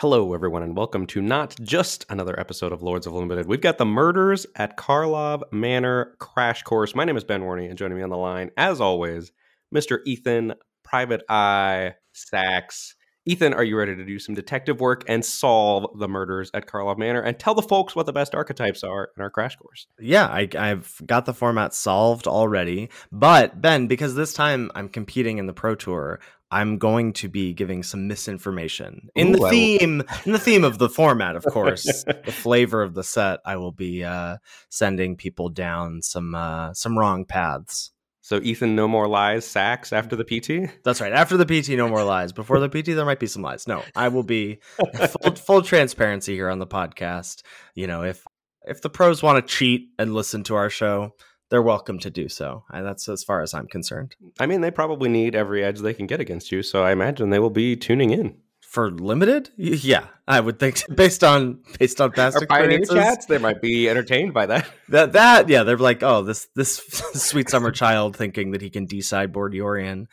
[0.00, 3.44] Hello, everyone, and welcome to not just another episode of Lords of Limited.
[3.44, 6.94] We've got the murders at Karlov Manor crash course.
[6.94, 9.30] My name is Ben Warney, and joining me on the line, as always,
[9.74, 9.98] Mr.
[10.06, 10.54] Ethan
[10.84, 12.94] Private Eye Saks.
[13.26, 16.96] Ethan, are you ready to do some detective work and solve the murders at Karlov
[16.96, 19.86] Manor and tell the folks what the best archetypes are in our crash course?
[20.00, 22.88] Yeah, I, I've got the format solved already.
[23.12, 27.52] But, Ben, because this time I'm competing in the Pro Tour, I'm going to be
[27.52, 32.04] giving some misinformation in Ooh, the theme, in the theme of the format, of course,
[32.24, 33.40] the flavor of the set.
[33.44, 37.92] I will be uh, sending people down some uh, some wrong paths.
[38.22, 40.70] So, Ethan, no more lies, Saks after the PT?
[40.84, 41.12] That's right.
[41.12, 42.32] After the PT, no more lies.
[42.32, 43.66] Before the PT, there might be some lies.
[43.66, 47.42] No, I will be full, full transparency here on the podcast.
[47.74, 48.24] You know, if
[48.66, 51.14] if the pros want to cheat and listen to our show,
[51.50, 52.64] they're welcome to do so.
[52.72, 54.16] And that's as far as I'm concerned.
[54.38, 57.30] I mean, they probably need every edge they can get against you, so I imagine
[57.30, 58.36] they will be tuning in.
[58.60, 62.94] For limited, yeah, I would think based on based on past Our experiences.
[62.94, 64.70] chats, they might be entertained by that.
[64.90, 66.76] That that yeah, they're like, oh, this this
[67.14, 70.06] sweet summer child thinking that he can de-sideboard Yorion.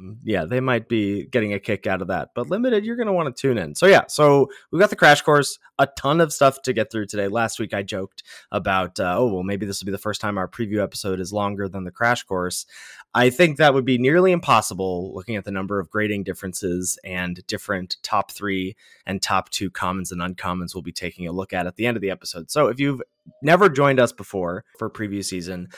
[0.00, 2.30] Mm, Yeah, they might be getting a kick out of that.
[2.34, 3.74] But limited, you're going to want to tune in.
[3.74, 7.06] So yeah, so we got the crash course, a ton of stuff to get through
[7.06, 7.28] today.
[7.28, 10.38] Last week I joked about, uh, oh well, maybe this will be the first time
[10.38, 12.66] our preview episode is longer than the crash course.
[13.14, 17.44] I think that would be nearly impossible looking at the number of grading differences and
[17.46, 18.76] different top three
[19.06, 21.96] and top two commons and uncommons we'll be taking a look at at the end
[21.96, 22.50] of the episode.
[22.50, 23.02] So if you've
[23.42, 25.68] never joined us before for preview season,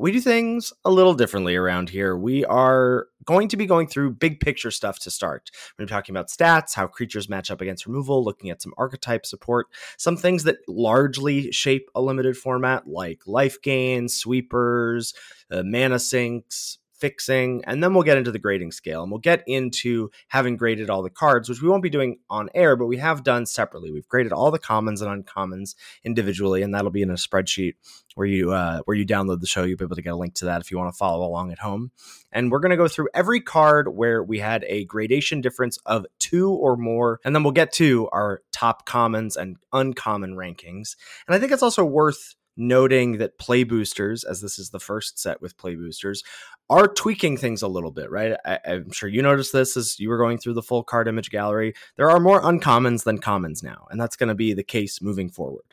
[0.00, 2.16] we do things a little differently around here.
[2.16, 5.50] We are going to be going through big picture stuff to start.
[5.78, 9.66] We're talking about stats, how creatures match up against removal, looking at some archetype support,
[9.98, 15.12] some things that largely shape a limited format like life gains, sweepers,
[15.50, 19.42] uh, mana sinks, fixing, and then we'll get into the grading scale and we'll get
[19.46, 22.98] into having graded all the cards, which we won't be doing on air, but we
[22.98, 23.90] have done separately.
[23.90, 25.74] We've graded all the commons and uncommons
[26.04, 27.74] individually, and that'll be in a spreadsheet
[28.14, 29.62] where you uh, where you download the show.
[29.62, 31.52] You'll be able to get a link to that if you want to follow along
[31.52, 31.90] at home.
[32.32, 36.06] And we're going to go through every card where we had a gradation difference of
[36.18, 40.96] two or more, and then we'll get to our top commons and uncommon rankings.
[41.26, 45.18] And I think it's also worth noting that play boosters, as this is the first
[45.18, 46.22] set with play boosters,
[46.68, 48.36] are tweaking things a little bit, right?
[48.44, 51.30] I, I'm sure you noticed this as you were going through the full card image
[51.30, 51.74] gallery.
[51.96, 55.30] There are more uncommons than commons now, and that's going to be the case moving
[55.30, 55.64] forward.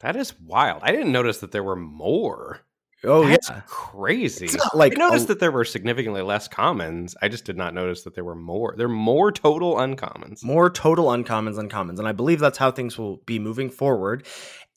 [0.00, 0.80] That is wild.
[0.82, 2.60] I didn't notice that there were more.
[3.02, 4.44] Oh That's yeah, crazy.
[4.44, 7.16] It's not like I noticed a- that there were significantly less commons.
[7.22, 8.74] I just did not notice that there were more.
[8.76, 10.44] There are more total uncommons.
[10.44, 14.26] more total uncommons than commons, and I believe that's how things will be moving forward.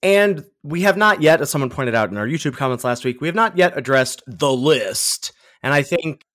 [0.04, 3.22] And we have not yet, as someone pointed out in our YouTube comments last week,
[3.22, 5.32] we have not yet addressed the list.
[5.64, 6.26] And I think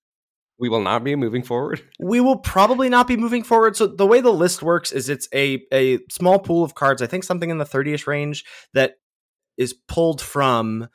[0.57, 1.81] We will not be moving forward.
[1.99, 3.77] we will probably not be moving forward.
[3.77, 7.01] So the way the list works is it's a a small pool of cards.
[7.01, 8.43] I think something in the 30ish range
[8.73, 8.95] that
[9.57, 10.89] is pulled from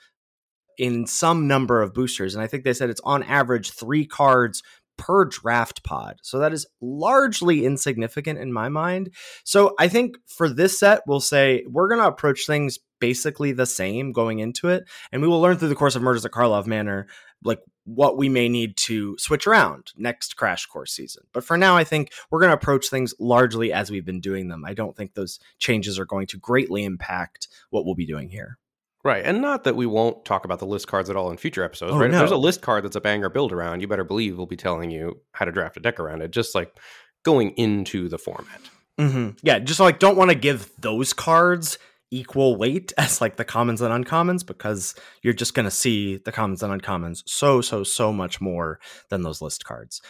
[0.79, 2.35] in some number of boosters.
[2.35, 4.63] And I think they said it's on average three cards
[4.97, 6.17] per draft pod.
[6.23, 9.11] So that is largely insignificant in my mind.
[9.45, 13.67] So I think for this set, we'll say we're going to approach things basically the
[13.67, 14.85] same going into it.
[15.13, 17.07] And we will learn through the course of Murders at Karlov Manor,
[17.43, 21.25] like what we may need to switch around next crash course season.
[21.33, 24.49] But for now, I think we're going to approach things largely as we've been doing
[24.49, 24.65] them.
[24.65, 28.59] I don't think those changes are going to greatly impact what we'll be doing here.
[29.05, 29.25] Right.
[29.25, 31.93] And not that we won't talk about the list cards at all in future episodes,
[31.93, 32.11] Oh, right?
[32.11, 34.57] If there's a list card that's a banger build around, you better believe we'll be
[34.57, 36.75] telling you how to draft a deck around it, just like
[37.23, 38.61] going into the format.
[38.99, 39.31] Mm-hmm.
[39.43, 41.79] Yeah, just like don't want to give those cards
[42.11, 46.33] equal weight as like the commons and uncommons because you're just going to see the
[46.33, 50.01] commons and uncommons so so so much more than those list cards.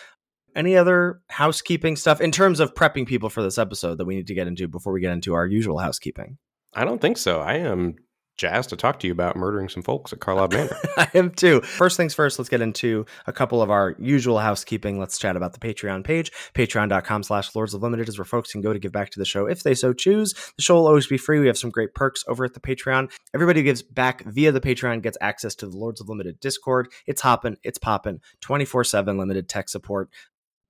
[0.55, 4.29] Any other housekeeping stuff in terms of prepping people for this episode that we need
[4.29, 6.39] to get into before we get into our usual housekeeping?
[6.75, 7.41] I don't think so.
[7.41, 7.97] I am
[8.37, 10.77] jazzed to talk to you about murdering some folks at Karlov Manor.
[10.97, 11.61] I am too.
[11.61, 14.99] First things first, let's get into a couple of our usual housekeeping.
[14.99, 16.33] Let's chat about the Patreon page.
[16.55, 19.25] Patreon.com slash Lords of Limited is where folks can go to give back to the
[19.25, 20.35] show if they so choose.
[20.57, 21.41] The show will always be free.
[21.41, 23.11] We have some great perks over at the Patreon.
[23.35, 26.89] Everybody who gives back via the Patreon gets access to the Lords of Limited Discord.
[27.07, 30.11] It's hopping, it's popping, 24-7 limited tech support.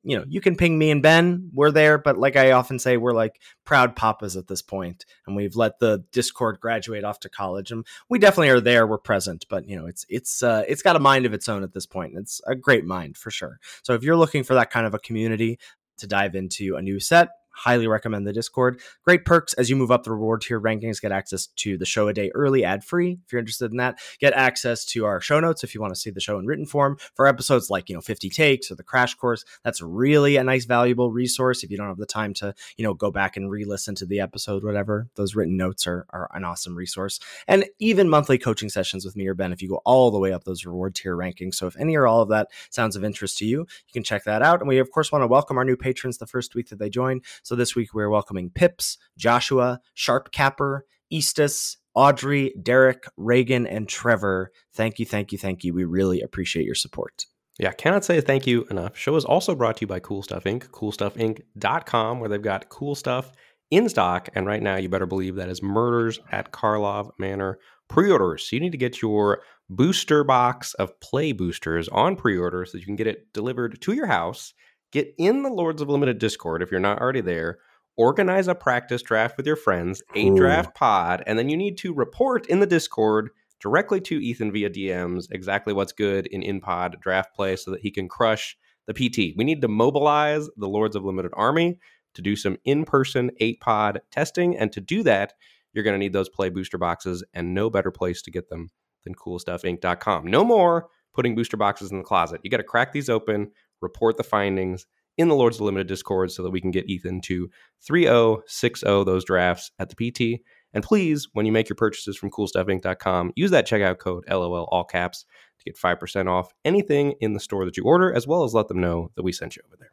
[0.04, 1.50] You know, you can ping me and Ben.
[1.52, 5.34] We're there, but like I often say, we're like proud papas at this point, and
[5.34, 8.86] we've let the Discord graduate off to college, and we definitely are there.
[8.86, 11.62] We're present, but you know, it's it's uh, it's got a mind of its own
[11.62, 12.14] at this point.
[12.16, 13.58] It's a great mind for sure.
[13.82, 15.58] So if you're looking for that kind of a community
[15.98, 18.80] to dive into a new set, highly recommend the Discord.
[19.04, 21.00] Great perks as you move up the reward tier rankings.
[21.00, 23.18] Get access to the show a day early, ad free.
[23.24, 26.00] If you're interested in that, get access to our show notes if you want to
[26.00, 28.82] see the show in written form for episodes like you know 50 takes or the
[28.82, 29.44] crash course.
[29.62, 32.94] That's really a nice, valuable resource if you don't have the time to you know
[32.94, 35.08] go back and re-listen to the episode, whatever.
[35.14, 39.26] Those written notes are are an awesome resource, and even monthly coaching sessions with me
[39.26, 41.54] or Ben if you go all the way up those reward tier rankings.
[41.54, 44.24] So if any or all of that sounds of interest to you, you can check
[44.24, 44.60] that out.
[44.60, 46.90] And we of course want to welcome our new patrons the first week that they
[46.90, 47.20] join.
[47.44, 54.50] So this week we're welcoming Pips, Joshua, Sharp Capper, Eastus, Audrey, Derek, Reagan, and Trevor.
[54.72, 55.74] Thank you, thank you, thank you.
[55.74, 57.26] We really appreciate your support.
[57.58, 58.96] Yeah, cannot say thank you enough.
[58.96, 62.94] Show is also brought to you by Cool Stuff Inc., coolstuffinc.com, where they've got cool
[62.94, 63.30] stuff
[63.70, 64.30] in stock.
[64.34, 67.58] And right now, you better believe that is murders at Karlov Manor
[67.90, 68.48] pre orders.
[68.48, 72.72] So you need to get your booster box of play boosters on pre order so
[72.72, 74.54] that you can get it delivered to your house
[74.94, 77.58] Get in the Lords of Limited Discord if you're not already there.
[77.96, 80.36] Organize a practice draft with your friends, a Ooh.
[80.36, 84.70] draft pod, and then you need to report in the Discord directly to Ethan via
[84.70, 88.56] DMs exactly what's good in in pod draft play so that he can crush
[88.86, 89.36] the PT.
[89.36, 91.76] We need to mobilize the Lords of Limited Army
[92.14, 94.56] to do some in person eight pod testing.
[94.56, 95.32] And to do that,
[95.72, 98.70] you're going to need those play booster boxes, and no better place to get them
[99.02, 100.24] than coolstuffinc.com.
[100.28, 102.40] No more putting booster boxes in the closet.
[102.44, 103.50] You got to crack these open,
[103.84, 104.86] report the findings
[105.16, 107.48] in the Lords of Limited Discord so that we can get Ethan to
[107.86, 110.42] 3060 those drafts at the PT.
[110.72, 114.84] And please, when you make your purchases from coolstuffinc.com, use that checkout code LOL all
[114.84, 115.24] caps
[115.60, 118.66] to get 5% off anything in the store that you order, as well as let
[118.66, 119.90] them know that we sent you over there.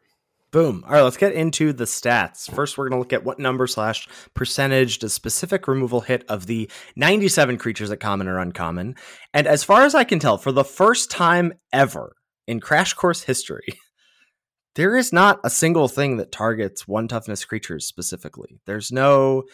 [0.50, 0.84] Boom.
[0.86, 2.52] All right, let's get into the stats.
[2.52, 6.44] First, we're going to look at what number slash percentage does specific removal hit of
[6.44, 8.96] the 97 creatures at common or uncommon.
[9.32, 12.16] And as far as I can tell, for the first time ever,
[12.46, 13.78] in Crash Course history,
[14.74, 18.60] there is not a single thing that targets one toughness creatures specifically.
[18.66, 19.44] There's no.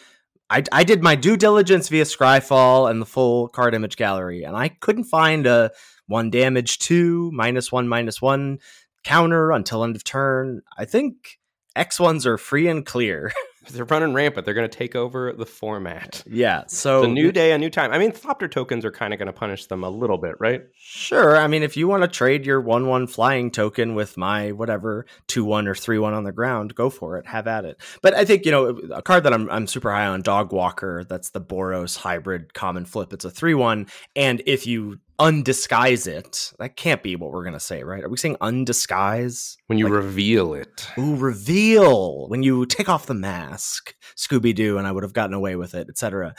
[0.51, 4.57] I, I did my due diligence via Scryfall and the full card image gallery, and
[4.57, 5.71] I couldn't find a
[6.07, 8.57] one damage two, minus one, minus one
[9.03, 10.61] counter until end of turn.
[10.77, 11.39] I think
[11.75, 13.31] X ones are free and clear.
[13.71, 14.45] they're running rampant.
[14.45, 16.23] They're going to take over the format.
[16.25, 16.63] Yeah.
[16.67, 17.91] So a new day, a new time.
[17.91, 20.63] I mean, Thopter tokens are kind of going to punish them a little bit, right?
[20.77, 21.35] Sure.
[21.37, 25.05] I mean, if you want to trade your one one flying token with my whatever
[25.27, 27.25] two one or three one on the ground, go for it.
[27.27, 27.81] Have at it.
[28.01, 31.03] But I think you know a card that I'm I'm super high on, Dog Walker.
[31.07, 33.13] That's the Boros hybrid common flip.
[33.13, 36.53] It's a three one, and if you undisguise it.
[36.59, 38.03] That can't be what we're gonna say, right?
[38.03, 39.57] Are we saying undisguise?
[39.67, 40.87] When you like, reveal it.
[40.97, 42.27] Ooh, reveal.
[42.29, 45.75] When you take off the mask, Scooby Doo, and I would have gotten away with
[45.75, 46.35] it, etc.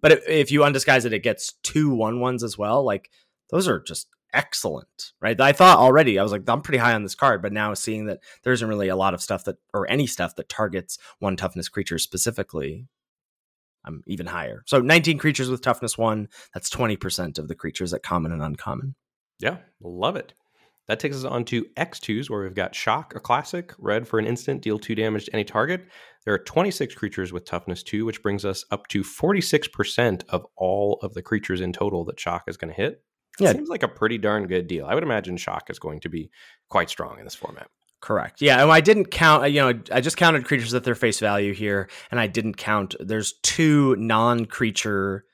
[0.00, 2.84] But if you undisguise it, it gets two one ones as well.
[2.84, 3.10] Like
[3.50, 5.40] those are just excellent, right?
[5.40, 8.06] I thought already, I was like, I'm pretty high on this card, but now seeing
[8.06, 11.36] that there isn't really a lot of stuff that, or any stuff that targets one
[11.36, 12.86] toughness creature specifically,
[13.86, 14.62] I'm even higher.
[14.66, 16.28] So 19 creatures with toughness one.
[16.54, 18.94] That's 20% of the creatures at common and uncommon.
[19.38, 20.34] Yeah, love it.
[20.88, 24.26] That takes us on to X2s, where we've got Shock, a classic, red for an
[24.26, 25.88] instant, deal two damage to any target.
[26.24, 30.98] There are 26 creatures with toughness two, which brings us up to 46% of all
[31.02, 33.02] of the creatures in total that Shock is going to hit.
[33.40, 33.52] Yeah.
[33.52, 34.86] Seems like a pretty darn good deal.
[34.86, 36.30] I would imagine Shock is going to be
[36.70, 37.68] quite strong in this format.
[38.00, 38.40] Correct.
[38.40, 39.50] Yeah, and I didn't count.
[39.50, 42.94] You know, I just counted creatures at their face value here, and I didn't count.
[43.00, 45.24] There's two non-creature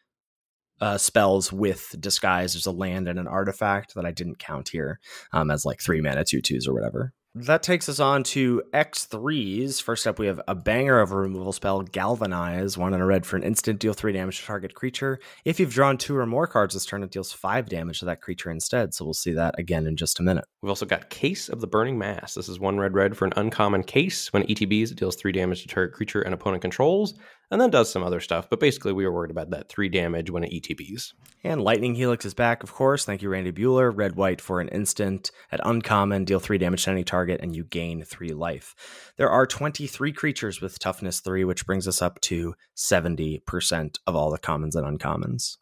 [0.80, 2.54] uh, spells with disguise.
[2.54, 5.00] There's a land and an artifact that I didn't count here
[5.32, 7.12] um, as like three mana two twos or whatever.
[7.34, 9.80] That takes us on to X3s.
[9.80, 12.76] First up, we have a banger of a removal spell, Galvanize.
[12.76, 15.18] One and a red for an instant, deal three damage to target creature.
[15.46, 18.20] If you've drawn two or more cards this turn, it deals five damage to that
[18.20, 18.92] creature instead.
[18.92, 20.44] So we'll see that again in just a minute.
[20.60, 22.34] We've also got Case of the Burning Masks.
[22.34, 24.30] This is one red red for an uncommon case.
[24.34, 27.14] When ETBs, it deals three damage to target creature and opponent controls
[27.52, 28.48] and then does some other stuff.
[28.48, 31.12] But basically, we were worried about that three damage when it ETBs.
[31.44, 33.04] And Lightning Helix is back, of course.
[33.04, 33.92] Thank you, Randy Buehler.
[33.94, 37.64] Red white for an instant at uncommon, deal three damage to any target, and you
[37.64, 38.74] gain three life.
[39.18, 44.30] There are 23 creatures with toughness three, which brings us up to 70% of all
[44.30, 45.58] the commons and uncommons.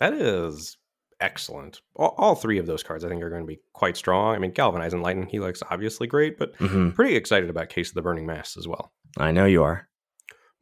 [0.00, 0.78] That is
[1.20, 1.82] excellent.
[1.94, 4.34] All, all, three of those cards, I think, are going to be quite strong.
[4.34, 6.90] I mean, Galvanize and Lightning Helix, obviously great, but mm-hmm.
[6.90, 8.92] pretty excited about Case of the Burning Masks as well.
[9.18, 9.88] I know you are.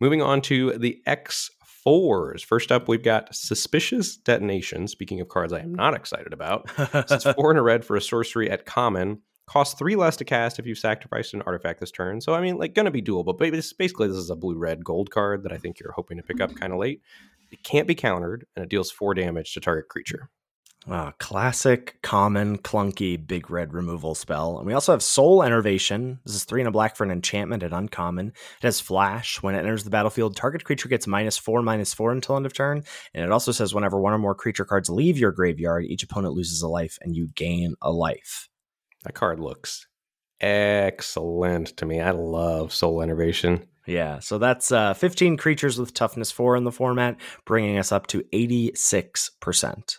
[0.02, 2.44] Moving on to the X4s.
[2.44, 4.88] First up, we've got Suspicious Detonation.
[4.88, 8.00] Speaking of cards I am not excited about, it's four in a red for a
[8.00, 9.22] sorcery at common.
[9.46, 12.20] Costs three less to cast if you've sacrificed an artifact this turn.
[12.20, 13.38] So, I mean, like, gonna be doable.
[13.38, 16.24] But basically, this is a blue red gold card that I think you're hoping to
[16.24, 17.00] pick up kind of late.
[17.52, 20.30] It can't be countered, and it deals four damage to target creature.
[20.90, 24.58] Uh, classic, common, clunky, big red removal spell.
[24.58, 26.18] And we also have Soul Enervation.
[26.24, 28.28] This is three and a black for an enchantment at uncommon.
[28.28, 29.40] It has Flash.
[29.42, 32.52] When it enters the battlefield, target creature gets minus four, minus four until end of
[32.52, 32.82] turn.
[33.14, 36.34] And it also says whenever one or more creature cards leave your graveyard, each opponent
[36.34, 38.48] loses a life and you gain a life.
[39.04, 39.86] That card looks
[40.40, 42.00] excellent to me.
[42.00, 43.68] I love Soul Enervation.
[43.86, 48.06] Yeah, so that's uh, 15 creatures with toughness 4 in the format, bringing us up
[48.08, 49.98] to 86%.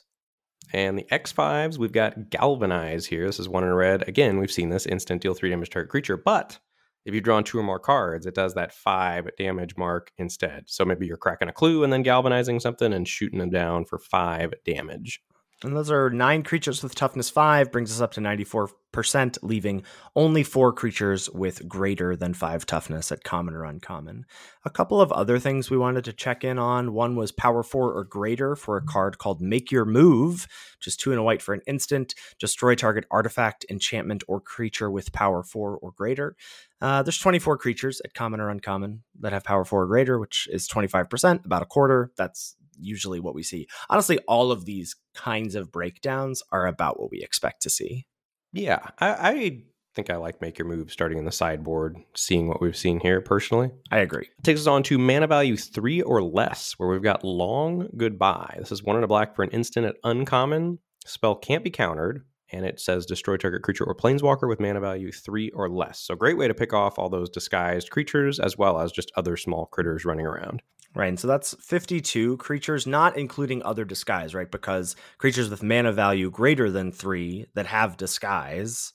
[0.73, 3.27] And the X5s, we've got Galvanize here.
[3.27, 4.07] This is one in red.
[4.07, 6.59] Again, we've seen this instant deal three damage target creature, but
[7.05, 10.63] if you've drawn two or more cards, it does that five damage mark instead.
[10.67, 13.99] So maybe you're cracking a clue and then galvanizing something and shooting them down for
[13.99, 15.21] five damage.
[15.63, 19.83] And those are nine creatures with toughness five, brings us up to 94%, leaving
[20.15, 24.25] only four creatures with greater than five toughness at common or uncommon.
[24.65, 26.93] A couple of other things we wanted to check in on.
[26.93, 30.47] One was power four or greater for a card called Make Your Move,
[30.81, 32.13] just two and a white for an instant.
[32.39, 36.35] Destroy target artifact, enchantment, or creature with power four or greater.
[36.81, 40.49] Uh, there's 24 creatures at common or uncommon that have power four or greater, which
[40.51, 42.11] is 25%, about a quarter.
[42.17, 43.67] That's usually what we see.
[43.89, 48.05] Honestly, all of these kinds of breakdowns are about what we expect to see.
[48.51, 49.63] Yeah, I, I
[49.95, 53.21] think I like make your move starting in the sideboard, seeing what we've seen here
[53.21, 53.71] personally.
[53.91, 54.27] I agree.
[54.37, 58.55] It takes us on to mana value three or less, where we've got long goodbye.
[58.59, 60.79] This is one in a black for an instant at uncommon.
[61.05, 65.11] Spell can't be countered, and it says destroy target creature or planeswalker with mana value
[65.11, 65.99] three or less.
[65.99, 69.35] So great way to pick off all those disguised creatures as well as just other
[69.35, 70.61] small critters running around.
[70.95, 71.09] Right.
[71.09, 74.49] And so that's 52 creatures, not including other disguise, right?
[74.49, 78.93] Because creatures with mana value greater than three that have disguise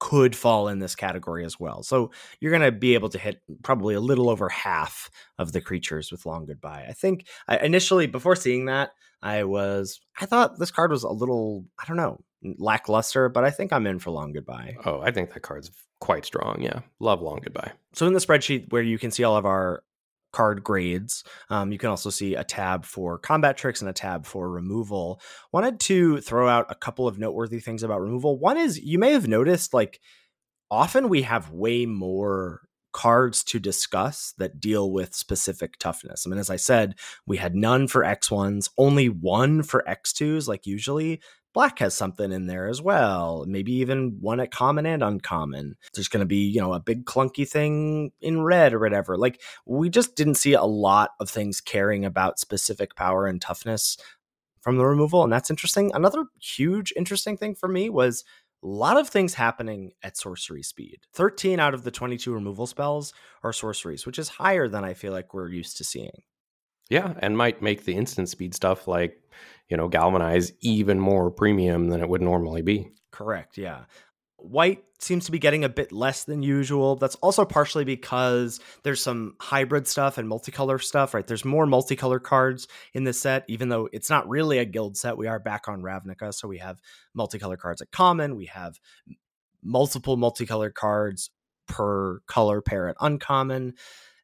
[0.00, 1.82] could fall in this category as well.
[1.82, 5.60] So you're going to be able to hit probably a little over half of the
[5.60, 6.86] creatures with long goodbye.
[6.88, 8.90] I think I, initially, before seeing that,
[9.22, 13.50] I was, I thought this card was a little, I don't know, lackluster, but I
[13.50, 14.76] think I'm in for long goodbye.
[14.84, 16.60] Oh, I think that card's quite strong.
[16.60, 16.80] Yeah.
[17.00, 17.72] Love long goodbye.
[17.94, 19.82] So in the spreadsheet where you can see all of our
[20.32, 21.24] card grades.
[21.50, 25.20] Um, you can also see a tab for combat tricks and a tab for removal.
[25.52, 28.38] Wanted to throw out a couple of noteworthy things about removal.
[28.38, 30.00] One is you may have noticed like
[30.70, 32.60] often we have way more
[32.92, 36.26] cards to discuss that deal with specific toughness.
[36.26, 36.94] I mean, as I said,
[37.26, 41.20] we had none for X1s, only one for X2s, like usually,
[41.54, 43.44] black has something in there as well.
[43.46, 45.76] Maybe even one at common and uncommon.
[45.94, 49.16] There's going to be, you know, a big clunky thing in red or whatever.
[49.16, 53.96] Like we just didn't see a lot of things caring about specific power and toughness
[54.60, 55.22] from the removal.
[55.22, 55.90] And that's interesting.
[55.94, 58.24] Another huge interesting thing for me was
[58.62, 60.98] a lot of things happening at sorcery speed.
[61.14, 63.12] 13 out of the 22 removal spells
[63.42, 66.22] are sorceries, which is higher than I feel like we're used to seeing.
[66.90, 69.22] Yeah, and might make the instant speed stuff like,
[69.68, 72.90] you know, galvanize even more premium than it would normally be.
[73.10, 73.84] Correct, yeah.
[74.36, 76.96] White seems to be getting a bit less than usual.
[76.96, 81.26] That's also partially because there's some hybrid stuff and multicolor stuff, right?
[81.26, 85.16] There's more multicolor cards in this set, even though it's not really a guild set.
[85.16, 86.80] We are back on Ravnica, so we have
[87.16, 88.36] multicolor cards at common.
[88.36, 88.78] We have
[89.62, 91.30] multiple multicolor cards
[91.66, 93.74] per color pair at uncommon.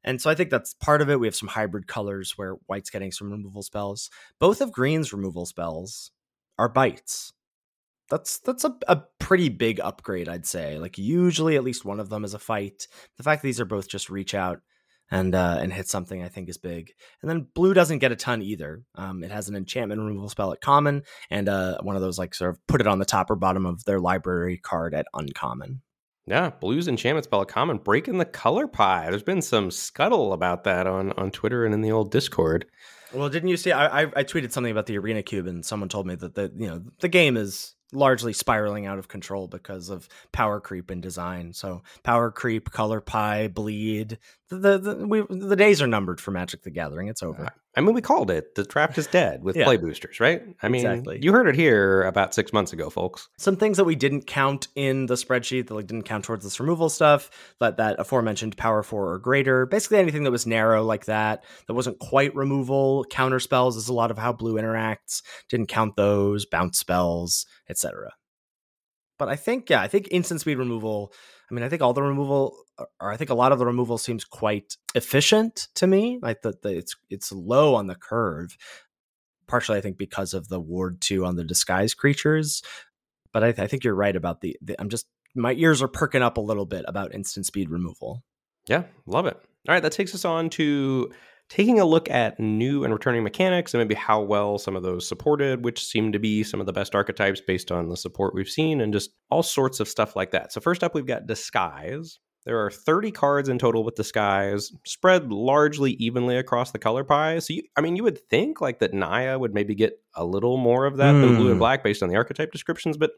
[0.04, 1.18] And so I think that's part of it.
[1.18, 4.10] We have some hybrid colors where white's getting some removal spells.
[4.38, 6.10] Both of green's removal spells
[6.58, 7.32] are bites.
[8.10, 10.78] That's that's a, a pretty big upgrade, I'd say.
[10.78, 12.86] Like usually at least one of them is a fight.
[13.16, 14.60] The fact that these are both just reach out
[15.10, 16.92] and uh, and hit something I think is big.
[17.22, 18.82] And then blue doesn't get a ton either.
[18.94, 22.34] Um, it has an enchantment removal spell at common and uh, one of those like
[22.34, 25.80] sort of put it on the top or bottom of their library card at uncommon.
[26.26, 29.10] Yeah, Blues Enchantment Spell Common breaking the color pie.
[29.10, 32.66] There's been some scuttle about that on on Twitter and in the old Discord.
[33.12, 33.72] Well, didn't you see?
[33.72, 36.50] I, I, I tweeted something about the Arena Cube, and someone told me that the
[36.56, 41.00] you know the game is largely spiraling out of control because of power creep in
[41.00, 41.52] design.
[41.52, 44.18] So power creep, color pie, bleed.
[44.60, 47.08] The the, we, the days are numbered for Magic the Gathering.
[47.08, 47.46] It's over.
[47.46, 48.54] Uh, I mean, we called it.
[48.54, 49.64] The draft is dead with yeah.
[49.64, 50.42] play boosters, right?
[50.62, 51.18] I mean, exactly.
[51.20, 53.28] you heard it here about six months ago, folks.
[53.38, 56.60] Some things that we didn't count in the spreadsheet that like didn't count towards this
[56.60, 61.06] removal stuff, but that aforementioned power four or greater, basically anything that was narrow like
[61.06, 63.04] that, that wasn't quite removal.
[63.10, 65.22] Counter spells is a lot of how blue interacts.
[65.48, 68.12] Didn't count those, bounce spells, etc.
[69.18, 71.12] But I think, yeah, I think instant speed removal
[71.50, 72.56] I mean, I think all the removal,
[73.00, 76.18] or I think a lot of the removal seems quite efficient to me.
[76.22, 78.56] Like that, it's it's low on the curve.
[79.46, 82.62] Partially, I think because of the ward two on the disguise creatures.
[83.32, 84.80] But I, I think you're right about the, the.
[84.80, 88.22] I'm just my ears are perking up a little bit about instant speed removal.
[88.66, 89.36] Yeah, love it.
[89.68, 91.12] All right, that takes us on to
[91.48, 95.06] taking a look at new and returning mechanics and maybe how well some of those
[95.06, 98.48] supported, which seem to be some of the best archetypes based on the support we've
[98.48, 100.52] seen, and just all sorts of stuff like that.
[100.52, 102.18] So, first up, we've got Disguise.
[102.46, 107.38] There are 30 cards in total with Disguise, spread largely evenly across the color pie.
[107.38, 110.58] So, you, I mean, you would think like that Naya would maybe get a little
[110.58, 111.22] more of that mm.
[111.22, 111.60] than blue and hmm.
[111.60, 113.12] black based on the archetype descriptions, but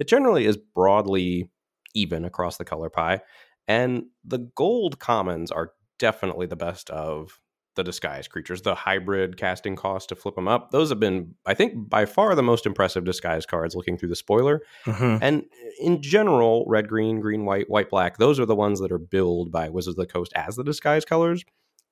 [0.00, 1.48] it generally is broadly
[1.94, 3.20] even across the color pie.
[3.68, 7.38] And the gold commons are definitely the best of
[7.74, 10.70] the disguise creatures, the hybrid casting cost to flip them up.
[10.70, 14.16] Those have been, I think, by far the most impressive disguise cards looking through the
[14.16, 14.62] spoiler.
[14.84, 15.22] Mm-hmm.
[15.22, 15.44] And
[15.80, 19.50] in general, red, green, green, white, white, black, those are the ones that are billed
[19.50, 21.44] by Wizards of the Coast as the disguise colors.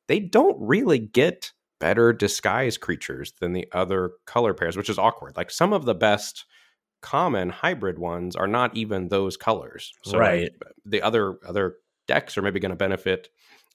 [0.06, 5.36] They don't really get better disguise creatures than the other color pairs, which is awkward.
[5.36, 6.44] Like some of the best
[7.00, 9.92] common hybrid ones are not even those colors.
[10.04, 10.42] So right.
[10.42, 13.28] Like, the other other decks are maybe going to benefit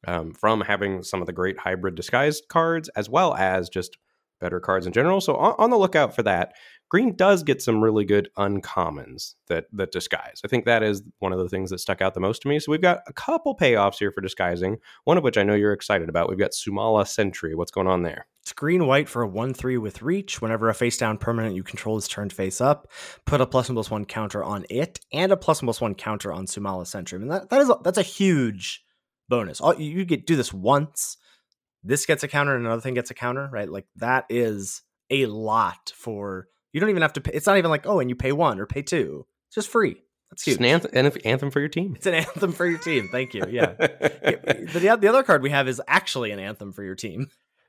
[0.08, 3.98] um, from having some of the great hybrid disguise cards as well as just
[4.40, 5.22] better cards in general.
[5.22, 6.54] So on, on, the lookout for that.
[6.90, 10.42] Green does get some really good uncommons that that disguise.
[10.46, 12.60] I think that is one of the things that stuck out the most to me.
[12.60, 14.78] So we've got a couple payoffs here for disguising.
[15.04, 16.30] One of which I know you're excited about.
[16.30, 17.56] We've got Sumala Sentry.
[17.56, 18.28] What's going on there?
[18.44, 20.42] It's green white for a 1 3 with reach.
[20.44, 22.88] Whenever a face down permanent you control is turned face up,
[23.26, 25.96] put a plus one plus one counter on it and a plus one plus one
[25.96, 27.18] counter on Sumala Sentry.
[27.18, 28.86] I mean, that, that is a, that's a huge
[29.30, 29.62] bonus.
[29.62, 31.18] All, you get do this once.
[31.84, 33.70] This gets a counter, and another thing gets a counter, right?
[33.70, 36.48] Like that is a lot for.
[36.74, 37.32] You don't even have to pay.
[37.34, 39.26] It's not even like oh, and you pay one or pay two.
[39.48, 39.98] It's just free.
[40.32, 40.56] That's huge.
[40.56, 41.94] It's an anthem, anthem for your team.
[41.96, 43.10] It's an anthem for your team.
[43.12, 43.44] Thank you.
[43.50, 43.74] Yeah.
[43.78, 47.28] the, the other card we have is actually an anthem for your team.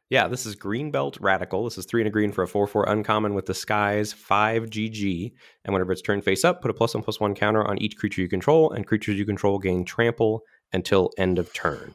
[0.09, 1.65] Yeah, this is Greenbelt Radical.
[1.65, 5.33] This is three and a green for a 4 4 uncommon with Disguise 5 GG.
[5.65, 7.97] And whenever it's turned face up, put a plus one plus one counter on each
[7.97, 10.43] creature you control, and creatures you control gain trample
[10.77, 11.95] until end of turn.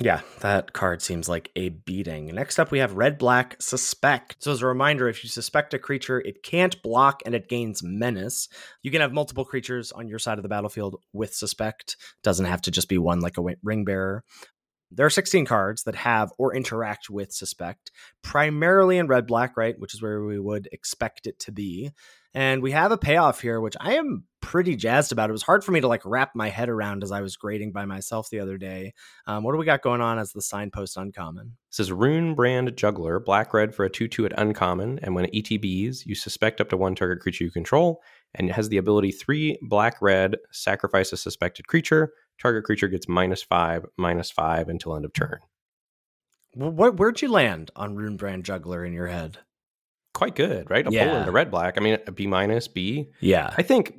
[0.00, 2.26] Yeah, that card seems like a beating.
[2.34, 4.36] Next up, we have Red Black Suspect.
[4.40, 7.82] So, as a reminder, if you suspect a creature, it can't block and it gains
[7.84, 8.48] Menace.
[8.82, 11.96] You can have multiple creatures on your side of the battlefield with Suspect.
[12.24, 14.24] Doesn't have to just be one like a Ring Bearer.
[14.90, 19.78] There are 16 cards that have or interact with Suspect, primarily in red black, right?
[19.78, 21.92] Which is where we would expect it to be.
[22.34, 25.28] And we have a payoff here, which I am pretty jazzed about.
[25.28, 27.72] It was hard for me to like wrap my head around as I was grading
[27.72, 28.94] by myself the other day.
[29.26, 31.56] Um, what do we got going on as the signpost uncommon?
[31.70, 34.98] This is Runebrand Juggler, black red for a 2 2 at uncommon.
[35.02, 38.02] And when it ETBs, you suspect up to one target creature you control.
[38.34, 42.12] And it has the ability three black red, sacrifice a suspected creature.
[42.40, 45.38] Target creature gets minus five, minus five until end of turn.
[46.54, 49.38] What, where'd you land on Runebrand Juggler in your head?
[50.14, 50.86] Quite good, right?
[50.86, 51.08] A yeah.
[51.08, 51.74] pull into red black.
[51.76, 53.10] I mean, a B minus B.
[53.20, 53.52] Yeah.
[53.56, 53.94] I think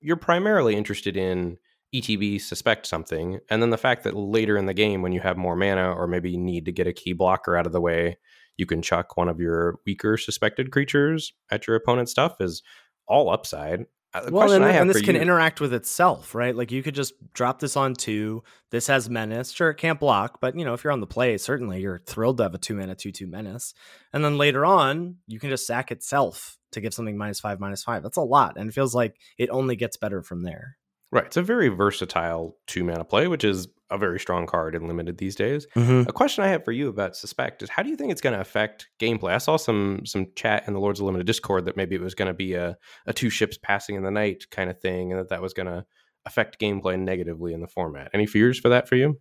[0.00, 1.58] you're primarily interested in
[1.94, 5.36] ETB suspect something, and then the fact that later in the game, when you have
[5.36, 8.18] more mana or maybe need to get a key blocker out of the way,
[8.58, 12.62] you can chuck one of your weaker suspected creatures at your opponent's stuff is
[13.06, 13.86] all upside.
[14.18, 16.54] Uh, the well, and, and this can you, interact with itself, right?
[16.54, 18.42] Like you could just drop this on two.
[18.70, 19.52] This has menace.
[19.52, 22.38] Sure, it can't block, but you know, if you're on the play, certainly you're thrilled
[22.38, 23.74] to have a two mana two two menace.
[24.12, 27.82] And then later on, you can just sack itself to give something minus five, minus
[27.82, 28.02] five.
[28.02, 30.76] That's a lot, and it feels like it only gets better from there.
[31.10, 31.24] Right.
[31.24, 35.16] It's a very versatile two mana play, which is a very strong card in limited
[35.16, 35.66] these days.
[35.74, 36.08] Mm-hmm.
[36.08, 38.34] A question I have for you about Suspect is how do you think it's going
[38.34, 39.32] to affect gameplay?
[39.32, 42.14] I saw some some chat in the Lords of Limited Discord that maybe it was
[42.14, 45.20] going to be a, a two ships passing in the night kind of thing, and
[45.20, 45.86] that that was going to
[46.26, 48.10] affect gameplay negatively in the format.
[48.12, 49.18] Any fears for that for you?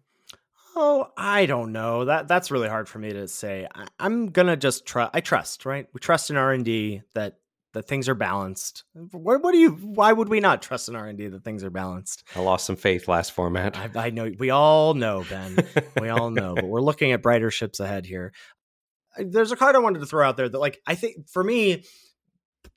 [0.75, 2.05] Oh, I don't know.
[2.05, 3.67] That that's really hard for me to say.
[3.73, 5.11] I, am gonna just trust.
[5.13, 5.87] I trust, right?
[5.91, 7.37] We trust in R and D that
[7.77, 8.83] that things are balanced.
[8.93, 9.71] What, what do you?
[9.71, 12.23] Why would we not trust in R and D that things are balanced?
[12.35, 13.77] I lost some faith last format.
[13.77, 15.57] I, I know we all know, Ben.
[16.01, 18.33] we all know, but we're looking at brighter ships ahead here.
[19.17, 21.83] There's a card I wanted to throw out there that, like, I think for me,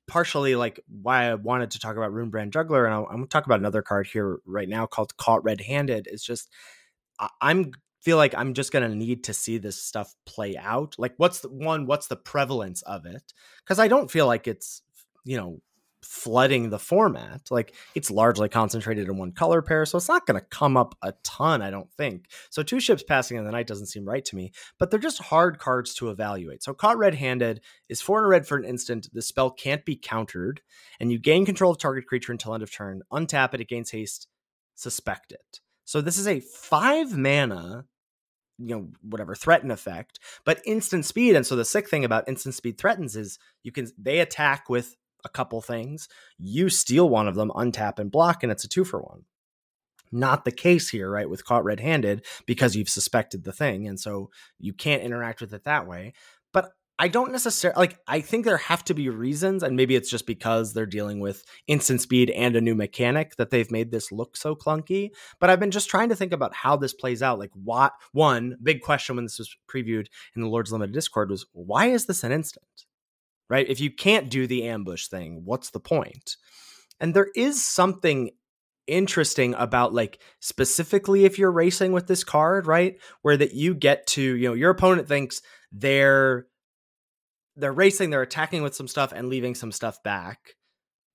[0.06, 3.46] partially like why I wanted to talk about Runebrand Juggler, and I'm going to talk
[3.46, 6.08] about another card here right now called Caught Red Handed.
[6.10, 6.50] It's just
[7.40, 10.94] I'm feel like I'm just going to need to see this stuff play out.
[10.98, 13.32] Like what's the one what's the prevalence of it?
[13.66, 14.82] Cuz I don't feel like it's
[15.24, 15.61] you know,
[16.02, 17.42] flooding the format.
[17.50, 20.96] Like it's largely concentrated in one color pair, so it's not going to come up
[21.02, 22.26] a ton, I don't think.
[22.50, 25.22] So two ships passing in the night doesn't seem right to me, but they're just
[25.22, 26.62] hard cards to evaluate.
[26.62, 29.09] So caught red-handed is four and a red for an instant.
[29.12, 30.62] The spell can't be countered,
[30.98, 33.02] and you gain control of target creature until end of turn.
[33.12, 34.28] Untap it, it gains haste.
[34.74, 35.61] Suspect it.
[35.85, 37.85] So this is a five mana
[38.62, 42.54] you know whatever threaten effect but instant speed and so the sick thing about instant
[42.54, 46.09] speed threatens is you can they attack with a couple things.
[46.38, 49.24] You steal one of them, untap and block, and it's a two for one.
[50.12, 51.28] not the case here, right?
[51.28, 53.87] With caught red handed because you've suspected the thing.
[53.87, 56.14] And so you can't interact with it that way.
[56.52, 59.62] But I don't necessarily like, I think there have to be reasons.
[59.62, 63.50] And maybe it's just because they're dealing with instant speed and a new mechanic that
[63.50, 65.11] they've made this look so clunky.
[65.38, 67.38] But I've been just trying to think about how this plays out.
[67.38, 71.46] Like, what one big question when this was previewed in the Lord's Limited Discord was
[71.52, 72.66] why is this an instant?
[73.50, 73.68] Right?
[73.68, 76.36] If you can't do the ambush thing, what's the point?
[77.00, 78.30] And there is something
[78.86, 82.96] interesting about like specifically if you're racing with this card, right?
[83.22, 86.46] Where that you get to, you know, your opponent thinks they're
[87.56, 90.56] they're racing, they're attacking with some stuff and leaving some stuff back.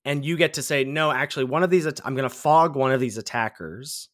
[0.04, 2.91] And you get to say, no, actually, one of these, I'm going to fog one
[2.91, 4.10] of these attackers.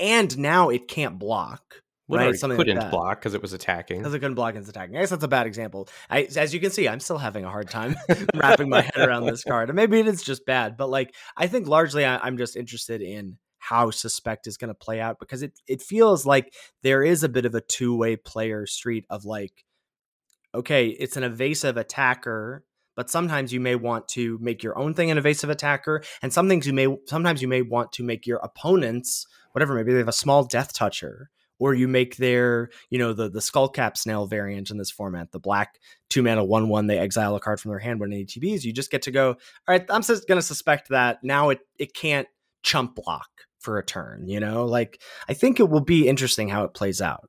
[0.00, 1.82] And now it can't block.
[2.08, 3.98] Right, Something couldn't like block because it was attacking.
[3.98, 4.96] Because it couldn't block and it's attacking.
[4.96, 5.88] I guess that's a bad example.
[6.08, 7.96] I, as you can see, I'm still having a hard time
[8.34, 9.68] wrapping my head around this card.
[9.68, 13.02] And maybe it is just bad, but like I think largely I, I'm just interested
[13.02, 17.22] in how suspect is going to play out because it it feels like there is
[17.22, 19.64] a bit of a two way player street of like,
[20.54, 22.64] okay, it's an evasive attacker,
[22.96, 26.48] but sometimes you may want to make your own thing an evasive attacker, and some
[26.48, 30.08] things you may sometimes you may want to make your opponents whatever maybe they have
[30.08, 34.70] a small death toucher or you make their, you know, the the skullcap snail variant
[34.70, 35.78] in this format, the black
[36.10, 38.64] two mana one one, they exile a card from their hand when it ETBs.
[38.64, 39.36] You just get to go, all
[39.68, 42.28] right, I'm just gonna suspect that now it it can't
[42.62, 44.64] chump block for a turn, you know?
[44.64, 47.28] Like I think it will be interesting how it plays out.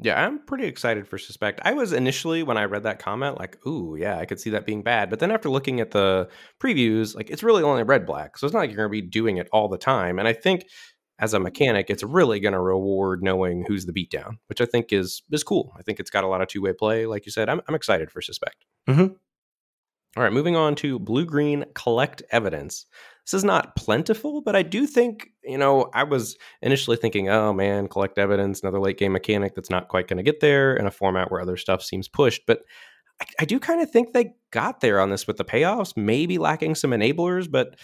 [0.00, 1.60] Yeah, I'm pretty excited for Suspect.
[1.64, 4.64] I was initially when I read that comment like, "Ooh, yeah, I could see that
[4.64, 6.28] being bad." But then after looking at the
[6.60, 9.08] previews, like it's really only red black, so it's not like you're going to be
[9.08, 10.20] doing it all the time.
[10.20, 10.66] And I think
[11.18, 14.92] as a mechanic, it's really going to reward knowing who's the beatdown, which I think
[14.92, 15.72] is is cool.
[15.78, 17.06] I think it's got a lot of two way play.
[17.06, 18.64] Like you said, I'm, I'm excited for Suspect.
[18.88, 19.14] Mm-hmm.
[20.16, 22.86] All right, moving on to blue green collect evidence.
[23.26, 27.52] This is not plentiful, but I do think, you know, I was initially thinking, oh
[27.52, 30.86] man, collect evidence, another late game mechanic that's not quite going to get there in
[30.86, 32.42] a format where other stuff seems pushed.
[32.46, 32.62] But
[33.20, 36.38] I, I do kind of think they got there on this with the payoffs, maybe
[36.38, 37.76] lacking some enablers, but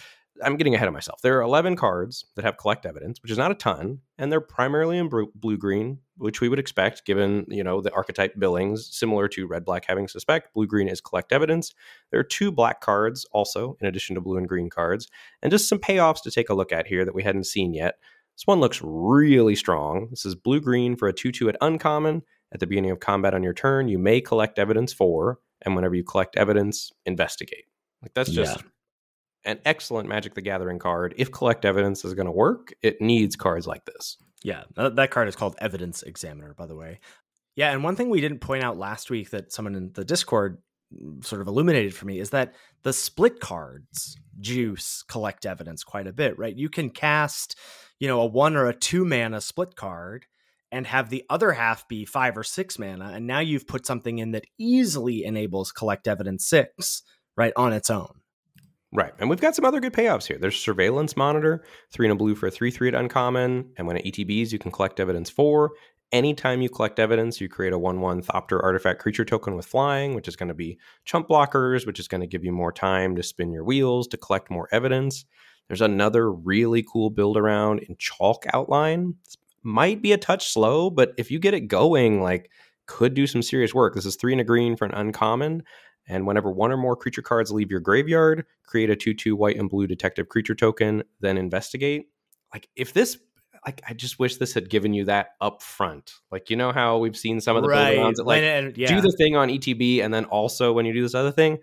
[0.43, 1.21] I'm getting ahead of myself.
[1.21, 4.41] There are 11 cards that have collect evidence, which is not a ton, and they're
[4.41, 9.27] primarily in blue green, which we would expect given, you know, the archetype billings similar
[9.29, 10.53] to red black having suspect.
[10.53, 11.73] Blue green is collect evidence.
[12.11, 15.07] There are two black cards also in addition to blue and green cards,
[15.41, 17.95] and just some payoffs to take a look at here that we hadn't seen yet.
[18.35, 20.07] This one looks really strong.
[20.09, 22.23] This is blue green for a 2 2 at uncommon.
[22.51, 25.95] At the beginning of combat on your turn, you may collect evidence for, and whenever
[25.95, 27.65] you collect evidence, investigate.
[28.01, 28.69] Like that's just yeah
[29.45, 31.13] an excellent Magic the Gathering card.
[31.17, 34.17] If collect evidence is going to work, it needs cards like this.
[34.43, 36.99] Yeah, that card is called Evidence Examiner, by the way.
[37.55, 40.57] Yeah, and one thing we didn't point out last week that someone in the Discord
[40.93, 42.53] mm, sort of illuminated for me is that
[42.83, 46.55] the split cards juice collect evidence quite a bit, right?
[46.55, 47.57] You can cast,
[47.99, 50.25] you know, a one or a two mana split card
[50.71, 54.19] and have the other half be five or six mana, and now you've put something
[54.19, 57.03] in that easily enables collect evidence six,
[57.37, 58.19] right, on its own.
[58.95, 59.11] Right.
[59.19, 60.37] And we've got some other good payoffs here.
[60.37, 63.71] There's Surveillance Monitor, three and a blue for a 3 3 at uncommon.
[63.77, 65.71] And when it ETBs, you can collect evidence for.
[66.11, 70.15] Anytime you collect evidence, you create a 1 1 Thopter artifact creature token with flying,
[70.15, 73.15] which is going to be chump blockers, which is going to give you more time
[73.17, 75.25] to spin your wheels to collect more evidence.
[75.67, 79.15] There's another really cool build around in Chalk Outline.
[79.63, 82.51] Might be a touch slow, but if you get it going, like,
[82.85, 83.95] could do some serious work.
[83.95, 85.63] This is three and a green for an uncommon.
[86.07, 89.57] And whenever one or more creature cards leave your graveyard, create a 2 2 white
[89.57, 92.07] and blue detective creature token, then investigate.
[92.53, 93.17] Like, if this,
[93.65, 96.13] like, I just wish this had given you that up front.
[96.31, 97.95] Like, you know how we've seen some of the right.
[97.95, 98.87] build that, like, and, yeah.
[98.87, 101.57] do the thing on ETB, and then also when you do this other thing,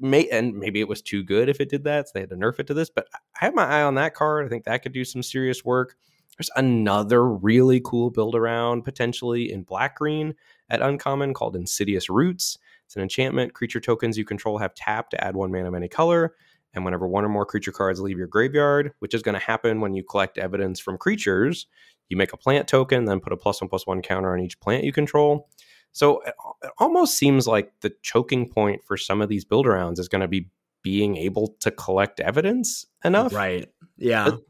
[0.00, 2.36] may and maybe it was too good if it did that, so they had to
[2.36, 2.90] nerf it to this.
[2.90, 3.08] But
[3.40, 4.46] I have my eye on that card.
[4.46, 5.96] I think that could do some serious work.
[6.36, 10.34] There's another really cool build around potentially in black green
[10.68, 12.58] at uncommon called Insidious Roots.
[12.86, 13.52] It's an enchantment.
[13.52, 16.34] Creature tokens you control have tap to add one mana of any color.
[16.72, 19.80] And whenever one or more creature cards leave your graveyard, which is going to happen
[19.80, 21.66] when you collect evidence from creatures,
[22.08, 24.60] you make a plant token, then put a plus one plus one counter on each
[24.60, 25.48] plant you control.
[25.92, 26.34] So it
[26.78, 30.28] almost seems like the choking point for some of these build arounds is going to
[30.28, 30.50] be
[30.82, 33.32] being able to collect evidence enough.
[33.32, 33.68] Right.
[33.96, 34.30] Yeah.
[34.30, 34.40] But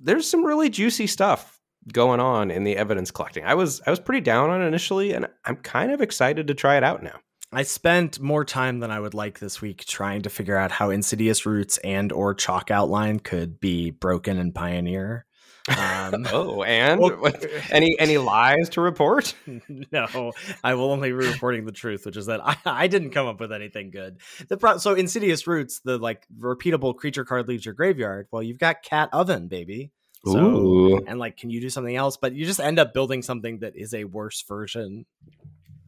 [0.00, 1.60] there's some really juicy stuff
[1.92, 3.44] going on in the evidence collecting.
[3.44, 6.54] I was I was pretty down on it initially and I'm kind of excited to
[6.54, 7.20] try it out now.
[7.52, 10.90] I spent more time than I would like this week trying to figure out how
[10.90, 15.26] Insidious Roots and or Chalk Outline could be broken in Pioneer.
[15.68, 17.32] Um, oh, and well,
[17.70, 19.34] any any lies to report?
[19.92, 20.32] No,
[20.62, 23.40] I will only be reporting the truth, which is that I, I didn't come up
[23.40, 24.18] with anything good.
[24.48, 28.28] The pro- so Insidious Roots, the like repeatable creature card leaves your graveyard.
[28.30, 29.90] Well, you've got Cat Oven, baby.
[30.24, 31.04] So, Ooh.
[31.06, 32.16] and like, can you do something else?
[32.16, 35.06] But you just end up building something that is a worse version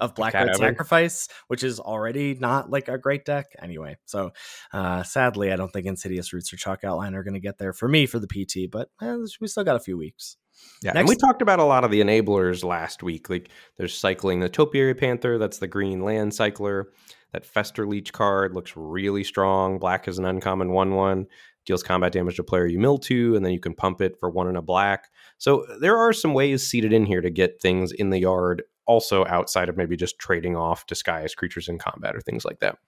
[0.02, 3.96] of Black Cat Red Sacrifice, which is already not like a great deck anyway.
[4.04, 4.32] So,
[4.72, 7.72] uh, sadly, I don't think Insidious Roots or Chalk Outline are going to get there
[7.72, 10.36] for me for the PT, but eh, we still got a few weeks.
[10.82, 13.30] Yeah, and we talked about a lot of the enablers last week.
[13.30, 16.92] Like there's cycling the Topiary Panther, that's the green land cycler.
[17.32, 19.78] That Festerleech card looks really strong.
[19.78, 21.26] Black is an uncommon 1 1,
[21.64, 24.28] deals combat damage to player you mill to, and then you can pump it for
[24.28, 25.08] one and a black.
[25.38, 29.24] So there are some ways seated in here to get things in the yard, also
[29.26, 32.78] outside of maybe just trading off disguised creatures in combat or things like that.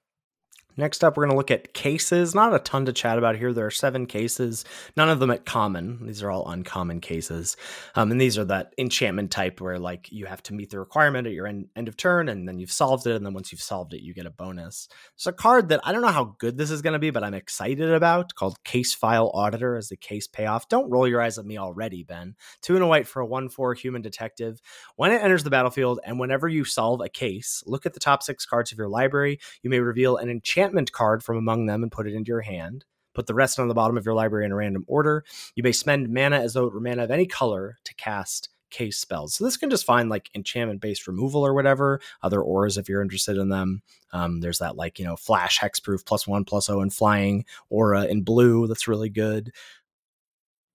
[0.76, 2.34] Next up, we're going to look at cases.
[2.34, 3.52] Not a ton to chat about here.
[3.52, 4.64] There are seven cases,
[4.96, 6.04] none of them at common.
[6.04, 7.56] These are all uncommon cases.
[7.94, 11.28] Um, and these are that enchantment type where, like, you have to meet the requirement
[11.28, 13.14] at your end, end of turn, and then you've solved it.
[13.14, 14.88] And then once you've solved it, you get a bonus.
[15.16, 17.22] There's a card that I don't know how good this is going to be, but
[17.22, 20.68] I'm excited about called Case File Auditor as the case payoff.
[20.68, 22.34] Don't roll your eyes at me already, Ben.
[22.62, 24.60] Two and a white for a 1 4 human detective.
[24.96, 28.24] When it enters the battlefield, and whenever you solve a case, look at the top
[28.24, 29.38] six cards of your library.
[29.62, 30.28] You may reveal an
[30.64, 32.84] enchantment card from among them and put it into your hand.
[33.14, 35.24] Put the rest on the bottom of your library in a random order.
[35.54, 38.98] You may spend mana as though it were mana of any color to cast case
[38.98, 39.34] spells.
[39.34, 43.02] So this can just find like enchantment based removal or whatever, other auras if you're
[43.02, 43.82] interested in them.
[44.12, 48.06] Um, there's that like, you know, flash hexproof plus one plus O and flying aura
[48.06, 49.52] in blue that's really good.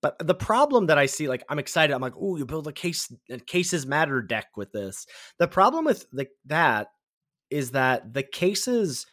[0.01, 1.93] But the problem that I see, like, I'm excited.
[1.93, 3.11] I'm like, oh, you build a case,
[3.47, 5.05] cases matter deck with this.
[5.39, 6.87] The problem with the, that
[7.49, 9.07] is that the cases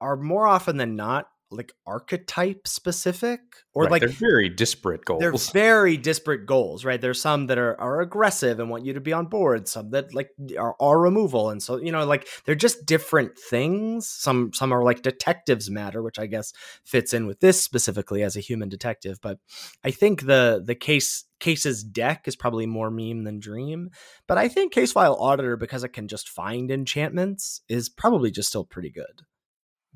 [0.00, 3.40] are more often than not like archetype specific
[3.72, 5.20] or Right, like they're very disparate goals.
[5.20, 7.00] they're very disparate goals, right?
[7.00, 10.12] There's some that are, are aggressive and want you to be on board, some that
[10.12, 14.08] like are, are removal, and so you know, like they're just different things.
[14.08, 16.52] Some some are like detectives matter, which I guess
[16.84, 19.18] fits in with this specifically as a human detective.
[19.22, 19.38] But
[19.84, 23.90] I think the the case cases deck is probably more meme than dream.
[24.26, 28.48] But I think case file auditor because it can just find enchantments is probably just
[28.48, 29.22] still pretty good.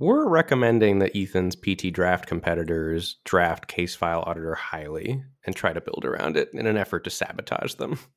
[0.00, 5.80] We're recommending that Ethan's PT draft competitors draft case file auditor highly and try to
[5.80, 7.98] build around it in an effort to sabotage them.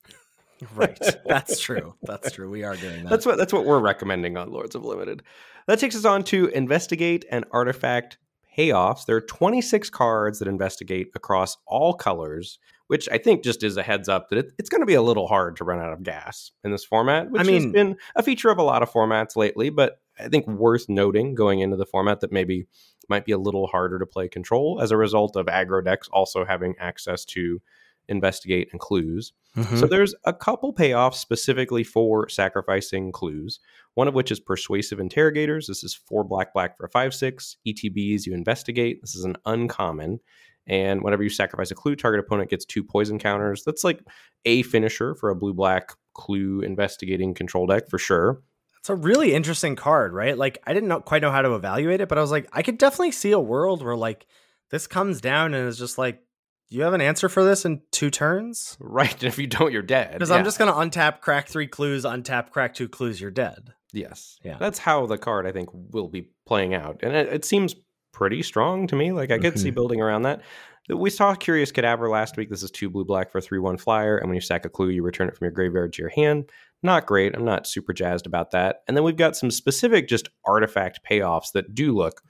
[0.75, 0.97] Right.
[1.25, 1.95] That's true.
[2.03, 2.49] That's true.
[2.49, 3.09] We are doing that.
[3.09, 5.21] That's what that's what we're recommending on Lords of Limited.
[5.67, 8.17] That takes us on to investigate and artifact
[8.57, 9.05] payoffs.
[9.05, 13.83] There are 26 cards that investigate across all colors, which I think just is a
[13.83, 16.03] heads up that it, it's going to be a little hard to run out of
[16.03, 19.35] gas in this format, which I has been a feature of a lot of formats
[19.35, 22.65] lately, but I think worth noting going into the format that maybe
[23.09, 26.45] might be a little harder to play control as a result of aggro decks also
[26.45, 27.61] having access to
[28.09, 29.33] investigate and clues.
[29.55, 29.79] Mhm.
[29.79, 33.59] So there's a couple payoffs specifically for sacrificing clues.
[33.93, 35.67] One of which is persuasive interrogators.
[35.67, 37.57] This is four black black for a five six.
[37.65, 39.01] ETBs you investigate.
[39.01, 40.19] This is an uncommon.
[40.65, 43.63] And whenever you sacrifice a clue, target opponent gets two poison counters.
[43.63, 43.99] That's like
[44.45, 48.41] a finisher for a blue black clue investigating control deck for sure.
[48.83, 50.37] It's a really interesting card, right?
[50.37, 52.61] Like I didn't know, quite know how to evaluate it, but I was like, I
[52.63, 54.27] could definitely see a world where like
[54.71, 56.21] this comes down and is just like,
[56.67, 58.75] you have an answer for this in two turns?
[58.81, 59.13] Right.
[59.13, 60.11] And if you don't, you're dead.
[60.11, 60.35] Because Yeah.
[60.35, 63.73] I'm just gonna untap, crack three clues, untap, crack two clues, you're dead.
[63.93, 64.37] Yes.
[64.43, 64.57] Yeah.
[64.59, 66.99] That's how the card I think will be playing out.
[67.03, 67.75] And it, it seems
[68.11, 69.13] pretty strong to me.
[69.13, 69.75] Like I could see Mhm.
[69.75, 70.41] building around that.
[70.89, 72.49] We saw Curious Cadaver last week.
[72.49, 74.17] This is two blue black for a 3 1 flyer.
[74.17, 76.49] And when you sack a clue, you return it from your graveyard to your hand.
[76.81, 77.35] Not great.
[77.35, 78.81] I'm not super jazzed about that.
[78.87, 82.21] And then we've got some specific just artifact payoffs that do look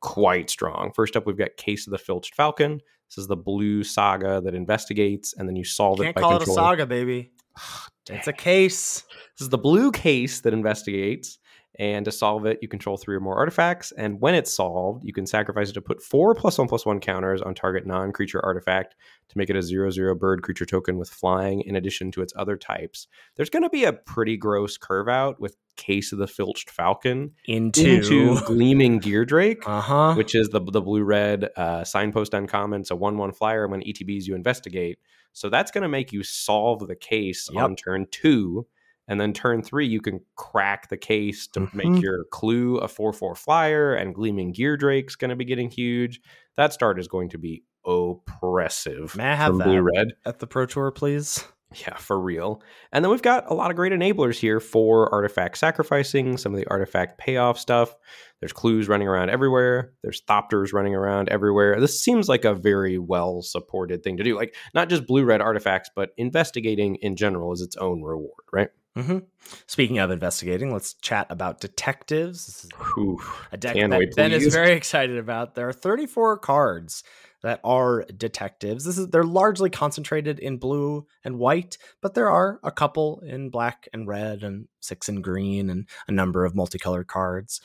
[0.00, 0.92] quite strong.
[0.94, 2.80] First up, we've got Case of the Filched Falcon.
[3.08, 6.36] This is the blue saga that investigates and then you solve Can't it by call
[6.36, 7.32] it a saga, baby.
[8.10, 9.02] It's a case.
[9.38, 11.38] This is the blue case that investigates.
[11.78, 13.92] And to solve it, you control three or more artifacts.
[13.92, 17.00] And when it's solved, you can sacrifice it to put four plus one plus one
[17.00, 18.94] counters on target non creature artifact
[19.28, 22.32] to make it a zero zero bird creature token with flying in addition to its
[22.36, 23.08] other types.
[23.36, 27.32] There's going to be a pretty gross curve out with Case of the Filched Falcon
[27.46, 29.64] Into, into Gleaming Geardrake.
[29.66, 30.14] uh huh.
[30.14, 32.82] Which is the the blue red uh, signpost uncommon.
[32.82, 33.66] It's a one one flyer.
[33.66, 35.00] When ETBs you investigate,
[35.32, 37.64] so that's going to make you solve the case Yep.
[37.64, 38.68] on turn two,
[39.08, 41.74] and then turn three you can crack the case to Mhm.
[41.74, 43.94] make your clue a four four flyer.
[43.94, 46.20] And gleaming gear drake's going to be getting huge.
[46.56, 49.16] That start is going to be oppressive.
[49.16, 49.64] May I have that?
[49.64, 50.08] blue red?
[50.24, 51.44] At the Pro Tour, please.
[51.76, 52.62] Yeah, for real.
[52.92, 56.60] And then we've got a lot of great enablers here for artifact sacrificing, some of
[56.60, 57.96] the artifact payoff stuff.
[58.38, 59.92] There's clues running around everywhere.
[60.04, 61.80] There's thopters running around everywhere.
[61.80, 64.36] This seems like a very well supported thing to do.
[64.36, 68.68] Like not just blue red artifacts, but investigating in general is its own reward, right?
[68.96, 69.18] Mm-hmm.
[69.66, 72.46] Speaking of investigating, let's chat about detectives.
[72.46, 73.18] This is Ooh,
[73.50, 75.56] a deck that we Ben is very excited about.
[75.56, 77.02] There are 34 cards
[77.42, 78.84] that are detectives.
[78.84, 83.50] This is they're largely concentrated in blue and white, but there are a couple in
[83.50, 87.60] black and red and six in green and a number of multicolored cards.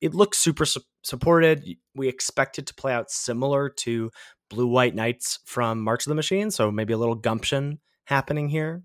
[0.00, 1.64] It looks super su- supported.
[1.94, 4.10] We expect it to play out similar to
[4.50, 8.82] blue white knights from March of the Machine, so maybe a little gumption happening here.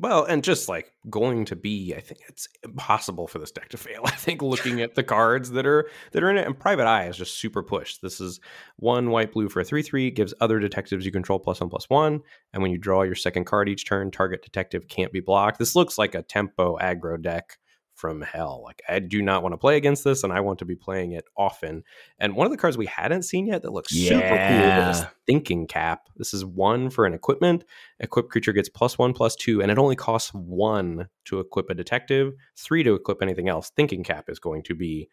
[0.00, 3.76] Well, and just like going to be, I think it's impossible for this deck to
[3.76, 4.02] fail.
[4.04, 7.06] I think looking at the cards that are that are in it, and Private Eye
[7.06, 8.02] is just super pushed.
[8.02, 8.40] This is
[8.76, 11.88] one white blue for a three three gives other detectives you control plus one plus
[11.88, 12.20] one,
[12.52, 15.58] and when you draw your second card each turn, target detective can't be blocked.
[15.60, 17.58] This looks like a tempo aggro deck
[18.04, 18.60] from hell.
[18.62, 21.12] Like I do not want to play against this, and I want to be playing
[21.12, 21.84] it often.
[22.18, 25.66] And one of the cards we hadn't seen yet that looks super cool is Thinking
[25.66, 26.10] Cap.
[26.16, 27.64] This is one for an equipment.
[28.00, 31.74] Equipped creature gets plus one, plus two, and it only costs one to equip a
[31.74, 33.70] detective, three to equip anything else.
[33.74, 35.08] Thinking Cap is going to be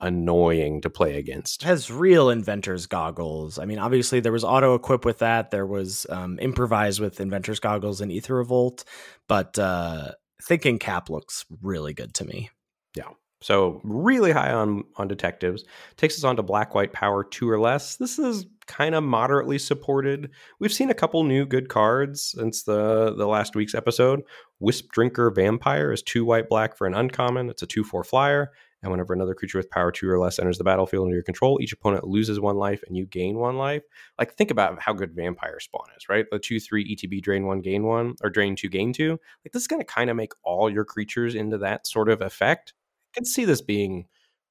[0.00, 1.62] annoying to play against.
[1.62, 3.58] has real inventor's goggles.
[3.58, 5.50] I mean, obviously there was auto equip with that.
[5.50, 8.84] There was um, improvise with inventor's goggles and Aether Revolt,
[9.28, 10.10] but uh,
[10.46, 12.50] thinking cap looks really good to me.
[12.96, 13.10] Yeah.
[13.40, 15.64] So really high on on detectives.
[15.96, 17.96] Takes us on to black white power two or less.
[17.96, 20.30] This is kind of moderately supported.
[20.60, 24.22] We've seen a couple new good cards since the the last week's episode.
[24.60, 27.50] Wisp Drinker Vampire is two white black for an uncommon.
[27.50, 28.52] It's a two four flyer.
[28.84, 31.58] And whenever another creature with power two or less enters the battlefield under your control,
[31.60, 33.82] each opponent loses one life and you gain one life.
[34.18, 36.26] Like think about how good Vampire Spawn is, right?
[36.30, 39.12] The two three ETB drain one gain one or drain two gain two.
[39.12, 42.20] Like this is going to kind of make all your creatures into that sort of
[42.20, 42.74] effect.
[43.12, 44.04] I can see this being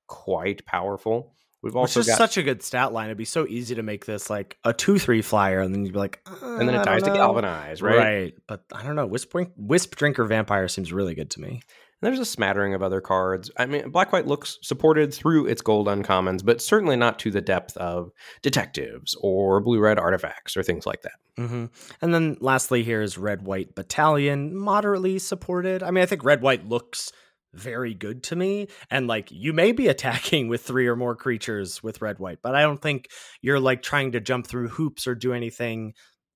[0.07, 1.35] quite powerful.
[1.61, 3.05] We've Which also is got such a good stat line.
[3.05, 5.93] It'd be so easy to make this like a two three flyer, and then you'd
[5.93, 7.97] be like, and then "Uh, it dies to galvanize, right?
[7.97, 9.05] Right, but I don't know.
[9.05, 11.61] Wisp, Wisp Drinker Vampire seems really good to me.
[12.03, 13.49] And there's a smattering of other cards.
[13.55, 17.39] I mean, Black White looks supported through its gold uncommons, but certainly not to the
[17.39, 18.11] depth of
[18.41, 21.13] detectives or blue red artifacts or things like that.
[21.37, 21.67] hmm
[22.01, 25.81] And then lastly, here is Red White Battalion, moderately supported.
[25.81, 27.09] I mean, I think Red White looks
[27.53, 28.67] very good to me.
[28.91, 32.53] And like, you may be attacking with three or more creatures with Red White, but
[32.53, 33.07] I don't think
[33.41, 35.93] you're like trying to jump through hoops or do anything.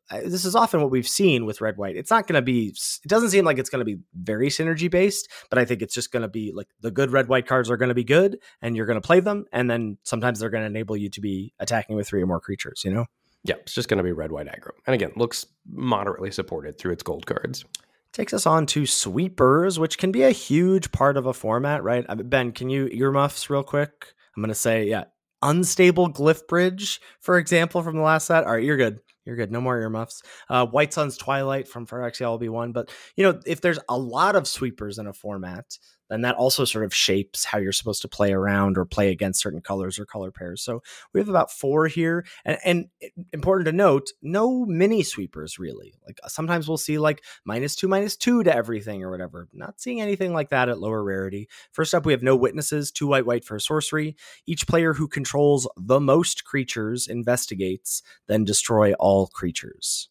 [0.09, 1.95] This is often what we've seen with Red White.
[1.95, 4.89] It's not going to be, it doesn't seem like it's going to be very synergy
[4.89, 7.69] based, but I think it's just going to be like the good Red White cards
[7.69, 9.45] are going to be good and you're going to play them.
[9.51, 12.39] And then sometimes they're going to enable you to be attacking with three or more
[12.39, 13.05] creatures, you know?
[13.43, 14.71] Yeah, it's just going to be red white aggro.
[14.85, 17.65] And again, looks moderately supported through its gold cards.
[18.13, 22.05] takes us on to sweepers, which can be a huge part of a format, right?
[22.07, 24.13] Uh, Ben, can you earmuffs real quick?
[24.35, 25.05] I'm going to say, yeah,
[25.41, 28.43] unstable glyph bridge, for example, from the last set.
[28.43, 28.99] All right, you're good.
[29.25, 29.51] You're good.
[29.51, 30.21] No more earmuffs.
[30.49, 32.71] Uh, White Sun's Twilight from Phyrexia will be one.
[32.71, 35.77] But, you know, if there's a lot of sweepers in a format,
[36.09, 39.41] then that also sort of shapes how you're supposed to play around or play against
[39.41, 40.61] certain colors or color pairs.
[40.61, 40.81] So
[41.13, 42.25] we have about four here.
[42.45, 42.85] And, and
[43.33, 45.95] important to note, no mini sweepers really.
[46.05, 49.47] Like uh, sometimes we'll see like minus two, minus two to everything or whatever.
[49.53, 51.49] Not seeing anything like that at lower rarity.
[51.71, 54.15] First up, we have no witnesses, two white, white for sorcery.
[54.45, 60.09] Each player who controls the most creatures investigates, then destroy all creatures.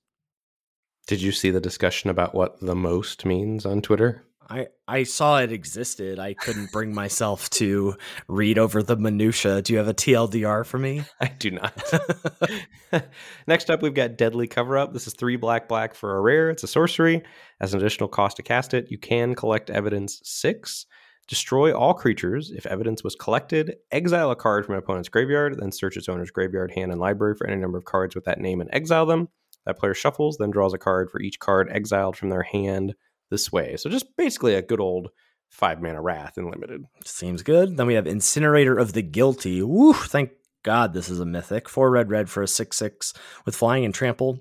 [1.06, 4.24] Did you see the discussion about what the most means on Twitter?
[4.48, 6.18] I, I saw it existed.
[6.18, 7.96] I couldn't bring myself to
[8.28, 9.62] read over the minutia.
[9.62, 11.02] Do you have a TLDR for me?
[11.20, 11.82] I do not.
[13.46, 14.92] Next up, we've got Deadly Cover Up.
[14.92, 16.50] This is three black, black for a rare.
[16.50, 17.22] It's a sorcery.
[17.60, 20.86] As an additional cost to cast it, you can collect evidence six.
[21.26, 22.52] Destroy all creatures.
[22.52, 26.30] If evidence was collected, exile a card from an opponent's graveyard, then search its owner's
[26.30, 29.28] graveyard, hand, and library for any number of cards with that name and exile them.
[29.64, 32.94] That player shuffles, then draws a card for each card exiled from their hand
[33.30, 33.76] this way.
[33.76, 35.08] So just basically a good old
[35.50, 36.84] five mana wrath in limited.
[37.04, 37.76] Seems good.
[37.76, 39.62] Then we have Incinerator of the Guilty.
[39.62, 40.30] Woo, thank
[40.62, 41.68] God this is a mythic.
[41.68, 44.40] Four red, red for a 6 6 with flying and trample.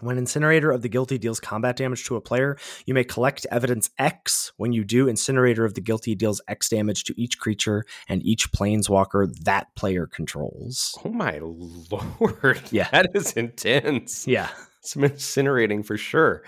[0.00, 3.90] When Incinerator of the Guilty deals combat damage to a player, you may collect evidence
[3.98, 4.52] X.
[4.56, 8.52] When you do, Incinerator of the Guilty deals X damage to each creature and each
[8.52, 10.96] planeswalker that player controls.
[11.04, 11.38] Oh my
[11.90, 12.62] lord.
[12.70, 12.88] Yeah.
[12.92, 14.28] That is intense.
[14.28, 14.50] Yeah.
[14.82, 16.44] Some incinerating for sure.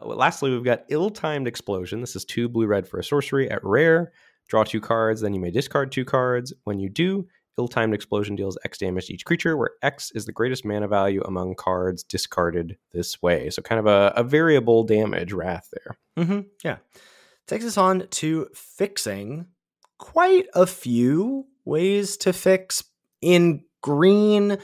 [0.00, 2.00] Uh, Lastly, we've got ill-timed explosion.
[2.00, 4.12] This is two blue red for a sorcery at rare.
[4.48, 6.52] Draw two cards, then you may discard two cards.
[6.64, 7.26] When you do,
[7.58, 11.22] ill-timed explosion deals X damage to each creature, where X is the greatest mana value
[11.22, 13.50] among cards discarded this way.
[13.50, 16.24] So kind of a, a variable damage wrath there.
[16.24, 16.40] Mm-hmm.
[16.62, 16.76] Yeah.
[17.48, 19.46] Takes us on to fixing
[19.98, 22.84] quite a few ways to fix
[23.20, 24.58] in green.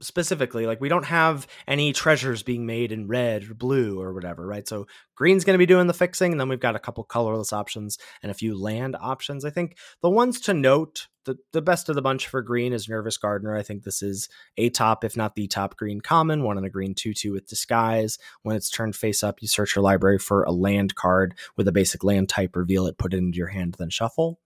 [0.00, 0.66] Specifically.
[0.66, 4.66] Like we don't have any treasures being made in red or blue or whatever, right?
[4.66, 7.52] So green's going to be doing the fixing, and then we've got a couple colorless
[7.52, 9.44] options and a few land options.
[9.44, 12.88] I think the ones to note, the the best of the bunch for green is
[12.88, 13.56] Nervous Gardener.
[13.56, 16.70] I think this is a top, if not the top green common, one in a
[16.70, 18.18] green two two with disguise.
[18.42, 21.72] When it's turned face up, you search your library for a land card with a
[21.72, 24.40] basic land type, reveal it, put it into your hand, then shuffle.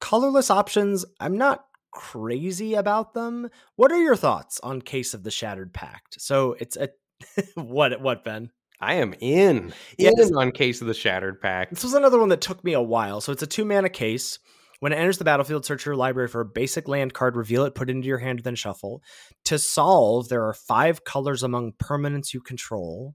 [0.00, 1.64] Colorless options, I'm not
[1.94, 3.48] crazy about them.
[3.76, 6.20] What are your thoughts on Case of the Shattered Pact?
[6.20, 6.90] So it's a
[7.54, 8.50] what what Ben?
[8.80, 9.72] I am in.
[9.96, 11.72] Yeah, in this- on Case of the Shattered Pact.
[11.72, 13.20] This was another one that took me a while.
[13.20, 14.38] So it's a two mana case.
[14.80, 17.74] When it enters the battlefield, search your library for a basic land card, reveal it,
[17.74, 19.02] put it into your hand, then shuffle.
[19.46, 23.14] To solve, there are five colors among permanents you control.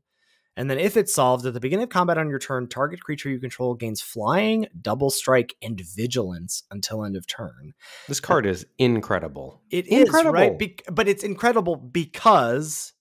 [0.58, 3.30] And then, if it's solved at the beginning of combat on your turn, target creature
[3.30, 7.74] you control gains flying, double strike, and vigilance until end of turn.
[8.10, 9.62] This card is incredible.
[9.72, 10.34] It is Incredible.
[10.34, 12.92] right, Bec- but it's incredible because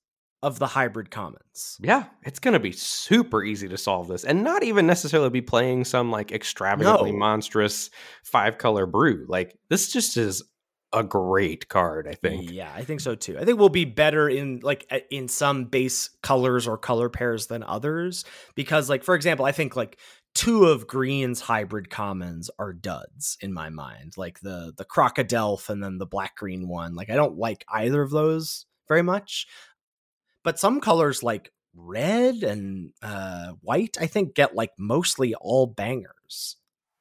[0.40, 1.76] of the hybrid commons.
[1.80, 5.40] Yeah, it's going to be super easy to solve this and not even necessarily be
[5.42, 7.18] playing some like extravagantly No.
[7.18, 7.90] monstrous
[8.22, 9.24] five color brew.
[9.28, 10.44] Like this just is
[10.92, 12.50] a great card, I think.
[12.50, 13.38] Yeah, I think so too.
[13.38, 17.62] I think we'll be better in like in some base colors or color pairs than
[17.62, 18.24] others
[18.54, 19.98] because like for example, I think like
[20.34, 24.14] two of green's hybrid commons are duds in my mind.
[24.16, 26.94] Like the the crocodelph and then the black green one.
[26.94, 29.46] Like I don't like either of those very much.
[30.44, 36.56] But some colors like red and uh white I think get like mostly all bangers.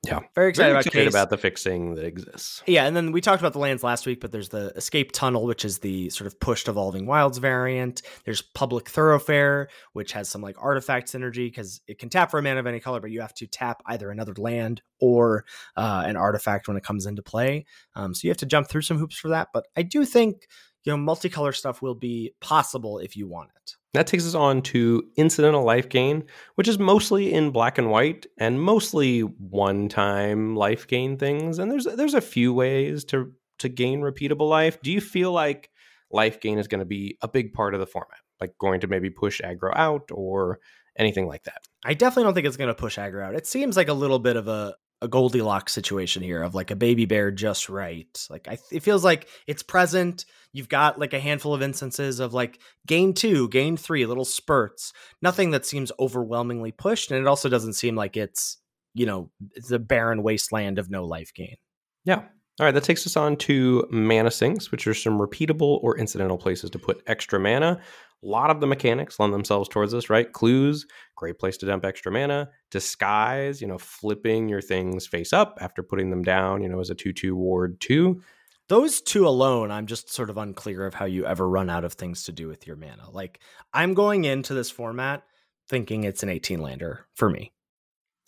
[0.06, 0.20] Yeah.
[0.36, 2.64] Very excited Very about excited about the fixing that exists.
[2.68, 5.46] Yeah, and then we talked about the lands last week, but there's the Escape Tunnel,
[5.46, 8.04] which is the sort of pushed Evolving Wilds variant.
[8.24, 12.44] There's Public Thoroughfare, which has some like artifact synergy because it can tap for a
[12.44, 15.46] mana of any color, but you have to tap either another land or
[15.76, 17.66] uh, an artifact when it comes into play.
[17.96, 19.50] Um, so you have to jump through some hoops for that.
[19.52, 20.48] But I do think
[20.84, 23.76] you know multicolor stuff will be possible if you want it.
[23.98, 28.28] That takes us on to incidental life gain, which is mostly in black and white
[28.38, 31.58] and mostly one-time life gain things.
[31.58, 34.80] And there's there's a few ways to to gain repeatable life.
[34.84, 35.72] Do you feel like
[36.12, 38.20] life gain is going to be a big part of the format?
[38.40, 40.60] Like going to maybe push aggro out or
[40.96, 41.64] anything like that?
[41.84, 43.34] I definitely don't think it's going to push aggro out.
[43.34, 46.76] It seems like a little bit of a a Goldilocks situation here of like a
[46.76, 48.28] baby bear just right.
[48.30, 50.26] Like I, it feels like it's present.
[50.54, 54.94] You've got like a handful of instances of like gain two, gain three, little spurts.
[55.22, 58.58] Nothing that seems overwhelmingly pushed, and it also doesn't seem like it's
[58.94, 61.58] you know it's a barren wasteland of no life gain.
[62.04, 62.24] Yeah.
[62.60, 66.40] All right, that takes us on to mana sinks, which are some repeatable or incidental
[66.40, 67.80] places to put extra mana.
[68.24, 70.32] A lot of the mechanics lend themselves towards this, right?
[70.32, 72.50] Clues, great place to dump extra mana.
[72.72, 76.90] Disguise, you know, flipping your things face up after putting them down, you know, as
[76.90, 78.22] a 2 2 ward 2.
[78.70, 81.94] Those two alone, I'm just sort of unclear of how you ever run out of
[81.94, 83.10] things to do with your mana.
[83.10, 83.40] Like
[83.74, 85.24] I'm going into this format
[85.70, 87.54] thinking it's an 18 lander for me.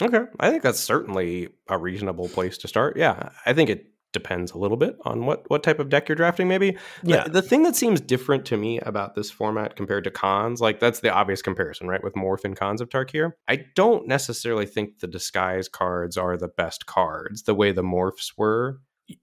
[0.02, 0.22] Okay.
[0.40, 2.96] I think that's certainly a reasonable place to start.
[2.96, 3.30] Yeah.
[3.46, 6.48] I think it depends a little bit on what what type of deck you're drafting
[6.48, 6.78] maybe.
[7.04, 7.28] Yeah.
[7.28, 11.00] The, thing that seems different to me about this format compared to Khans, like that's
[11.00, 12.04] the obvious comparison, right?
[12.04, 13.34] With Morph and Khans of Tarkir.
[13.48, 18.34] I don't necessarily think the disguise cards are the best cards the way the morphs
[18.38, 18.82] were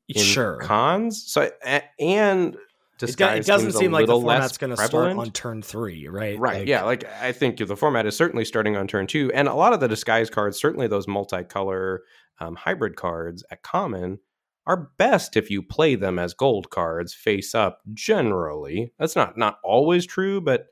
[0.08, 0.58] in Sure.
[0.62, 1.24] Khans.
[1.26, 1.50] So
[1.98, 2.56] and
[2.98, 6.38] disguise it doesn't seem like the format's going to start on turn three, right?
[6.38, 6.60] Right.
[6.60, 6.84] Like, yeah.
[6.84, 9.80] Like I think the format is certainly starting on turn two, and a lot of
[9.80, 11.98] the disguise cards, certainly those multicolor
[12.38, 14.18] um, hybrid cards at common,
[14.66, 17.80] are best if you play them as gold cards face up.
[17.94, 20.66] Generally, that's not not always true, but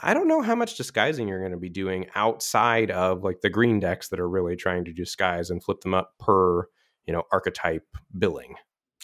[0.00, 3.50] I don't know how much disguising you're going to be doing outside of like the
[3.50, 6.68] green decks that are really trying to disguise and flip them up per
[7.06, 7.86] you know archetype
[8.16, 8.54] billing.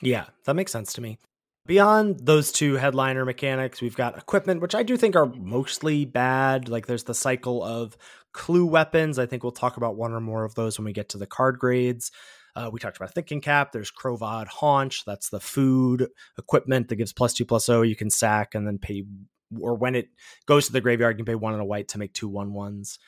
[0.03, 1.19] Yeah, that makes sense to me.
[1.67, 6.69] Beyond those two headliner mechanics, we've got equipment, which I do think are mostly bad.
[6.69, 7.97] Like there's the cycle of
[8.33, 9.19] clue weapons.
[9.19, 11.27] I think we'll talk about one or more of those when we get to the
[11.27, 12.11] card grades.
[12.57, 13.73] Uh, we talked about thinking cap.
[13.73, 15.05] There's Krovod Haunch.
[15.05, 17.83] That's the food equipment that gives plus two plus O.
[17.83, 19.05] You can sack and then pay,
[19.59, 20.09] or when it
[20.47, 22.53] goes to the graveyard, you can pay one and a white to make two one
[22.53, 22.99] ones.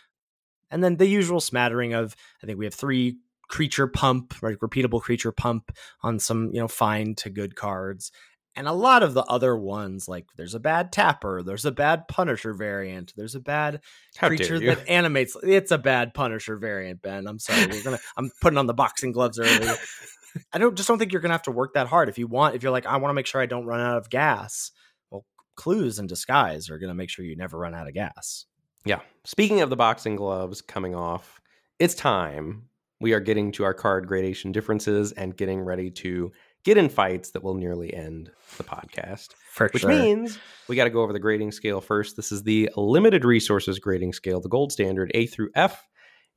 [0.70, 3.18] And then the usual smattering of, I think we have three
[3.48, 4.58] creature pump, right?
[4.58, 5.70] Repeatable creature pump
[6.02, 8.10] on some, you know, fine to good cards.
[8.56, 12.08] And a lot of the other ones, like there's a bad Tapper, there's a bad
[12.08, 13.80] Punisher variant, there's a bad
[14.16, 15.36] How creature that animates.
[15.42, 17.26] It's a bad Punisher variant, Ben.
[17.26, 17.66] I'm sorry.
[17.66, 17.98] We're gonna.
[18.16, 19.68] I'm putting on the boxing gloves early.
[20.52, 22.54] I don't just don't think you're gonna have to work that hard if you want.
[22.54, 24.70] If you're like, I want to make sure I don't run out of gas.
[25.10, 28.46] Well, clues and disguise are gonna make sure you never run out of gas.
[28.86, 29.00] Yeah.
[29.24, 31.42] Speaking of the boxing gloves coming off,
[31.78, 32.68] it's time.
[33.00, 36.32] We are getting to our card gradation differences and getting ready to
[36.66, 39.28] get in fights that will nearly end the podcast.
[39.52, 39.90] For Which sure.
[39.90, 40.36] means
[40.66, 42.16] we got to go over the grading scale first.
[42.16, 45.86] This is the limited resources grading scale, the gold standard, A through F.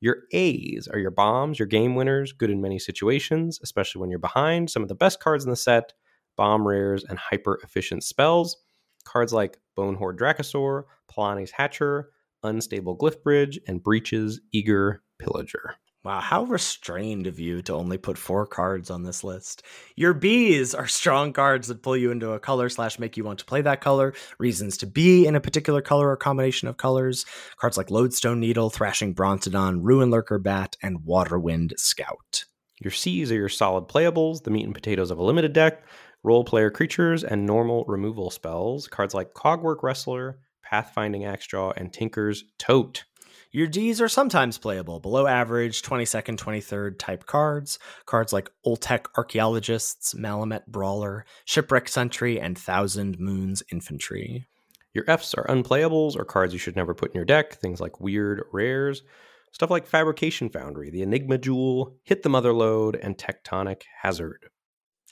[0.00, 4.20] Your A's are your bombs, your game winners, good in many situations, especially when you're
[4.20, 4.70] behind.
[4.70, 5.92] Some of the best cards in the set,
[6.36, 8.56] bomb rares, and hyper efficient spells.
[9.04, 12.10] Cards like Bonehorde Dracosaur, Palani's Hatcher,
[12.44, 15.74] Unstable Glyph Bridge, and Breeches Eager Pillager.
[16.02, 19.62] Wow, how restrained of you to only put four cards on this list.
[19.96, 23.38] Your Bs are strong cards that pull you into a color slash make you want
[23.40, 27.26] to play that color, reasons to be in a particular color or combination of colors.
[27.58, 32.46] Cards like Lodestone Needle, Thrashing Brontodon, Ruin Lurker Bat, and Waterwind Scout.
[32.80, 35.84] Your C's are your solid playables, the meat and potatoes of a limited deck,
[36.22, 38.88] role player creatures, and normal removal spells.
[38.88, 43.04] Cards like Cogwork Wrestler, Pathfinding Axejaw, and Tinker's Tote.
[43.52, 47.80] Your Ds are sometimes playable, below average, 22nd, 23rd type cards.
[48.06, 54.46] Cards like Oltec Archaeologists, Malamet Brawler, Shipwreck Sentry, and Thousand Moons Infantry.
[54.94, 58.00] Your F's are unplayables or cards you should never put in your deck, things like
[58.00, 59.02] weird rares.
[59.50, 64.48] Stuff like Fabrication Foundry, the Enigma Jewel, Hit the Mother Lode, and Tectonic Hazard.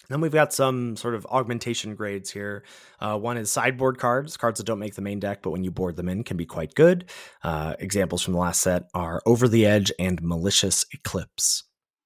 [0.09, 2.65] Then we've got some sort of augmentation grades here.
[2.99, 5.71] Uh, one is sideboard cards, cards that don't make the main deck, but when you
[5.71, 7.11] board them in can be quite good.
[7.43, 11.65] Uh, examples from the last set are Over the Edge and Malicious Eclipse.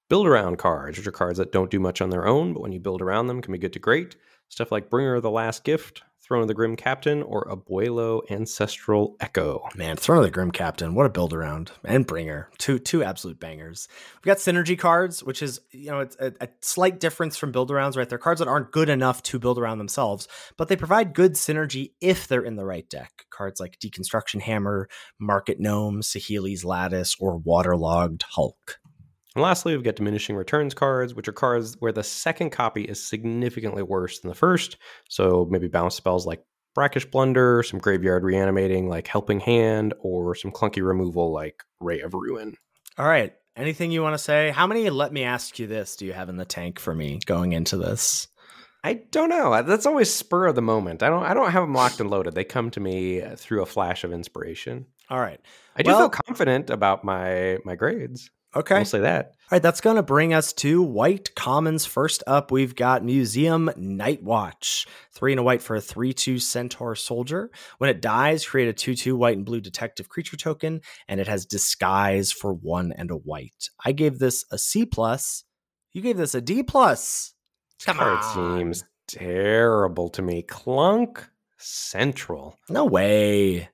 [0.09, 2.73] Build around cards, which are cards that don't do much on their own, but when
[2.73, 4.17] you build around them can be good to great.
[4.49, 6.03] Stuff like Bringer of the Last Gift,
[6.33, 9.69] Throne of the Grim Captain, or Abuelo Ancestral Echo.
[9.75, 11.73] Man, Throne of the Grim Captain, what a build around.
[11.85, 13.87] And Bringer, two two absolute bangers.
[14.15, 17.71] We've got synergy cards, which is, you know, it's a, a slight difference from build
[17.71, 18.09] arounds, right?
[18.09, 20.27] They're cards that aren't good enough to build around themselves,
[20.57, 23.27] but they provide good synergy if they're in the right deck.
[23.29, 28.79] Cards like Deconstruction Hammer, Market Gnome, Saheeli's Lattice, or Waterlogged Hulk.
[29.35, 33.03] And lastly, we've got diminishing returns cards, which are cards where the second copy is
[33.05, 34.77] significantly worse than the first.
[35.09, 40.53] So maybe bounce spells like Brackish Blunder, some graveyard reanimating like Helping Hand, or some
[40.53, 42.57] clunky removal like Ray of Ruin.
[42.99, 43.33] All right.
[43.57, 44.51] Anything you want to say?
[44.51, 47.19] How many let me ask you this do you have in the tank for me
[47.27, 48.29] going into this?
[48.85, 49.63] I don't know.
[49.63, 51.03] That's always spur of the moment.
[51.03, 51.23] I don't.
[51.23, 52.35] I don't have them locked and loaded.
[52.35, 54.87] They come to me through a flash of inspiration.
[55.09, 55.39] All right.
[55.77, 58.31] I do Well- feel confident about my my grades.
[58.55, 58.77] Okay.
[58.77, 59.27] I'll say that.
[59.27, 61.85] All right, that's going to bring us to white commons.
[61.87, 64.87] First up, we've got Museum Night Watch.
[65.13, 67.51] Three and a white for a 3 2 Centaur Soldier.
[67.79, 71.29] When it dies, create a 2 2 white and blue detective creature token, and it
[71.29, 73.69] has disguise for one and a white.
[73.85, 74.85] I gave this a C.
[74.87, 75.45] plus.
[75.93, 76.63] You gave this a D.
[76.63, 77.35] plus.
[77.85, 78.59] Come Card on.
[78.59, 80.43] seems terrible to me.
[80.43, 81.25] Clunk
[81.59, 82.59] Central.
[82.69, 83.69] No way.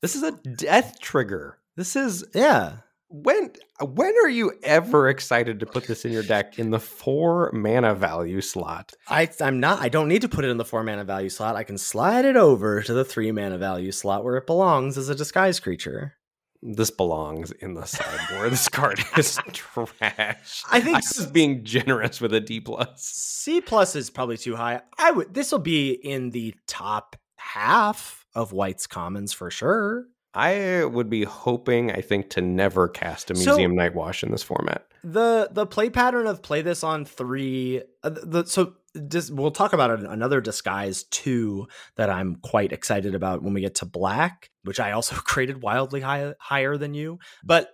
[0.00, 1.58] This is a death trigger.
[1.76, 2.78] This is Yeah.
[3.12, 7.50] When when are you ever excited to put this in your deck in the four
[7.52, 8.92] mana value slot?
[9.06, 9.80] I, I'm not.
[9.80, 11.54] I don't need to put it in the four mana value slot.
[11.54, 15.10] I can slide it over to the three mana value slot where it belongs as
[15.10, 16.14] a disguise creature.
[16.62, 18.52] This belongs in the sideboard.
[18.52, 20.62] this card is trash.
[20.70, 23.04] I think I was being generous with a D plus.
[23.04, 24.80] C plus is probably too high.
[24.96, 25.34] I would.
[25.34, 30.06] This will be in the top half of White's commons for sure.
[30.34, 34.30] I would be hoping, I think, to never cast a So- Museum Night Watch in
[34.30, 34.86] this format.
[35.04, 37.82] the The play pattern of play this on three.
[38.02, 38.74] Uh, the so
[39.08, 41.66] dis, we'll talk about another disguise two
[41.96, 46.00] that I'm quite excited about when we get to black, which I also created wildly
[46.00, 47.18] high, higher than you.
[47.44, 47.70] But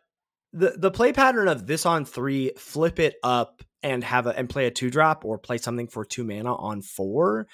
[0.53, 4.49] the the play pattern of this on three, flip it up and have a and
[4.49, 7.47] play a two drop or play something for two mana on four,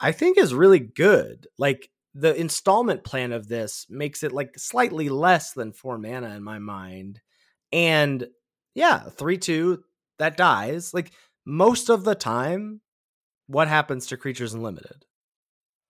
[0.00, 1.46] I think is really good.
[1.56, 6.42] Like the installment plan of this makes it like slightly less than four mana in
[6.42, 7.20] my mind.
[7.72, 8.26] And
[8.74, 9.84] yeah, three two
[10.18, 10.92] that dies.
[10.92, 11.12] Like
[11.44, 12.80] most of the time,
[13.46, 15.04] what happens to creatures unlimited?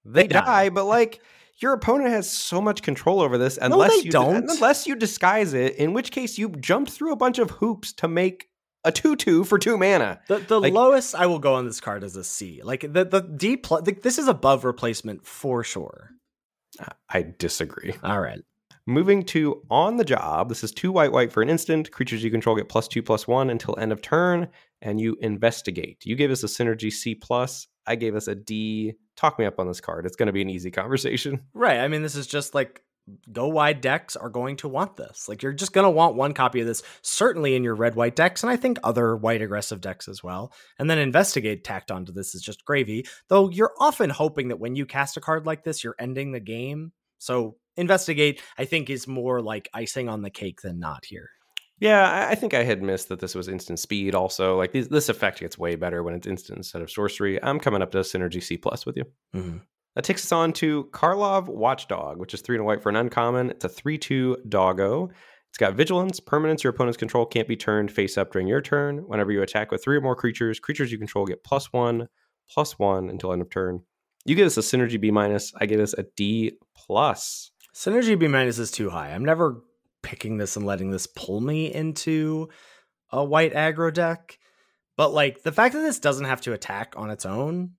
[0.04, 0.40] They die.
[0.40, 1.20] die, but like
[1.60, 4.50] your opponent has so much control over this they unless you don't.
[4.50, 8.08] unless you disguise it, in which case you jumped through a bunch of hoops to
[8.08, 8.49] make
[8.84, 10.20] a 2-2 for 2 mana.
[10.28, 12.60] The the Like- lowest I will go on this card is a C.
[12.62, 13.86] Like the the D plus.
[13.86, 16.10] Like, this is above replacement for sure.
[17.08, 17.94] I disagree.
[18.02, 18.40] All right.
[18.86, 20.48] Moving to on the job.
[20.48, 21.90] This is two white white for an instant.
[21.92, 24.48] Creatures you control get plus two plus one until end of turn,
[24.80, 25.98] and you investigate.
[26.04, 27.68] You gave us a synergy C plus.
[27.86, 28.94] I gave us a D.
[29.16, 30.06] Talk me up on this card.
[30.06, 31.40] It's going to be an easy conversation.
[31.52, 31.80] Right.
[31.80, 32.82] I mean, this is just like
[33.32, 35.28] go wide decks are going to want this.
[35.28, 38.16] Like you're just going to want one copy of this, certainly in your red white
[38.16, 40.52] decks, and I think other white aggressive decks as well.
[40.78, 43.06] And then investigate tacked onto this is just gravy.
[43.28, 46.40] Though you're often hoping that when you cast a card like this, you're ending the
[46.40, 46.92] game.
[47.18, 51.30] So investigate, I think, is more like icing on the cake than not here.
[51.80, 54.14] Yeah, I, think I had missed that this was instant speed.
[54.14, 57.42] Also, like this, this effect gets way better when it's instant instead of sorcery.
[57.42, 59.04] I'm coming up to synergy C plus with you.
[59.34, 59.58] Mm-hmm.
[59.96, 62.96] That takes us on to Karlov Watchdog, which is three and a white for an
[62.96, 63.50] uncommon.
[63.50, 65.10] It's a three-two doggo.
[65.48, 66.20] It's got vigilance.
[66.20, 68.98] permanence your opponent's control can't be turned face up during your turn.
[69.08, 72.06] Whenever you attack with three or more creatures, creatures you control get plus one,
[72.48, 73.80] plus one until end of turn.
[74.24, 75.52] You give us a synergy B minus.
[75.56, 77.50] I give us a D plus.
[77.74, 79.10] Synergy B minus is too high.
[79.10, 79.62] I'm never
[80.02, 82.48] picking this and letting this pull me into
[83.10, 84.38] a white aggro deck.
[84.96, 87.72] But like the fact that this doesn't have to attack on its own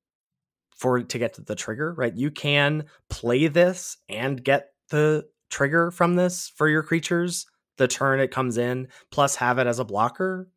[0.82, 2.16] for to get to the trigger, right?
[2.16, 7.46] You can play this and get the trigger from this for your creatures
[7.78, 10.50] the turn it comes in, plus have it as a blocker.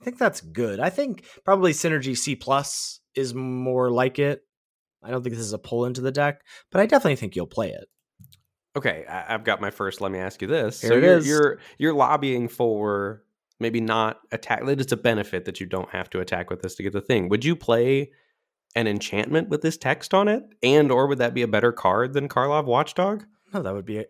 [0.00, 0.80] I think that's good.
[0.80, 4.42] I think probably Synergy C plus is more like it.
[5.02, 7.46] I don't think this is a pull into the deck, but I definitely think you'll
[7.46, 7.88] play it.
[8.76, 10.00] Okay, I've got my first.
[10.00, 13.22] Let me ask you this: Here so you're, you're you're lobbying for
[13.60, 14.64] maybe not attack.
[14.64, 17.00] that It's a benefit that you don't have to attack with this to get the
[17.00, 17.28] thing.
[17.28, 18.12] Would you play
[18.78, 22.12] an enchantment with this text on it, and or would that be a better card
[22.12, 23.24] than Karlov Watchdog?
[23.52, 23.98] No, that would be.
[23.98, 24.04] A,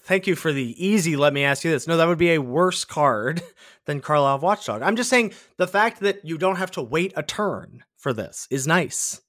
[0.00, 1.16] thank you for the easy.
[1.16, 1.86] Let me ask you this.
[1.86, 3.42] No, that would be a worse card
[3.84, 4.82] than Karlov Watchdog.
[4.82, 8.48] I'm just saying the fact that you don't have to wait a turn for this
[8.50, 9.20] is nice.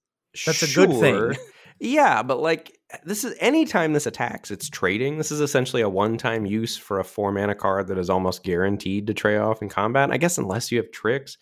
[0.46, 1.36] That's a good thing.
[1.84, 5.18] Yeah, but like this is anytime this attacks, it's trading.
[5.18, 9.08] This is essentially a one-time use for a four mana card that is almost guaranteed
[9.08, 10.12] to trade off in combat.
[10.12, 11.40] I guess unless you have tricks.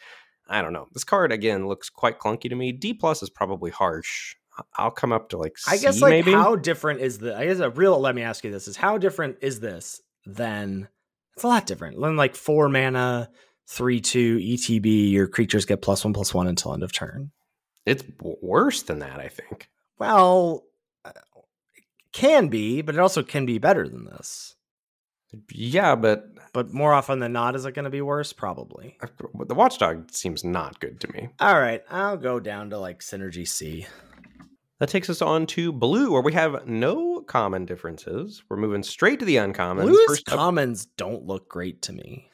[0.50, 0.88] I don't know.
[0.92, 2.72] This card again looks quite clunky to me.
[2.72, 4.36] D plus is probably harsh.
[4.78, 6.32] I'll come up to like C I guess like maybe.
[6.34, 7.38] how different is the?
[7.38, 8.00] I guess a real.
[8.00, 10.90] Let me ask you this: is how different is this than?
[11.36, 13.30] It's a lot different than like four mana,
[13.68, 15.12] three two ETB.
[15.12, 17.32] Your creatures get plus one plus one until end of turn.
[17.86, 19.70] It's worse than that, I think.
[19.98, 20.66] Well,
[21.06, 21.12] uh,
[21.76, 24.56] it can be, but it also can be better than this.
[25.52, 28.34] Yeah, but But more often than not, is it going to be worse?
[28.34, 28.98] Probably.
[29.48, 31.30] the Watchdog seems not good to me.
[31.40, 33.86] All right, I'll go down to like Synergy C.
[34.80, 38.44] That takes us on to blue, where we have no common differences.
[38.50, 39.82] We're moving straight to the uncommons.
[39.84, 42.26] Blue's First up- commons don't look great to me.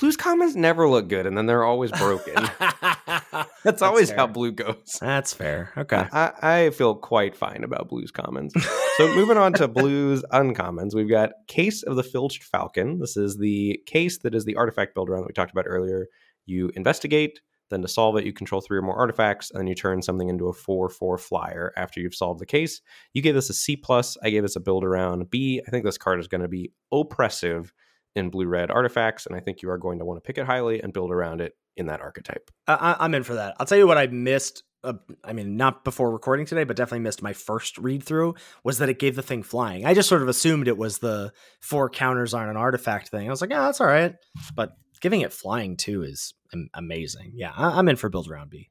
[0.00, 2.34] Blue's commons never look good, and then they're always broken.
[3.64, 4.98] That's, always how blue goes.
[5.00, 5.72] That's fair.
[5.76, 6.06] Okay.
[6.12, 8.52] I, I feel quite fine about blues commons.
[8.96, 12.98] so moving on to blues uncommons, we've got Case of the Filched Falcon.
[12.98, 16.06] This is the case that is the artifact build around that we talked about earlier.
[16.44, 17.40] You investigate,
[17.70, 20.28] then to solve it, you control three or more artifacts, and then you turn something
[20.28, 22.80] into a four-four flyer after you've solved the case.
[23.14, 24.16] You gave this a C plus.
[24.22, 25.62] I gave this a build around B.
[25.66, 27.72] I think this card is going to be oppressive
[28.14, 30.82] in blue-red artifacts, and I think you are going to want to pick it highly
[30.82, 32.50] and build around it in that archetype.
[32.66, 33.56] I, I'm in for that.
[33.58, 34.62] I'll tell you what I missed.
[34.84, 34.94] Uh,
[35.24, 38.88] I mean, not before recording today, but definitely missed my first read through was that
[38.88, 39.86] it gave the thing flying.
[39.86, 43.28] I just sort of assumed it was the four counters on an artifact thing.
[43.28, 44.16] I was like, yeah, that's all right.
[44.56, 46.34] But giving it flying too is
[46.74, 47.32] amazing.
[47.36, 48.70] Yeah, I- I'm in for build around B.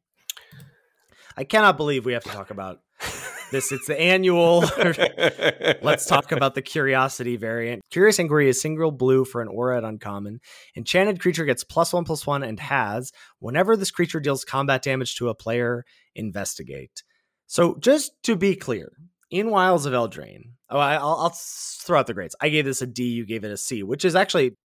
[1.37, 2.79] I cannot believe we have to talk about
[3.51, 3.71] this.
[3.71, 4.61] It's the annual.
[5.81, 7.83] Let's talk about the Curiosity variant.
[7.91, 10.39] Curious Inquiry is single blue for an aura at uncommon.
[10.75, 15.15] Enchanted creature gets plus one plus one and has, whenever this creature deals combat damage
[15.17, 15.85] to a player,
[16.15, 17.03] investigate.
[17.47, 18.93] So just to be clear,
[19.29, 22.35] in Wilds of Eldraine, oh, I, I'll, I'll throw out the grades.
[22.41, 24.55] I gave this a D, you gave it a C, which is actually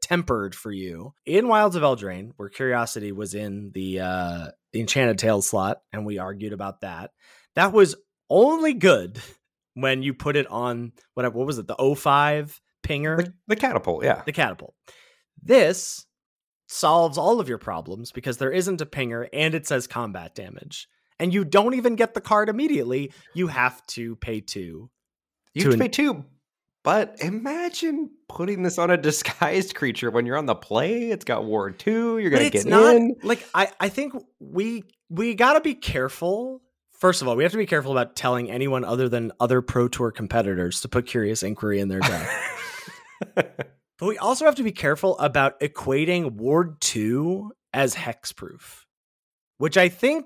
[0.00, 1.14] tempered for you.
[1.26, 6.06] In Wilds of Eldraine, where Curiosity was in the uh, the Enchanted Tales slot, and
[6.06, 7.10] we argued about that,
[7.56, 7.96] that was
[8.30, 9.20] only good
[9.74, 14.04] when you put it on whatever what was it the 05 pinger the, the catapult,
[14.04, 14.22] yeah.
[14.24, 14.74] the catapult
[15.42, 16.06] this
[16.68, 20.88] solves all of your problems because there isn't a pinger and it says combat damage
[21.18, 24.90] and you don't even get the card immediately you have to pay two
[25.54, 26.24] You have to an- pay two.
[26.82, 31.10] But imagine putting this on a disguised creature when you're on the play.
[31.10, 32.16] It's got ward two.
[32.18, 33.16] You're gonna it's get not in.
[33.22, 36.62] like i i think we we got to be careful
[37.00, 39.88] first of all we have to be careful about telling anyone other than other pro
[39.88, 42.30] tour competitors to put curious inquiry in their deck
[44.00, 48.84] But we also have to be careful about equating Ward 2 as hexproof,
[49.58, 50.24] which I think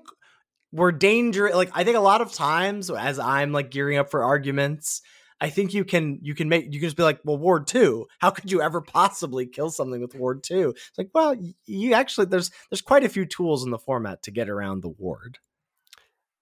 [0.71, 1.53] we're dangerous.
[1.53, 5.01] like I think a lot of times as I'm like gearing up for arguments,
[5.41, 8.07] I think you can you can make you can just be like, well, Ward 2,
[8.19, 10.69] how could you ever possibly kill something with Ward 2?
[10.69, 14.31] It's like, well, you actually there's there's quite a few tools in the format to
[14.31, 15.37] get around the ward.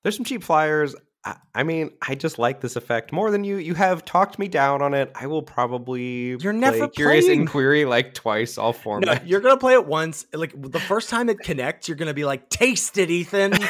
[0.03, 0.95] There's some cheap flyers.
[1.25, 3.55] I, I mean, I just like this effect more than you.
[3.55, 5.09] You have talked me down on it.
[5.15, 7.41] I will probably You're play never Curious playing.
[7.41, 9.25] Inquiry like twice all No, format.
[9.25, 10.25] you're gonna play it once.
[10.33, 13.53] Like the first time it connects, you're gonna be like, "Taste it, Ethan."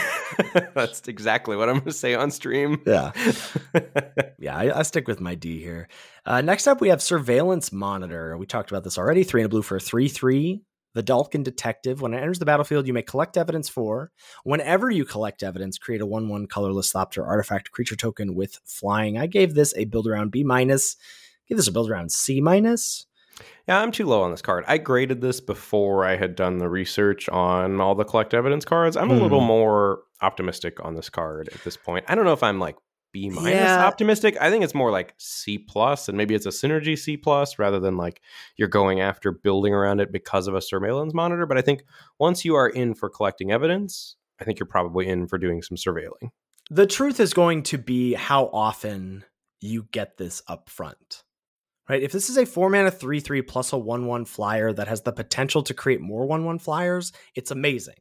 [0.73, 2.81] That's exactly what I'm going to say on stream.
[2.87, 3.11] yeah,
[4.39, 4.57] yeah.
[4.57, 5.87] I, I stick with my D here.
[6.25, 8.35] Uh, next up, we have Surveillance Monitor.
[8.37, 9.23] We talked about this already.
[9.23, 10.63] Three and a blue for a three-three.
[10.95, 12.01] Vedalken Detective.
[12.01, 14.11] When it enters the battlefield, you may collect evidence for.
[14.43, 19.17] Whenever you collect evidence, create a one-one colorless Thopter artifact creature token with flying.
[19.17, 20.95] I gave this a build around B minus.
[21.47, 23.05] Give this a build around C minus.
[23.67, 24.63] Yeah, I'm too low on this card.
[24.67, 28.95] I graded this before I had done the research on all the collect evidence cards.
[28.95, 29.47] I'm a little Hmm.
[29.47, 32.05] more optimistic on this card at this point.
[32.07, 32.75] I don't know if I'm like
[33.13, 33.85] B minus Yeah.
[33.85, 34.35] optimistic.
[34.41, 37.79] I think it's more like C plus, and maybe it's a synergy C plus rather
[37.79, 38.21] than like
[38.57, 41.45] you're going after building around it because of a surveillance monitor.
[41.45, 41.85] But I think
[42.19, 45.77] once you are in for collecting evidence, I think you're probably in for doing some
[45.77, 46.31] surveilling.
[46.69, 49.23] the truth is going to be how often
[49.61, 51.23] you get this up front.
[51.89, 52.01] Right?
[52.01, 55.01] If this is a four mana three three plus a one one flyer that has
[55.01, 57.95] the potential to create more one one flyers, it's amazing.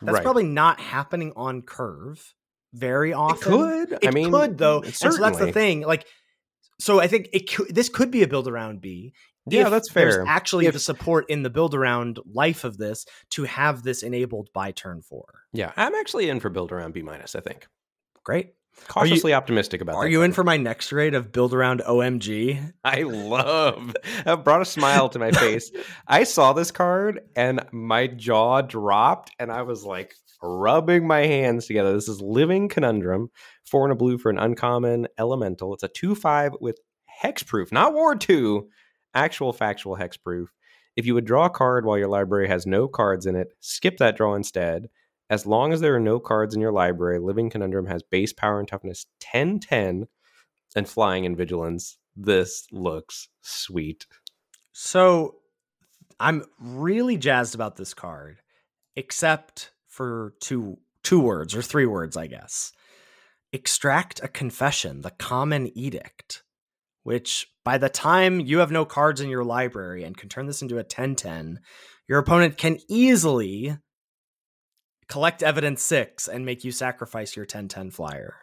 [0.00, 0.22] That's right.
[0.24, 2.34] probably not happening on curve
[2.74, 3.52] very often.
[3.52, 3.92] it could.
[4.02, 4.82] It I mean, could though.
[4.82, 5.82] So that's the thing.
[5.82, 6.06] Like,
[6.80, 9.12] so I think it could, this could be a build around B.
[9.46, 10.24] Yeah, that's There's fair.
[10.26, 14.50] actually If- the support in the build around life of this to have this enabled
[14.52, 15.24] by turn four.
[15.52, 17.34] Yeah, I'm actually in for build around B minus.
[17.34, 17.66] I think
[18.22, 18.46] Great.
[18.46, 18.52] you-
[18.86, 19.94] cautiously optimistic about.
[19.94, 19.98] That.
[19.98, 22.72] Are you in for my next raid of build around OMG?
[22.84, 23.94] I love.
[24.24, 25.72] That brought a smile to my face.
[26.06, 31.66] I saw this card and my jaw dropped, and I was like rubbing my hands
[31.66, 31.92] together.
[31.92, 33.30] This is Living Conundrum,
[33.64, 35.74] four and a blue for an uncommon elemental.
[35.74, 36.78] It's a two-five with
[37.22, 38.68] hexproof, not War Two,
[39.14, 40.46] actual factual hexproof.
[40.96, 43.96] If you would draw a card while your library has no cards in it, skip
[43.98, 44.88] that draw instead.
[45.30, 48.58] As long as there are no cards in your library, Living Conundrum has base power
[48.58, 50.06] and toughness 10 10
[50.76, 51.96] and flying and vigilance.
[52.14, 54.06] This looks sweet.
[54.72, 55.36] So
[56.20, 58.38] I'm really jazzed about this card,
[58.96, 62.72] except for two two words or three words, I guess.
[63.52, 66.42] Extract a confession, the common edict,
[67.02, 70.62] which by the time you have no cards in your library and can turn this
[70.62, 71.56] into a 10-10,
[72.08, 73.76] your opponent can easily
[75.08, 78.36] collect evidence six and make you sacrifice your 10-10 flyer.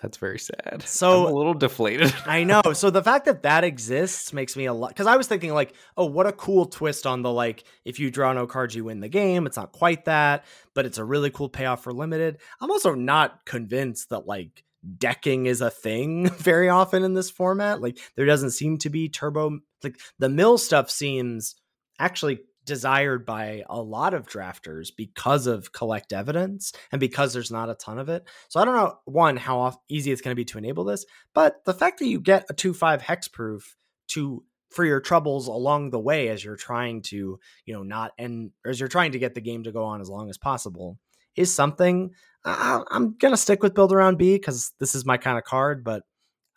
[0.00, 0.82] That's very sad.
[0.86, 2.14] So- I'm a little deflated.
[2.26, 2.62] I know.
[2.72, 5.74] So the fact that that exists makes me a lot because I was thinking like,
[5.96, 9.00] oh, what a cool twist on the like, if you draw no cards, you win
[9.00, 9.46] the game.
[9.46, 10.44] It's not quite that,
[10.74, 12.38] but it's a really cool payoff for limited.
[12.60, 14.62] I'm also not convinced that like
[14.96, 17.80] decking is a thing very often in this format.
[17.80, 21.56] Like there doesn't seem to be turbo like the mill stuff seems
[21.98, 27.70] actually desired by a lot of drafters because of collect evidence and because there's not
[27.70, 28.28] a ton of it.
[28.48, 31.06] So I don't know one how off, easy it's going to be to enable this,
[31.34, 33.62] but the fact that you get a 2-5 hexproof
[34.08, 38.50] to for your troubles along the way as you're trying to, you know, not and
[38.66, 40.98] as you're trying to get the game to go on as long as possible
[41.36, 42.10] is something
[42.44, 45.44] I, I'm going to stick with build around B cuz this is my kind of
[45.44, 46.02] card, but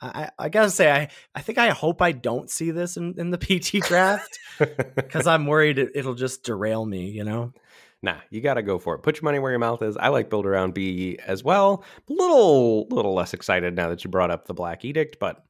[0.01, 3.29] I, I gotta say, I, I think I hope I don't see this in, in
[3.29, 3.37] the
[3.81, 4.39] PT draft
[4.95, 7.53] because I'm worried it, it'll just derail me, you know?
[8.01, 8.99] nah, you got to go for it.
[8.99, 9.97] Put your money where your mouth is.
[9.97, 11.83] I like build around B as well.
[12.09, 15.43] A little, little less excited now that you brought up the Black Edict, but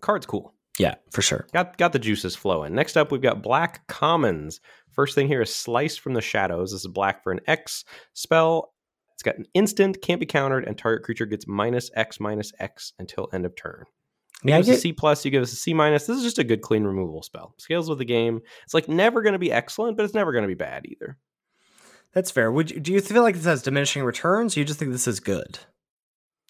[0.00, 0.54] card's cool.
[0.78, 1.46] Yeah, for sure.
[1.54, 2.74] Got got the juices flowing.
[2.74, 4.60] Next up, we've got Black Commons.
[4.92, 6.72] First thing here is Slice from the Shadows.
[6.72, 8.74] This is black for an X spell.
[9.16, 12.92] It's got an instant, can't be countered, and target creature gets minus X minus X
[12.98, 13.84] until end of turn.
[14.44, 16.06] You Yeah, give us a C plus, you give us a C minus.
[16.06, 17.54] This is just a good clean removal spell.
[17.56, 18.42] Scales with the game.
[18.64, 21.16] It's like never going to be excellent, but it's never going to be bad either.
[22.12, 22.52] That's fair.
[22.52, 24.54] Would you, do you feel like this has diminishing returns?
[24.54, 25.60] You just think this is good?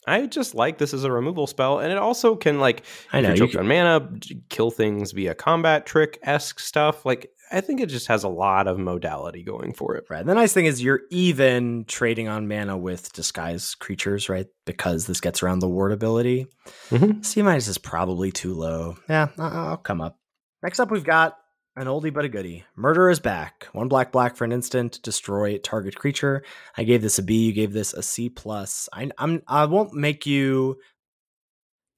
[0.06, 3.32] I just like this as a removal spell, and it also can like I know.
[3.34, 4.08] You mana,
[4.48, 7.04] kill things via combat trick esque stuff.
[7.04, 10.04] Like I think it just has a lot of modality going for it.
[10.10, 10.24] Right.
[10.26, 14.46] The nice thing is you're even trading on mana with disguise creatures, right?
[14.64, 16.46] Because this gets around the ward ability.
[16.90, 17.24] Mhm.
[17.24, 18.96] C minus is probably too low.
[19.08, 20.18] Yeah, I'll come up.
[20.62, 21.36] Next up, we've got
[21.76, 22.64] an oldie but a goodie.
[22.74, 23.68] Murder is back.
[23.72, 25.00] One black black for an instant.
[25.02, 26.42] Destroy target creature.
[26.76, 27.46] I gave this a B.
[27.46, 28.88] You gave this a C plus.
[28.92, 30.78] I, I'm I won't make you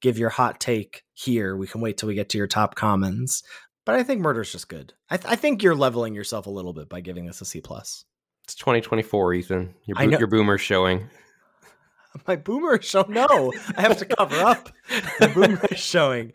[0.01, 1.57] give your hot take here.
[1.57, 3.43] We can wait till we get to your top commons.
[3.87, 4.93] But I think murder's just good.
[5.09, 7.61] I, th- I think you're leveling yourself a little bit by giving this a C
[7.61, 8.05] plus.
[8.45, 9.75] It's 2024, Ethan.
[9.87, 11.09] Your, bo- your boomer's showing.
[12.27, 13.05] My boomer show.
[13.09, 14.71] No, I have to cover up.
[15.21, 16.33] My boomer is showing.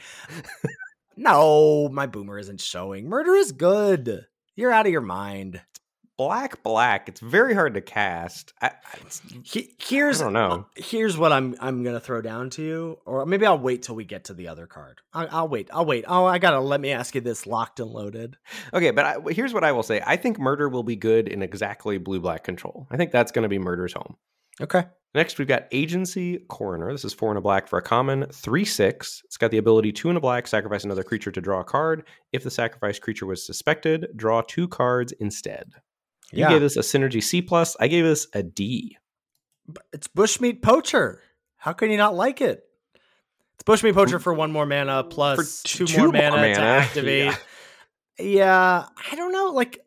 [1.16, 3.08] No, my boomer isn't showing.
[3.08, 4.26] Murder is good.
[4.56, 5.56] You're out of your mind.
[5.56, 5.80] It's
[6.18, 7.10] black black.
[7.10, 8.54] It's very hard to cast.
[8.62, 8.98] I, I,
[9.80, 10.66] here's I don't uh, know.
[10.76, 14.06] Here's what I'm I'm gonna throw down to you, or maybe I'll wait till we
[14.06, 15.02] get to the other card.
[15.14, 15.70] I, I'll wait.
[15.74, 16.06] I'll wait.
[16.08, 18.38] Oh, I gotta let me ask you this locked and loaded.
[18.74, 20.02] okay, but I, here's what I will say.
[20.06, 22.88] I think murder will be good in exactly blue black control.
[22.92, 24.16] I think that's going to be murder's home.
[24.62, 24.86] Okay.
[25.16, 26.92] Next, we've got Agency Coroner.
[26.92, 29.22] This is four and a black for a common, three six.
[29.26, 32.04] It's got the ability two and a black, sacrifice another creature to draw a card.
[32.32, 35.72] If the sacrificed creature was suspected, draw two cards instead.
[36.32, 36.50] You Yeah.
[36.50, 37.78] gave this a synergy C plus.
[37.80, 38.98] I gave this a D.
[39.94, 41.22] It's bushmeat poacher.
[41.58, 42.64] How can you not like it?
[43.54, 44.24] It's bushmeat poacher mm.
[44.24, 46.60] for one more mana plus t- two, two more, more mana, to mana.
[46.82, 47.40] activate.
[48.18, 48.88] Yeah.
[49.12, 49.52] I don't know.
[49.52, 49.80] Like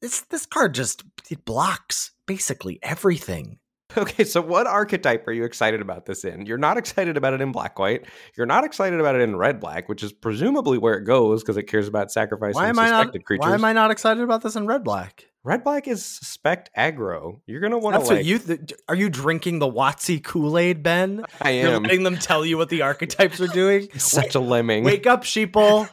[0.00, 3.58] this this card just it blocks basically everything.
[4.04, 6.46] Okay, so what archetype are you excited about this in?
[6.46, 8.06] You're not excited about it in black white.
[8.36, 11.56] You're not excited about it in red black, which is presumably where it goes because
[11.56, 13.38] it cares about sacrificing Why am I not, creatures.
[13.46, 15.26] Why am I not excited about this in red black?
[15.46, 17.40] Red black is suspect aggro.
[17.46, 18.18] You're gonna want to That's like.
[18.20, 18.38] what you.
[18.38, 21.22] Th- are you drinking the WotC Kool Aid, Ben?
[21.38, 23.90] I You're am letting them tell you what the archetypes are doing.
[23.98, 24.84] such a lemming.
[24.84, 25.90] Wake up, sheeple.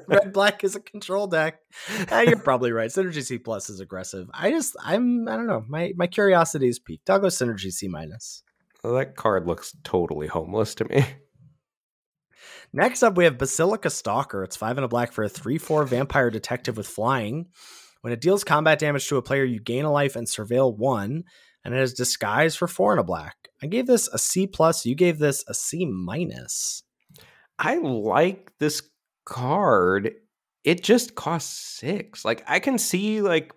[0.08, 1.58] Red black is a control deck.
[2.10, 2.88] Ah, you're probably right.
[2.88, 4.28] Synergy C plus is aggressive.
[4.32, 5.66] I just, I'm, I don't know.
[5.68, 7.10] My my curiosity is peaked.
[7.10, 8.42] I'll go Synergy C minus.
[8.82, 11.04] Well, that card looks totally homeless to me.
[12.72, 14.42] Next up, we have Basilica Stalker.
[14.42, 17.48] It's five and a black for a three-four vampire detective with flying.
[18.02, 21.24] When it deals combat damage to a player, you gain a life and surveil one,
[21.64, 23.36] and it has disguise for four and a black.
[23.62, 24.84] I gave this a C plus.
[24.84, 26.82] You gave this a C minus.
[27.58, 28.82] I like this
[29.24, 30.12] card.
[30.64, 32.24] It just costs six.
[32.24, 33.52] Like I can see like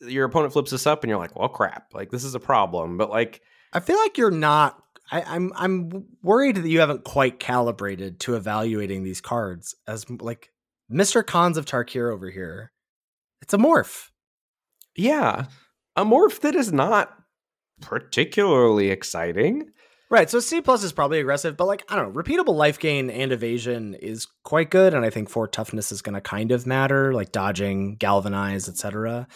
[0.00, 2.96] your opponent flips this up and you're like, well crap, like this is a problem.
[2.96, 3.42] But like
[3.72, 4.82] I feel like you're not.
[5.12, 10.50] I, I'm I'm worried that you haven't quite calibrated to evaluating these cards as like
[10.90, 11.26] Mr.
[11.26, 12.72] Khans of Tarkir over here.
[13.50, 14.10] It's a morph.
[14.96, 15.46] yeah,
[15.96, 17.12] a morph that is not
[17.80, 19.70] particularly exciting.
[20.08, 20.30] Right.
[20.30, 23.32] So C plus is probably aggressive, but like I don't know, repeatable life gain and
[23.32, 27.12] evasion is quite good, and I think four toughness is going to kind of matter,
[27.12, 29.26] like dodging, galvanize, etc.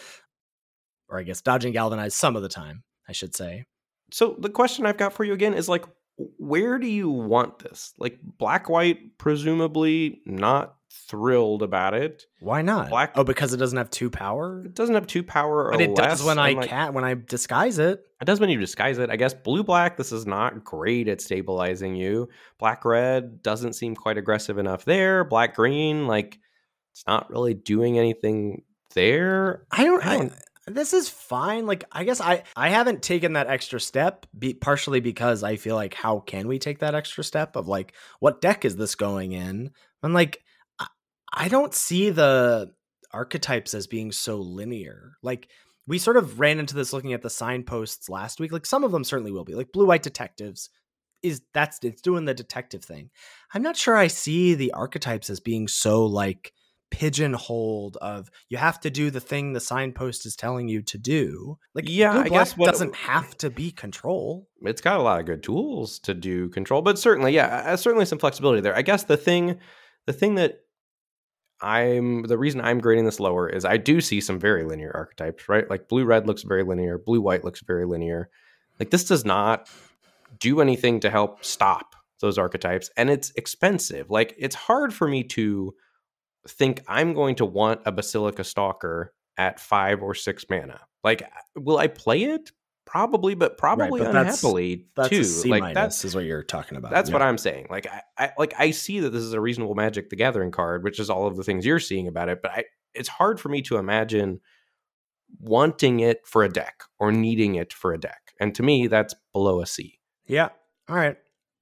[1.09, 3.65] Or I guess dodging, galvanize some of the time, I should say.
[4.13, 5.83] So the question I've got for you again is like,
[6.15, 7.91] where do you want this?
[7.99, 10.75] Like black white, presumably not
[11.07, 12.25] thrilled about it.
[12.39, 12.89] Why not?
[12.89, 14.63] Black- Oh, because it doesn't have two power.
[14.65, 17.13] It doesn't have two power or But it does when I like, cat when I
[17.15, 18.05] disguise it.
[18.21, 19.09] It does when you disguise it.
[19.09, 22.29] I guess blue black, this is not great at stabilizing you.
[22.57, 25.23] Black red doesn't seem quite aggressive enough there.
[25.23, 26.39] Black green, like
[26.91, 29.65] it's not really doing anything there.
[29.71, 30.05] I don't.
[30.05, 30.33] I I don't-
[30.67, 31.67] this is fine.
[31.67, 34.25] Like I guess I I haven't taken that extra step.
[34.37, 37.93] Be, partially because I feel like how can we take that extra step of like
[38.19, 39.69] what deck is this going in?
[40.01, 40.41] And like
[41.35, 42.71] I, don't see the
[43.11, 45.13] archetypes as being so linear.
[45.21, 45.49] Like
[45.87, 48.51] we sort of ran into this looking at the signposts last week.
[48.51, 50.69] Like some of them certainly will be like blue white detectives
[51.23, 53.09] is that's it's doing the detective thing.
[53.53, 56.53] I'm not sure I see the archetypes as being so like
[56.91, 61.57] pigeonholed of you have to do the thing the signpost is telling you to do.
[61.73, 64.47] Like Yeah, blue I guess what- doesn't have to be control.
[64.61, 68.19] It's got a lot of good tools to do control, but certainly, yeah, certainly some
[68.19, 68.75] flexibility there.
[68.75, 69.59] I guess the thing,
[70.05, 70.59] the thing that
[71.61, 75.47] I'm the reason I'm grading this lower is I do see some very linear archetypes,
[75.47, 75.69] right?
[75.69, 78.29] Like blue red looks very linear, blue white looks very linear.
[78.79, 79.69] Like this does not
[80.39, 84.09] do anything to help stop those archetypes, and it's expensive.
[84.09, 85.73] Like it's hard for me to
[86.47, 90.81] think I'm going to want a Basilica Stalker at five or six mana.
[91.03, 92.51] Like, will I play it?
[92.85, 95.21] Probably, but probably but unhappily That's too.
[95.21, 96.91] a C like that's is what you're talking about.
[96.91, 97.13] that's Yeah.
[97.15, 97.67] what I'm saying.
[97.69, 100.83] Like I, I like I see that this is a reasonable Magic the Gathering card,
[100.83, 102.41] which is all of the things you're seeing about it.
[102.43, 102.63] But I,
[102.93, 104.39] it's hard for me to imagine
[105.39, 108.33] wanting it for a deck or needing it for a deck.
[108.39, 109.99] And to me, that's below a C.
[110.27, 110.49] Yeah.
[110.87, 111.17] All right.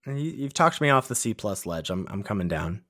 [0.05, 1.89] You, you've talked me off the C plus ledge.
[1.89, 2.81] I'm I'm coming down.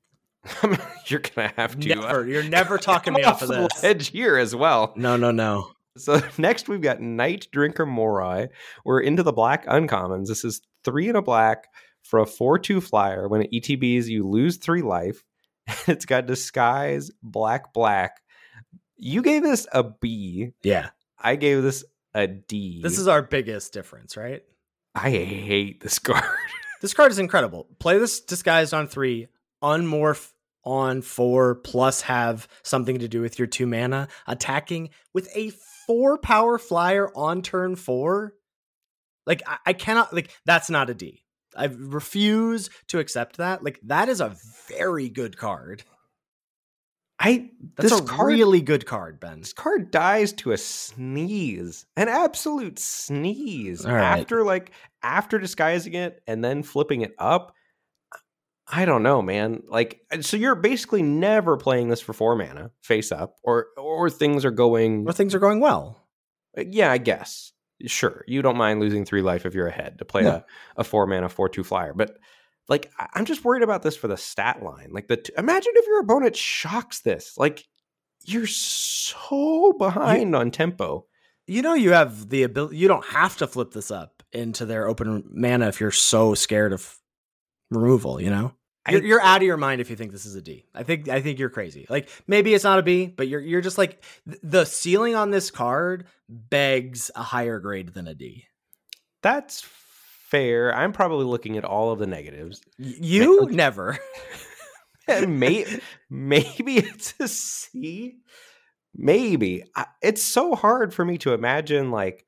[1.07, 1.93] you're gonna have to.
[1.93, 2.27] uh, Never.
[2.27, 3.83] You're never talking me off of this.
[3.83, 4.93] ledge here as well.
[4.97, 5.69] No, no, no.
[5.97, 8.49] So next we've got Night Drinker Moroii.
[8.85, 10.27] We're into the black uncommons.
[10.27, 11.67] This is three and a black
[12.03, 13.27] for a 4-2 flyer.
[13.27, 15.23] When it ETBs, you lose three life.
[15.87, 18.21] It's got disguise, black, black.
[18.97, 20.51] You gave this a B.
[20.61, 20.89] Yeah.
[21.17, 22.81] I gave this a D.
[22.83, 24.43] This is our biggest difference, right?
[24.93, 26.23] I hate this card.
[26.81, 27.67] This card is incredible.
[27.79, 29.27] Play this disguised on three,
[29.63, 30.31] unmorph
[30.65, 35.51] on four, plus have something to do with your two mana, attacking with a
[35.85, 38.33] four power flyer on turn four.
[39.25, 41.23] Like, I, I cannot, like, that's not a D.
[41.55, 43.63] I refuse to accept that.
[43.63, 44.35] Like, that is a
[44.67, 45.83] very good card.
[47.19, 49.39] I That's this a card, really good card, Ben.
[49.39, 53.85] this card dies to a sneeze, an absolute sneeze.
[53.85, 54.19] Right.
[54.19, 54.71] After like
[55.01, 57.55] after disguising it and then flipping it up.
[58.67, 59.63] I don't know, man.
[59.67, 64.09] Like, uh, so you're basically never playing this for four mana face up, or or
[64.09, 65.05] things are going.
[65.07, 66.01] Or things are going well.
[66.57, 67.51] Uh, yeah, I guess.
[67.85, 70.41] Sure, you don't mind losing three life if you're ahead to play Yeah.
[70.77, 72.17] a, a four mana four two flyer, but
[72.69, 74.91] like I'm just worried about this for the stat line.
[74.93, 77.65] Like the t- imagine if your opponent shocks this, like
[78.25, 81.05] you're so behind on tempo.
[81.45, 82.77] You know you have the ability.
[82.77, 86.71] You don't have to flip this up into their open mana if you're so scared
[86.71, 86.95] of
[87.75, 88.21] removal.
[88.21, 88.53] You know,
[88.89, 90.65] you're, you're out of your mind if you think this is a D.
[90.73, 91.85] I think I think you're crazy.
[91.89, 95.31] Like maybe it's not a B, but you're you're just like th- the ceiling on
[95.31, 98.45] this card begs a higher grade than a D.
[99.21, 100.75] That's fair.
[100.75, 102.61] I'm probably looking at all of the negatives.
[102.79, 103.97] Y- You never.
[105.05, 105.65] And may,
[106.09, 108.19] maybe it's a C.
[108.95, 112.25] Maybe I, it's so hard for me to imagine like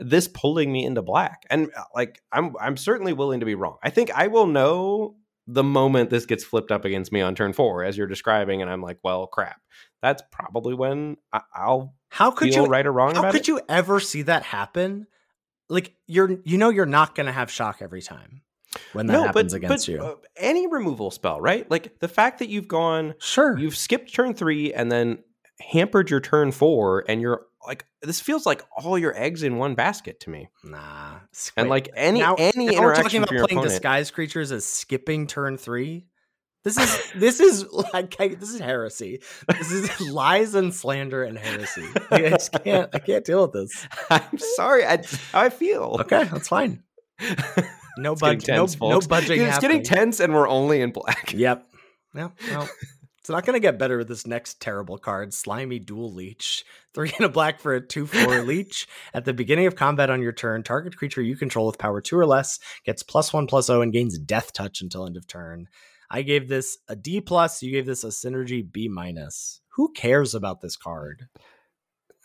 [0.00, 1.42] this pulling me into black.
[1.50, 3.76] And uh, like I'm I'm certainly willing to be wrong.
[3.82, 5.16] I think I will know
[5.46, 8.70] the moment this gets flipped up against me on turn four, as you're describing, and
[8.70, 9.60] I'm like, well, crap.
[10.00, 12.70] That's probably when I, I'll How could feel you?
[12.70, 13.48] right or wrong How could it.
[13.48, 15.06] you ever see that happen?
[15.68, 18.42] Like you're, you know, you're not going to have shock every time
[18.92, 20.00] when that happens against you.
[20.00, 21.70] uh, any removal spell, right?
[21.70, 23.58] Like the fact that you've gone sure.
[23.58, 25.18] you've skipped turn three and then
[25.60, 29.74] hampered your turn four and you're like this feels like all your eggs in one
[29.74, 31.16] basket to me nah.
[31.32, 34.64] s- and like any now, any now we're talking about playing opponent disguise creatures as
[34.64, 36.06] skipping turn three.
[36.64, 39.20] This is this is like this is heresy.
[39.48, 41.86] This is lies and slander and heresy.
[42.10, 42.90] Like, I just can't.
[42.94, 43.86] I can't deal with this.
[44.10, 45.02] i'm sorry I,
[45.34, 46.82] i feel Okay, that's fine.
[47.98, 48.40] No getting.
[48.54, 49.40] No, no budging.
[49.40, 51.66] it's getting tense and we're only in black Yep.
[52.14, 52.28] Yeah.
[52.50, 52.68] Well,
[53.22, 56.64] it's not going to get better with this next terrible card, Slimy Dualleech.
[56.92, 58.88] Three and a black for a 2 4 leech.
[59.14, 62.18] At the beginning of combat on your turn, target creature you control with power 2
[62.18, 65.68] or less gets plus 1 plus 0 and gains Death Touch until end of turn.
[66.10, 67.62] I gave this a D plus.
[67.62, 69.60] You gave this a Synergy B minus.
[69.76, 71.28] Who cares about this card?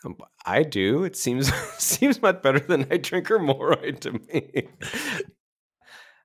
[0.04, 4.68] Um, i do it seems seems much better than Night Drinker Moroii to me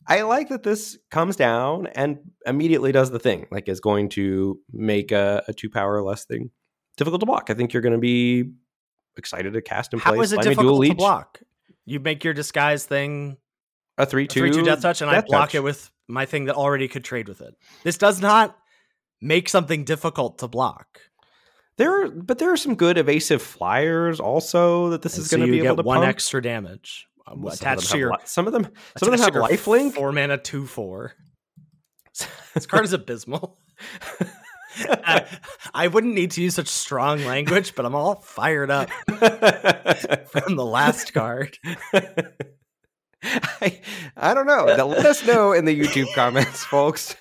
[0.07, 4.59] I like that this comes down and immediately does the thing, like is going to
[4.71, 6.51] make a, a two power or less thing
[6.97, 7.49] difficult to block.
[7.49, 8.51] I think you're going to be
[9.17, 11.41] excited to cast and play How is it Dual difficult to block?
[11.85, 13.37] You make your disguise thing
[13.97, 15.55] a three a two 3 2 Death Touch, and I block Touch.
[15.55, 17.55] it with my thing that already could trade with it.
[17.83, 18.57] This does not
[19.21, 20.99] make something difficult to block.
[21.77, 25.37] There, are, but there are some good evasive flyers also that this And is so
[25.37, 26.09] going to be able to one pump.
[26.09, 28.67] extra damage Some of them attached to your li- some of them
[28.97, 29.93] some of them have lifelink.
[29.93, 31.13] Four mana, two four.
[32.53, 33.57] This card is abysmal.
[34.77, 35.25] I,
[35.73, 38.89] I wouldn't need to use such strong language, but I'm all fired up
[40.29, 41.57] from the last card.
[43.61, 43.79] I,
[44.17, 44.65] I don't know.
[44.65, 47.15] Now, Let us know in the YouTube comments, folks.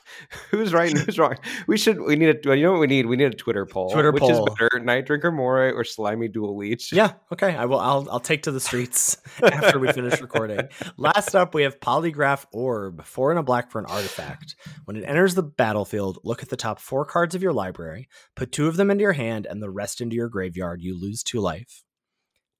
[0.51, 1.37] Who's right and who's wrong?
[1.67, 2.01] We should.
[2.01, 2.57] We need a.
[2.57, 3.07] You know what we need?
[3.07, 3.91] We need a Twitter poll.
[3.91, 4.47] Twitter which poll.
[4.47, 6.93] is better, Night Drinker Moroii or Slimy Dualleech?
[6.93, 7.55] Yeah, okay.
[7.55, 7.79] I will.
[7.79, 8.09] I'll.
[8.11, 10.69] I'll take to the streets after we finish recording.
[10.97, 14.57] Last up, we have Polygraph Orb, four and a black for an artifact.
[14.85, 18.53] When it enters the battlefield, look at the top four cards of your library, put
[18.53, 20.83] two of them into your hand, and the rest into your graveyard.
[20.83, 21.83] You lose two life.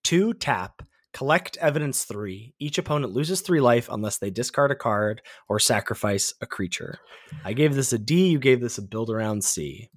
[0.03, 0.83] Two tap.
[1.13, 2.55] Collect evidence three.
[2.59, 6.99] Each opponent loses three life unless they discard a card or sacrifice a creature.
[7.45, 8.29] I gave this a D.
[8.29, 9.91] You gave this a build around C.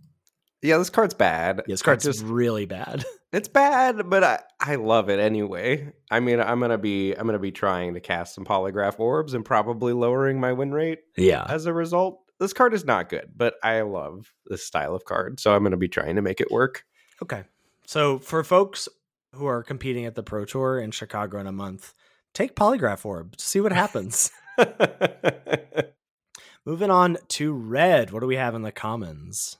[0.61, 1.57] Yeah, this card's bad.
[1.67, 3.05] Yeah, this card's just- really bad.
[3.31, 5.93] it's bad, but I I love it anyway.
[6.11, 9.45] I mean, I'm gonna be I'm gonna be trying to cast some polygraph orbs and
[9.45, 11.45] probably lowering my win rate Yeah.
[11.47, 12.19] as a result.
[12.39, 15.77] This card is not good, but I love this style of card, so I'm gonna
[15.77, 16.83] be trying to make it work.
[17.23, 17.43] Okay.
[17.87, 18.89] So for folks
[19.35, 21.93] who are competing at the Pro Tour in Chicago in a month,
[22.33, 24.31] take Polygraph Orb to see what happens.
[26.65, 28.11] Moving on to red.
[28.11, 29.57] What do we have in the commons?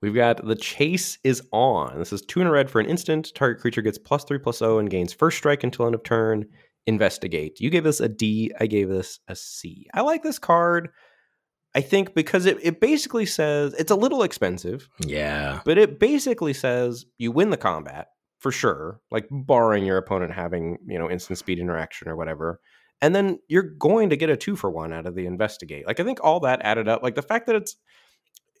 [0.00, 1.98] We've got the chase is on.
[1.98, 3.32] This is two in a red for an instant.
[3.34, 6.46] Target creature gets plus three plus zero and gains first strike until end of turn.
[6.86, 7.60] Investigate.
[7.60, 8.52] You gave this a D.
[8.60, 9.86] I gave this a C.
[9.92, 10.90] I like this card.
[11.74, 15.60] I think because it, it basically says it's a little expensive, Yeah.
[15.64, 18.08] but it basically says you win the combat
[18.38, 22.60] for sure, like barring your opponent having, you know, instant speed interaction or whatever.
[23.02, 25.86] And then you're going to get a two for one out of the investigate.
[25.86, 27.76] Like I think all that added up, like the fact that it's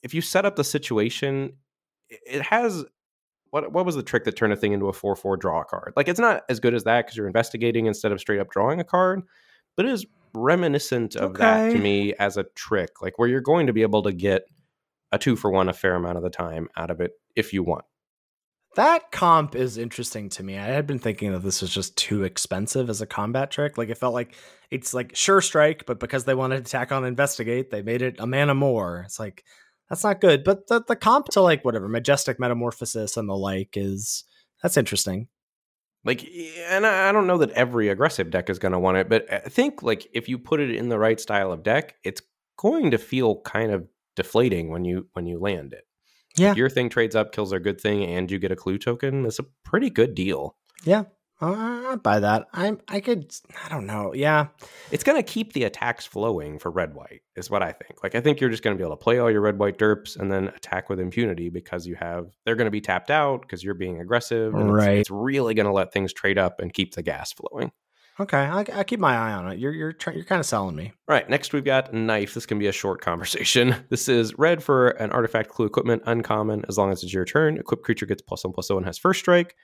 [0.02, 1.54] if you set up the situation,
[2.08, 2.84] it- has
[3.50, 5.92] what what was the trick that turned a thing into a four four draw card?
[5.96, 8.80] Like it's not as good as that because you're investigating instead of straight up drawing
[8.80, 9.22] a card,
[9.76, 10.04] but it is
[10.34, 14.02] reminiscent of that to me as a trick, like where you're going to be able
[14.02, 14.42] to get
[15.12, 17.62] a two for one a fair amount of the time out of it if you
[17.62, 17.84] want.
[18.76, 20.58] That comp is interesting to me.
[20.58, 23.78] I had been thinking that this was just too expensive as a combat trick.
[23.78, 24.36] Like it felt like
[24.70, 28.16] it's like sure strike, but because they wanted to tack on investigate, they made it
[28.18, 29.02] a mana more.
[29.06, 29.44] It's like
[29.88, 30.44] that's not good.
[30.44, 34.24] But the, the comp to like whatever majestic metamorphosis and the like is
[34.62, 35.28] that's interesting.
[36.04, 36.28] Like,
[36.68, 39.38] and I don't know that every aggressive deck is going to want it, but I
[39.38, 42.20] think like if you put it in the right style of deck, it's
[42.58, 45.85] going to feel kind of deflating when you when you land it.
[46.36, 46.50] Yeah.
[46.52, 49.24] If your thing trades up, kills their good thing, and you get a clue token,
[49.26, 50.56] it's a pretty good deal.
[50.84, 51.04] Yeah.
[51.38, 51.52] Uh,
[51.92, 52.46] I buy that.
[52.54, 52.80] I'm.
[52.88, 53.30] I could.
[53.62, 54.14] I don't know.
[54.14, 54.46] Yeah.
[54.90, 58.02] It's going to keep the attacks flowing for red white, is what I think.
[58.02, 59.76] Like I think you're just going to be able to play all your red white
[59.76, 63.42] derps and then attack with impunity because you have they're going to be tapped out
[63.42, 64.54] because you're being aggressive.
[64.54, 64.98] and it's- Right.
[64.98, 67.70] It's, really going to let things trade up and keep the gas flowing.
[68.18, 68.38] Okay.
[68.38, 69.58] I, I keep my eye on it.
[69.58, 70.92] You're you're you're kind of selling me.
[71.08, 72.34] All right, next we've got knife.
[72.34, 73.74] This can be a short conversation.
[73.88, 76.64] This is red for an artifact clue equipment, uncommon.
[76.68, 79.20] As long as it's your turn, equipped creature gets plus one plus and has first
[79.20, 79.54] strike.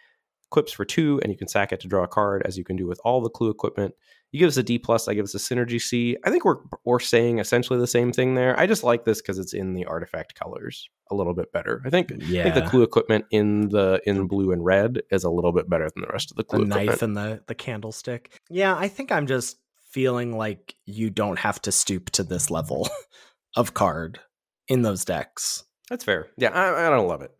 [0.51, 2.77] Equips for two, and you can sack it to draw a card, as you can
[2.77, 3.95] do with all the clue equipment.
[4.33, 5.09] You give us a D plus.
[5.09, 6.17] I give us a synergy C.
[6.25, 8.59] I think we're we're saying essentially the same thing there.
[8.59, 11.83] I just like this because it's in the artifact colors a little bit better.
[11.85, 12.43] I think I Yeah.
[12.45, 15.89] think the clue equipment in the in blue and red is a little bit better
[15.95, 16.65] than the rest of the clue.
[16.65, 18.41] the clue knife and the the candlestick.
[18.49, 19.59] Yeah, I think I'm just
[19.91, 22.89] feeling like you don't have to stoop to this level
[23.57, 24.19] of card
[24.67, 25.65] in those decks.
[25.91, 26.29] That's fair.
[26.39, 27.33] Yeah, I, I don't love it.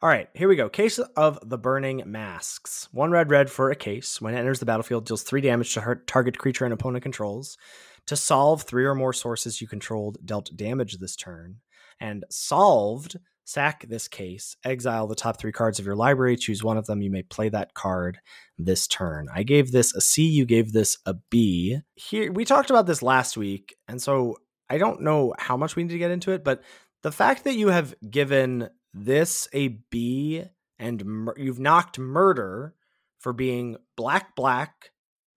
[0.00, 0.68] All right, here we go.
[0.68, 2.88] Case of the Burning Masks.
[2.92, 4.20] One red, red for a case.
[4.20, 7.58] When it enters the battlefield, deals three damage to target creature and opponent controls.
[8.06, 11.56] To solve three or more sources you controlled dealt damage this turn.
[11.98, 16.76] And solved, sack this case, exile the top three cards of your library, choose one
[16.76, 17.02] of them.
[17.02, 18.20] You may play that card
[18.56, 19.26] this turn.
[19.34, 21.78] I gave this a C, you gave this a B.
[21.96, 24.36] Here we talked about this last week, and so
[24.70, 26.62] I don't know how much we need to get into it, but
[27.02, 30.44] the fact that you have given this a B
[30.78, 32.74] and mur- you've knocked murder
[33.20, 34.90] for being black black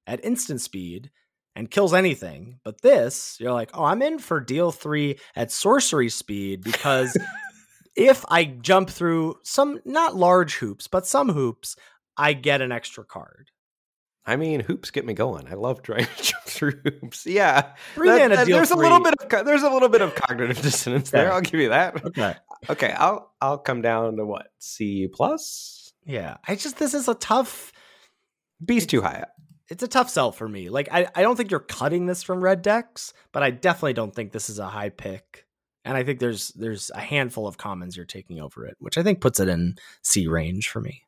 [0.07, 1.11] at instant speed
[1.55, 6.09] and kills anything, but this you're like, oh, I'm in for deal three at sorcery
[6.09, 7.17] speed because
[7.95, 11.75] if I jump through some not large hoops, but some hoops,
[12.17, 13.49] I get an extra card.
[14.25, 15.47] I mean, hoops get me going.
[15.47, 17.25] I love trying to jump through hoops.
[17.25, 18.77] Yeah, That- that- there's three.
[18.77, 21.33] a little bit of there's a little bit of cognitive dissonance there.
[21.33, 22.05] I'll give you that.
[22.05, 22.35] Okay.
[22.69, 25.93] Okay, I'll I'll come down to what C plus.
[26.05, 26.37] Yeah.
[26.47, 27.71] I just this is a tough
[28.63, 29.25] B's too high.
[29.69, 30.69] it's a tough sell for me.
[30.69, 34.13] Like I, I don't think you're cutting this from red decks, but I definitely don't
[34.13, 35.45] think this is a high pick.
[35.83, 39.03] And I think there's there's a handful of commons you're taking over it, which I
[39.03, 41.01] think puts it in C range for me.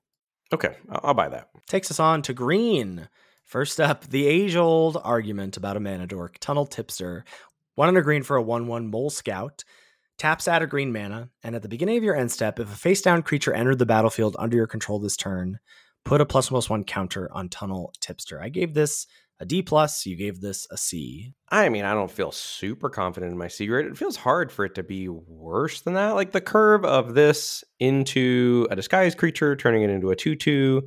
[0.52, 1.50] Okay, I'll, I'll buy that.
[1.68, 3.08] Takes us on to green.
[3.44, 7.24] First up, the age old argument about a mana dork, Tunnel Tipster.
[7.76, 9.64] One under green for a 1 1 Mole Scout.
[10.18, 12.76] Taps out a green mana, and at the beginning of your end step, if a
[12.76, 15.60] face down creature entered the battlefield under your control this turn,
[16.06, 18.42] put a plus one plus one counter on Tunnel Tipster.
[18.42, 19.08] I gave this
[19.40, 21.34] a D plus, you gave this a C.
[21.50, 23.88] I mean, I don't feel super confident in my C grade.
[23.88, 26.12] It feels hard for it to be worse than that.
[26.12, 30.84] Like the curve of this into a disguised creature, turning it into a 2 2,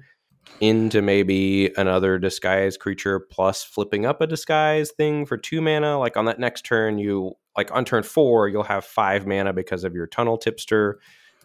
[0.60, 5.98] into maybe another disguised creature, plus flipping up a disguise thing for two mana.
[5.98, 9.84] Like on that next turn, you, like on turn four, you'll have five mana because
[9.84, 11.00] of your tunnel tipster.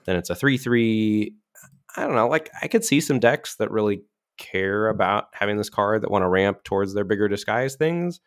[0.06, 1.34] Then it's a 3 3.
[1.95, 2.28] I don't know.
[2.28, 4.04] Like I could see some decks that really
[4.38, 8.20] care about having this card that want to ramp towards their bigger disguise things.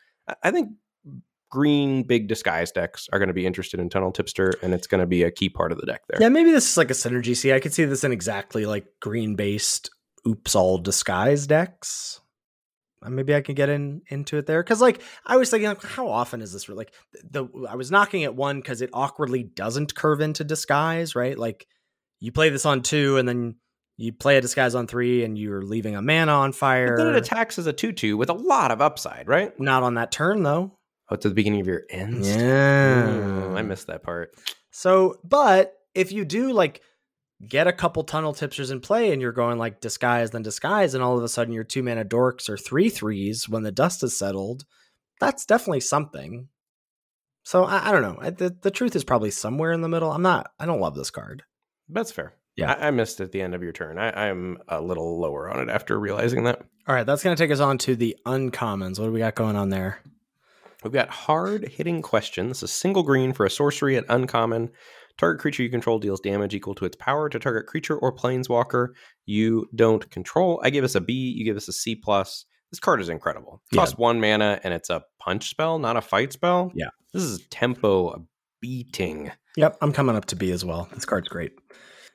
[0.43, 0.70] I think
[1.51, 5.01] green big disguise decks are going to be interested in Tunnel Tipster, and it's going
[5.01, 6.20] to be a key part of the deck there.
[6.20, 8.87] Yeah, maybe this is like a synergy see i could see this in exactly like
[9.01, 9.91] green based
[10.27, 12.20] oops all disguise decks.
[13.03, 15.83] Uh, Maybe I could get in into it there because, like, I was thinking, like,
[15.83, 16.68] how often is this?
[16.68, 16.93] Like,
[17.31, 21.39] the I was knocking at one because it awkwardly doesn't curve into disguise, right?
[21.39, 21.66] Like,
[22.20, 23.57] you play this on two, and then
[23.97, 26.97] you play a disguise on three, and you're leaving a mana on fire.
[26.97, 29.59] But then it attacks as a 2 2 with a lot of upside, right?
[29.61, 30.79] Not on that turn though.
[31.11, 32.25] Oh, to the beginning of your end.
[32.25, 34.31] Yeah, Mm, I missed that part.
[34.70, 36.81] So, but if you do like
[37.47, 41.03] get a couple tunnel tipsters in play and you're going like disguise then disguise, and
[41.03, 44.16] all of a sudden your two mana dorks are three threes when the dust is
[44.16, 44.64] settled,
[45.20, 46.49] that's definitely something.
[47.45, 48.18] So I, I don't know.
[48.20, 50.11] I, the, the truth is probably somewhere in the middle.
[50.11, 50.51] I'm not.
[50.59, 51.43] I don't love this card.
[51.89, 52.35] That's fair.
[52.57, 52.72] Yeah.
[52.72, 53.99] I, I missed at the end of your turn.
[53.99, 56.62] I, I'm a little lower on it after realizing that.
[56.87, 58.99] All right, that's gonna take us on to the uncommons.
[58.99, 59.99] What do we got going on there?
[60.82, 62.48] We've got hard hitting question.
[62.48, 64.70] This is single green for a sorcery at uncommon.
[65.16, 68.89] Target creature you control deals damage equal to its power to target creature or planeswalker
[69.27, 70.61] you don't control.
[70.65, 71.12] I give us a B.
[71.15, 72.45] You give us a C plus.
[72.73, 73.62] This card is incredible.
[73.70, 73.82] It Yeah.
[73.82, 76.73] costs one mana and it's a punch spell, not a fight spell.
[76.74, 76.89] Yeah.
[77.12, 78.27] This is tempo
[78.61, 79.31] beating.
[79.57, 80.89] Yep, I'm coming up to B as well.
[80.93, 81.53] This card's great.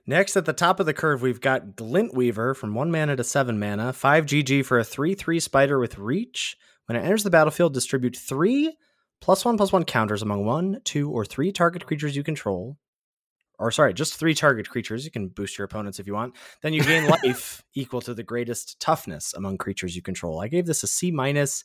[0.06, 3.24] Next, at the top of the curve, we've got Glint Weaver from 1 mana to
[3.24, 6.58] 7 mana, 5 GG for a 3 3 spider with reach.
[6.88, 8.76] When it enters the battlefield, distribute 3
[9.22, 12.78] plus 1 plus 1 counters among 1, 2, or 3 target creatures you control.
[13.60, 15.06] Or, sorry, just 3 target creatures.
[15.06, 16.36] You can boost your opponents if you want.
[16.62, 20.42] Then you gain life equal to the greatest toughness among creatures you control.
[20.42, 21.64] I gave this a C minus.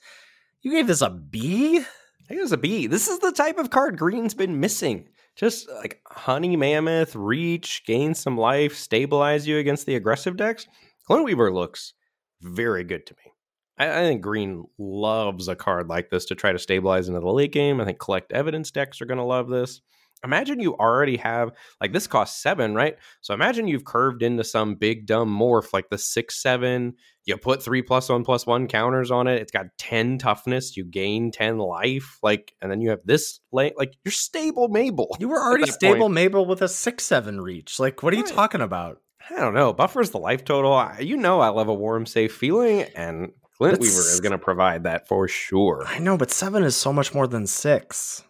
[0.61, 1.79] You gave this a B?
[1.79, 2.87] I think it's a B.
[2.87, 8.15] This is the type of card Green's been missing just like honey mammoth reach gain
[8.15, 10.66] some life stabilize you against the aggressive decks
[11.07, 11.95] Glint Weaver looks
[12.41, 13.33] very good to me
[13.79, 17.33] I, I, think green loves a card like this to try to stabilize into the
[17.33, 19.81] late game i think collect evidence decks are going to love this
[20.24, 22.96] imagine you already have like this costs seven, right?
[23.20, 26.94] So imagine you've curved into some big dumb morph like the six seven.
[27.24, 29.40] You put three plus one plus one counters on it.
[29.40, 30.76] It's got ten toughness.
[30.76, 32.18] You gain ten life.
[32.22, 35.16] Like, and then you have this like like you're stable Mabel.
[35.20, 36.14] You were already stable point.
[36.14, 37.78] Mabel with a six seven reach.
[37.78, 39.01] Like, what are you talking about?
[39.30, 39.72] I don't know.
[39.72, 40.90] Buffers the life total.
[41.01, 44.84] You know, I love a warm, safe feeling, and Glint Weaver is going to provide
[44.84, 45.84] that for sure.
[45.86, 48.22] I know, but seven is so much more than six.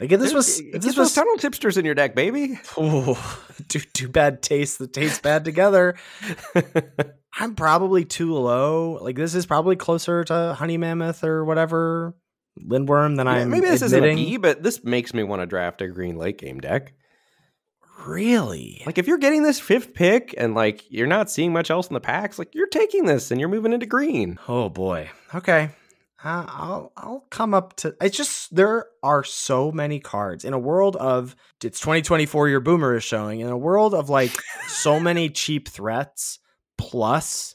[0.00, 2.58] Like if this was if this was tunnel tipsters in your deck, baby.
[2.76, 5.96] Oh, too too bad taste that taste bad together.
[7.38, 8.98] I'm probably too low.
[9.02, 12.16] Like this is probably closer to Honey Mammoth or whatever
[12.58, 13.50] Lindworm than yeah, I'm.
[13.50, 14.18] Maybe this admitting.
[14.18, 16.94] isn't a B, but this makes me want to draft a green late game deck.
[18.06, 18.82] Really?
[18.86, 21.94] Like if you're getting this fifth pick and like you're not seeing much else in
[21.94, 24.38] the packs, like you're taking this and you're moving into green.
[24.48, 25.10] Oh boy.
[25.34, 25.70] Okay.
[26.22, 30.44] Uh, I'll I'll come up to it's just there are so many cards.
[30.44, 31.34] In a world of
[31.64, 33.40] it's 2024 your boomer is showing.
[33.40, 34.36] In a world of like
[34.68, 36.38] so many cheap threats
[36.76, 37.54] plus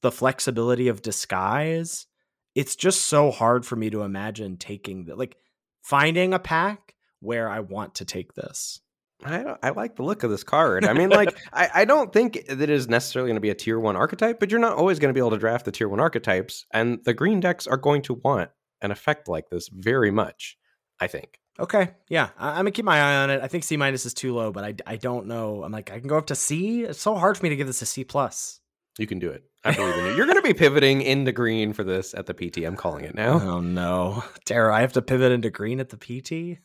[0.00, 2.06] the flexibility of disguise
[2.54, 5.36] it's just so hard for me to imagine taking the like
[5.80, 8.80] finding a pack where I want to take this
[9.24, 10.84] I I like the look of this card.
[10.84, 13.54] I mean, like, I, I don't think that it is necessarily going to be a
[13.54, 15.88] tier one archetype, but you're not always going to be able to draft the tier
[15.88, 18.50] one archetypes, and the green decks are going to want
[18.80, 20.56] an effect like this very much.
[21.00, 21.38] I think.
[21.60, 23.40] Okay, yeah, I, am gonna keep my eye on it.
[23.42, 25.64] I think C minus is too low, but I I don't know.
[25.64, 26.84] I'm like I can go up to C.
[26.84, 28.60] It's so hard for me to give this a C plus.
[28.98, 29.44] You can do it.
[29.64, 30.14] I believe in you.
[30.14, 32.58] You're going to be pivoting into green for this at the PT.
[32.58, 33.40] I'm calling it now.
[33.40, 34.74] Oh no, Tara!
[34.74, 36.60] I have to pivot into green at the PT.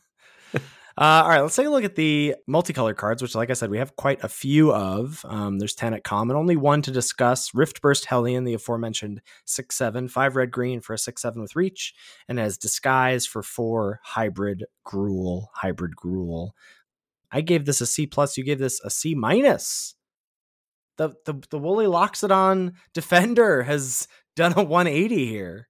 [0.96, 3.68] Uh, all right, let's take a look at the multicolor cards, which, like I said,
[3.68, 5.24] we have quite a few of.
[5.28, 7.50] Um, there's 10 at common, only one to discuss.
[7.50, 11.94] Riftburst Hellion, the aforementioned 6 7, 5 red green for a 6 7 with reach,
[12.28, 15.48] and as disguise for 4 hybrid Gruul.
[15.54, 16.50] Hybrid Gruul.
[17.32, 19.96] I gave this a C plus, you gave this a C minus.
[20.96, 24.06] The, the, the Woolly Loxodon Defender has
[24.36, 25.68] done a 180 here.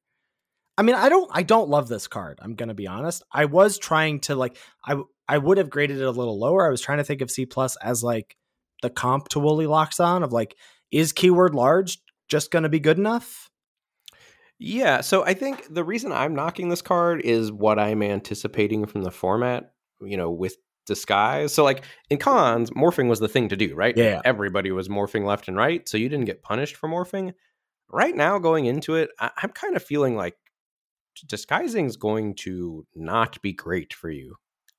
[0.77, 2.41] I mean, I don't I don't love this card.
[2.43, 3.23] I'm to be honest.
[3.33, 6.67] I was trying to like I I would have graded it a little lower.
[6.67, 8.37] I was trying to think of C plus as like
[8.83, 10.57] the comp to Woolly Loxodon of like,
[10.91, 11.99] is keyword large
[12.29, 13.51] just going to be good enough?
[14.59, 15.01] Yeah.
[15.01, 19.11] So I think the reason I'm knocking this card is what I'm anticipating from the
[19.11, 20.57] format, you know, with
[20.87, 21.53] disguise.
[21.53, 23.97] So like in Khans, morphing was the thing to do, right?
[23.97, 24.21] Yeah.
[24.25, 25.89] Everybody was morphing left and right.
[25.89, 27.33] So you didn't get punished for morphing.
[27.91, 30.37] Right now, going into it, I- I'm kind of feeling like
[31.27, 34.37] disguising is going to not be great for you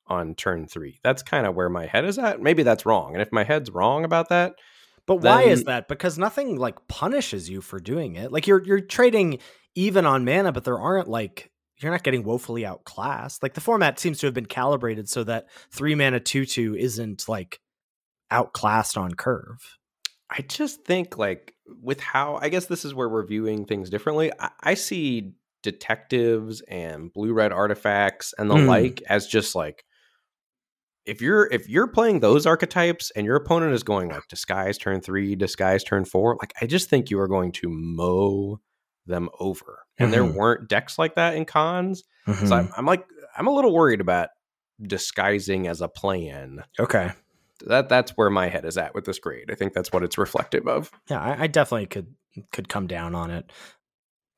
[0.07, 0.99] on turn three.
[1.03, 2.41] That's kind of where my head is at.
[2.41, 3.13] Maybe that's wrong.
[3.13, 4.53] And if my head's wrong about that,
[5.07, 5.87] but why is that?
[5.87, 8.31] Because nothing like punishes you for doing it.
[8.31, 9.39] Like you're you're trading
[9.75, 13.43] even on mana, but there aren't like you're not getting woefully outclassed.
[13.43, 17.29] Like the format seems to have been calibrated so that three mana two two isn't
[17.29, 17.59] like
[18.31, 19.77] outclassed on curve.
[20.29, 24.31] I just think like with how I guess this is where we're viewing things differently.
[24.39, 28.67] I, I see detectives and blue red artifacts and the mm.
[28.67, 29.84] like as just like
[31.05, 35.01] if you're if you're playing those archetypes and your opponent is going like disguise turn
[35.01, 38.59] three, disguise turn four, like I just think you are going to mow
[39.05, 39.85] them over.
[39.97, 40.11] And mm-hmm.
[40.11, 42.03] there weren't decks like that in Khans.
[42.27, 42.47] Mm-hmm.
[42.47, 43.05] So I'm, I'm, like
[43.37, 44.29] I'm a little worried about
[44.81, 46.63] disguising as a plan.
[46.79, 47.11] Okay.
[47.67, 49.49] That that's where my head is at with this grade.
[49.49, 50.91] I think that's what it's reflective of.
[51.09, 52.07] Yeah, I, I definitely could
[52.51, 53.51] could come down on it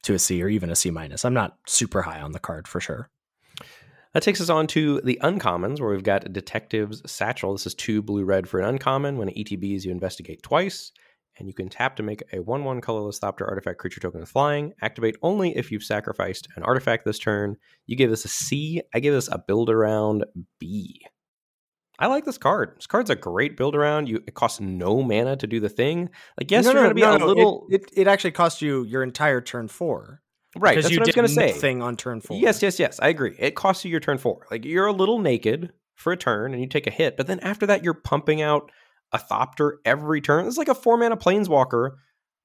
[0.03, 1.25] to a C or even a C minus.
[1.25, 3.09] I'm not super high on the card for sure.
[4.17, 7.51] That takes us on to the uncommons, where we've got Detective's Satchel.
[7.51, 9.19] This is two blue red for an uncommon.
[9.19, 10.91] When it ETBs, you investigate twice,
[11.37, 14.29] and you can tap to make a 1 1 colorless Thopter artifact creature token with
[14.29, 14.73] flying.
[14.81, 17.57] Activate only if you've sacrificed an artifact this turn.
[17.85, 18.81] You give this a C.
[18.91, 20.25] I give this a build around
[20.59, 21.05] B.
[21.99, 22.73] I like this card.
[22.75, 24.09] This card's a great build around.
[24.09, 26.09] You it costs no mana to do the thing.
[26.39, 27.67] Like yes, no, you're no, gonna be no, a little.
[27.69, 30.23] It, it, it actually costs you your entire turn four.
[30.59, 30.75] Right.
[30.75, 31.51] That's what I was going to say.
[31.51, 32.37] Thing on turn four.
[32.37, 32.99] Yes, yes, yes.
[33.01, 33.35] I agree.
[33.37, 34.45] It costs you your turn four.
[34.51, 37.39] Like you're a little naked for a turn and you take a hit, but then
[37.39, 38.71] after that you're pumping out
[39.11, 40.47] a Thopter every turn.
[40.47, 41.91] It's like a four mana planeswalker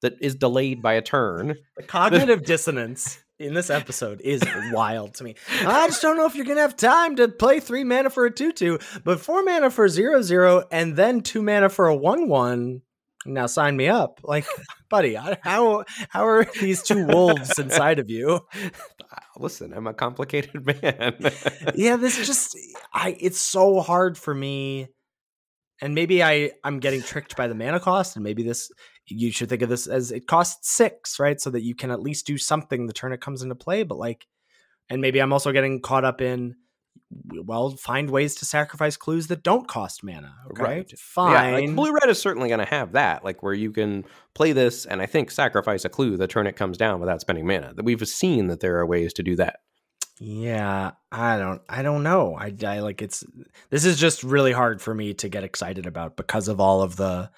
[0.01, 1.55] that is delayed by a turn.
[1.77, 4.41] The cognitive dissonance in this episode is
[4.71, 5.35] wild to me.
[5.61, 8.31] I just don't know if you're gonna have time to play three mana for a
[8.31, 12.81] two-two, but four mana for zero zero, and then two mana for a one-one.
[13.25, 14.45] Now sign me up, like,
[14.89, 15.15] buddy.
[15.15, 18.41] How how are these two wolves inside of you?
[19.37, 21.31] Listen, I'm a complicated man.
[21.75, 22.57] yeah, this just
[22.93, 23.15] I.
[23.19, 24.89] It's so hard for me
[25.83, 28.71] and maybe I I'm getting tricked by the mana cost, and maybe this
[29.07, 31.39] you should think of this as it costs six, right?
[31.39, 33.83] So that you can at least do something the turn it comes into play.
[33.83, 34.25] But like,
[34.89, 36.55] and maybe I'm also getting caught up in
[37.45, 40.35] well, find ways to sacrifice clues that don't cost mana.
[40.51, 40.63] Okay?
[40.63, 40.99] Right.
[40.99, 41.53] Fine.
[41.53, 44.51] Yeah, like blue red is certainly going to have that, like where you can play
[44.51, 47.73] this and I think sacrifice a clue the turn it comes down without spending mana.
[47.73, 49.59] That we've seen that there are ways to do that.
[50.19, 52.35] Yeah, I don't I don't know.
[52.35, 53.23] I, I like it's
[53.69, 56.95] this is just really hard for me to get excited about because of all of
[56.95, 57.31] the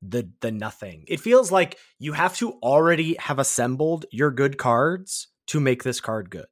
[0.00, 1.04] the the nothing.
[1.06, 6.00] It feels like you have to already have assembled your good cards to make this
[6.00, 6.46] card good.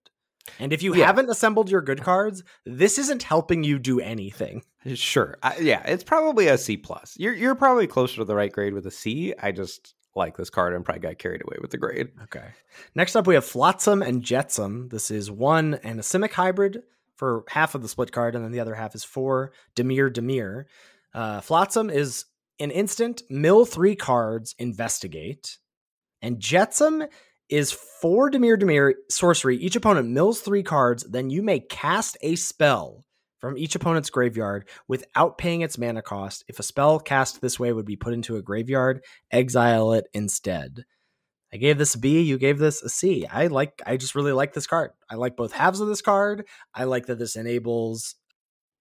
[0.59, 1.07] And if you yeah.
[1.07, 4.65] haven't assembled your good cards, this isn't helping you do anything.
[4.95, 5.37] Sure.
[5.43, 7.15] I, yeah, it's probably a C plus.
[7.19, 9.35] You're you're probably closer to the right grade with a C.
[9.41, 12.09] I just like this card and probably got carried away with the grade.
[12.25, 12.49] Okay.
[12.95, 14.89] Next up, we have Flotsam and Jetsam.
[14.89, 16.83] This is one and a Simic hybrid
[17.17, 20.65] for half of the split card, and then the other half is four Dimir Dimir.
[21.15, 22.25] Uh, Flotsam is
[22.59, 25.59] an instant, mill three cards, investigate.
[26.21, 27.05] And Jetsam
[27.53, 29.59] is four Dimir Dimir sorcery.
[29.59, 33.05] Each opponent mills three cards, then you may cast a spell
[33.39, 36.45] from each opponent's graveyard without paying its mana cost.
[36.49, 40.87] If a spell cast this way would be put into a graveyard, exile it instead.
[41.53, 43.27] I gave this a B, you gave this a C.
[43.27, 44.93] I like I just really like this card.
[45.11, 46.47] I like both halves of this card.
[46.75, 48.15] I like that this enables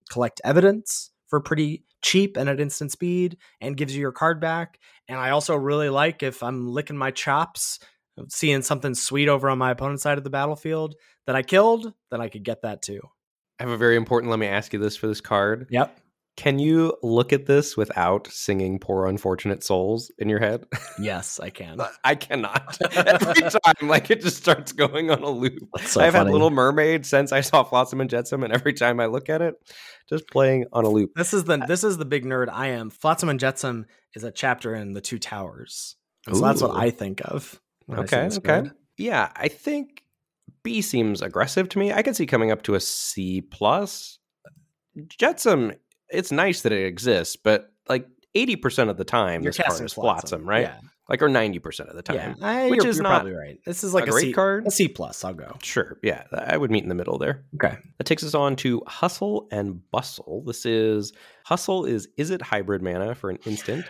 [0.09, 4.79] collect evidence for pretty cheap and at instant speed and gives you your card back.
[5.09, 7.79] And I also really like if I'm licking my chops,
[8.29, 10.95] seeing something sweet over on my opponent's side of the battlefield
[11.27, 13.01] that I killed, then I could get that too.
[13.59, 14.29] I have a very important.
[14.31, 15.67] Let me ask you this for this card.
[15.69, 15.97] Yep.
[16.37, 20.65] Can you look at this without singing "Poor Unfortunate Souls" in your head?
[20.97, 21.79] Yes, I can.
[22.03, 22.77] I cannot.
[22.95, 25.59] Every time, like it just starts going on a loop.
[25.81, 26.25] So I've funny.
[26.25, 29.43] had Little Mermaid since I saw Flotsam and Jetsam, and every time I look at
[29.43, 29.55] it,
[30.09, 31.11] just playing on a loop.
[31.15, 32.89] This is the this is the big nerd I am.
[32.89, 33.85] Flotsam and Jetsam
[34.15, 35.97] is a chapter in the Two Towers,
[36.33, 37.60] so that's what I think of.
[37.91, 39.31] Okay, okay, yeah.
[39.35, 40.03] I think
[40.63, 41.91] B seems aggressive to me.
[41.91, 44.19] I can see coming up to a C plus.
[45.07, 45.73] Jetsam,
[46.09, 49.81] it's nice that it exists, but like eighty percent of the time, Your this card
[49.81, 50.63] is Flotsam, right?
[50.63, 50.79] Yeah.
[51.09, 52.47] Like or ninety percent of the time, yeah.
[52.47, 53.59] I, which is not probably right.
[53.65, 54.67] This is like a a, great C, card.
[54.67, 55.25] a C plus.
[55.25, 55.57] I'll go.
[55.61, 57.43] Sure, yeah, I would meet in the middle there.
[57.55, 57.77] Okay.
[57.97, 60.43] That takes us on to Hustle and Bustle.
[60.45, 61.11] This is
[61.43, 63.85] Hustle is is it hybrid mana for an instant.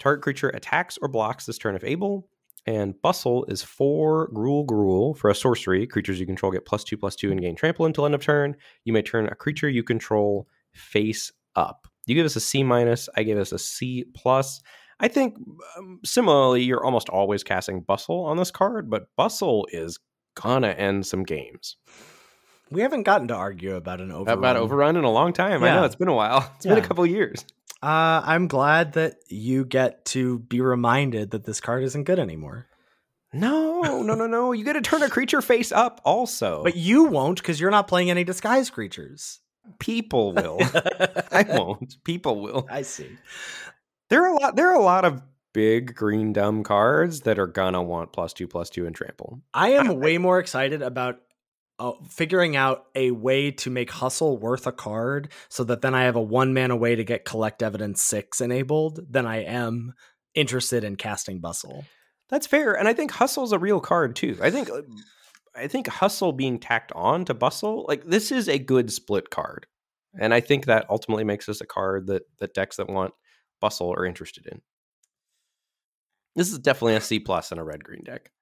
[0.00, 2.28] Target creature attacks or blocks this turn if able.
[2.66, 5.86] And Bustle is four Gruul Gruul for a sorcery.
[5.86, 8.56] Creatures you control get plus two plus two and gain trample until end of turn.
[8.84, 11.86] You may turn a creature you control face up.
[12.06, 13.08] You give us a C minus.
[13.16, 14.62] I give us a C plus.
[15.00, 15.36] I think
[15.76, 19.98] um, similarly, you're almost always casting Bustle on this card, but Bustle is
[20.34, 21.76] gonna end some games.
[22.70, 24.38] We haven't gotten to argue about an overrun.
[24.38, 25.62] About overrun in a long time.
[25.62, 26.50] I know it's been a while.
[26.56, 27.44] It's been a couple years.
[27.84, 32.66] Uh, I'm glad that you get to be reminded that this card isn't good anymore.
[33.34, 34.52] No, no, no, no.
[34.52, 36.00] You got to turn a creature face up.
[36.02, 39.40] Also, But you won't because you're not playing any disguise creatures.
[39.78, 40.60] people will.
[41.30, 42.02] I won't.
[42.04, 42.66] People will.
[42.70, 43.08] I see.
[44.08, 44.56] There are a lot.
[44.56, 45.20] There are a lot of
[45.52, 49.42] big green dumb cards that are gonna want plus two, plus two, and trample.
[49.52, 51.20] I am way more excited about
[51.78, 56.04] uh, figuring out a way to make hustle worth a card so that then I
[56.04, 59.94] have a one mana way to get collect evidence six enabled then I am
[60.34, 61.84] interested in casting bustle.
[62.28, 64.36] That's fair, and I think hustle's a real card too.
[64.40, 64.70] I think.
[64.70, 64.82] uh,
[65.56, 69.66] I think hustle being tacked on to bustle, like this is a good split card,
[70.18, 73.14] and I think that ultimately makes this a card that that decks that want
[73.60, 74.62] bustle are interested in.
[76.34, 78.32] This is definitely a C plus in a red green deck.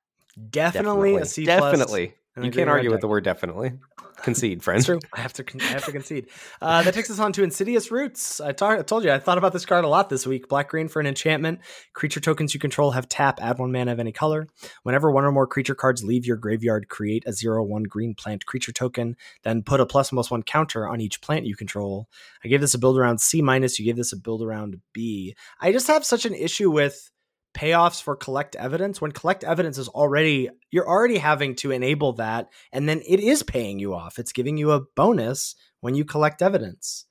[0.50, 2.14] Definitely, a C plus Definitely.
[2.36, 3.72] In a You can't argue with the word definitely.
[4.22, 4.86] Concede, friends.
[4.86, 5.00] True.
[5.12, 5.44] I have to.
[5.44, 6.28] con- I have to concede.
[6.60, 8.40] Uh, that takes us on to Insidious Roots.
[8.40, 10.48] I, ta- I told you I thought about this card a lot this week.
[10.48, 11.58] Black green for an enchantment.
[11.92, 13.40] Creature tokens you control have tap.
[13.42, 14.46] Add one mana of any color.
[14.84, 18.46] Whenever one or more creature cards leave your graveyard, create a zero one green plant
[18.46, 19.16] creature token.
[19.42, 22.08] Then put a plus plus one counter on each plant you control.
[22.44, 23.78] I gave this a build around C minus.
[23.80, 25.34] You gave this a build around B.
[25.60, 27.10] I just have such an issue with
[27.54, 32.48] payoffs for collect evidence when collect evidence is already you're already having to enable that
[32.72, 36.40] and then it is paying you off it's giving you a bonus when you collect
[36.40, 37.04] evidence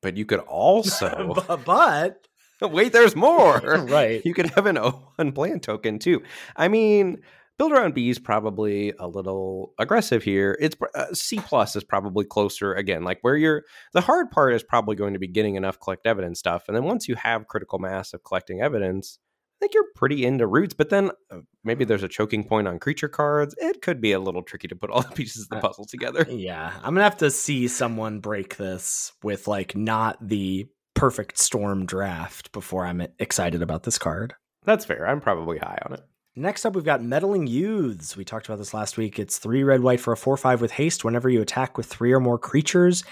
[0.00, 1.34] but you could also
[1.66, 2.28] but
[2.62, 2.92] wait.
[2.92, 3.58] There's more.
[3.88, 4.22] right.
[4.24, 6.22] You could have an O1 plant token too.
[6.56, 7.22] I mean,
[7.56, 10.56] build around B is probably a little aggressive here.
[10.60, 13.04] It's uh, C plus is probably closer again.
[13.04, 16.38] Like where you're, the hard part is probably going to be getting enough collect evidence
[16.38, 19.18] stuff, and then once you have critical mass of collecting evidence,
[19.58, 20.72] I think you're pretty into roots.
[20.72, 23.54] But then uh, maybe there's a choking point on creature cards.
[23.58, 25.84] It could be a little tricky to put all the pieces of the Uh, puzzle
[25.84, 26.24] together.
[26.30, 31.86] Yeah, I'm gonna have to see someone break this with like not the perfect storm
[31.86, 34.34] draft before I'm excited about this card.
[34.64, 35.06] That's fair.
[35.08, 36.00] I'm probably high on it.
[36.36, 38.16] Next up, we've got Meddling Youths.
[38.16, 39.18] We talked about this last week.
[39.18, 41.04] It's three red white for a 4 5 with haste.
[41.04, 43.02] Whenever you attack with three or more creatures,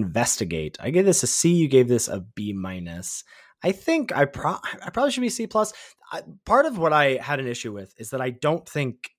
[0.00, 0.76] investigate.
[0.80, 1.52] I gave this a C.
[1.52, 3.24] You gave this a B minus.
[3.66, 5.72] I think I, pro- I probably should be C plus.
[6.44, 9.10] Part of what I had an issue with is that I don't think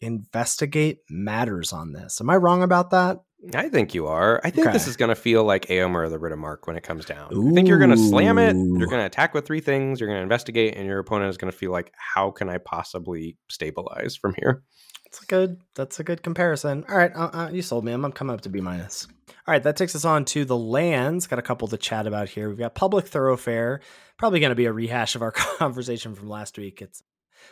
[0.00, 2.20] investigate matters on this.
[2.20, 3.18] Am I wrong about that?
[3.54, 4.40] I think you are.
[4.44, 7.28] I think this is going to feel like Éomer the Riddermark when it comes down.
[7.32, 8.54] I think you're going to slam it.
[8.54, 9.98] You're going to attack with three things.
[9.98, 12.58] You're going to investigate, and your opponent is going to feel like, how can I
[12.58, 14.62] possibly stabilize from here?
[15.04, 15.60] That's a good.
[15.74, 16.84] That's a good comparison.
[16.88, 17.92] All right, uh, uh, you sold me.
[17.92, 19.08] I'm, I'm coming up to B minus.
[19.28, 21.26] All right, that takes us on to the lands.
[21.26, 22.48] Got a couple to chat about here.
[22.48, 23.80] We've got public thoroughfare.
[24.18, 26.82] Probably going to be a rehash of our conversation from last week.
[26.82, 27.02] It's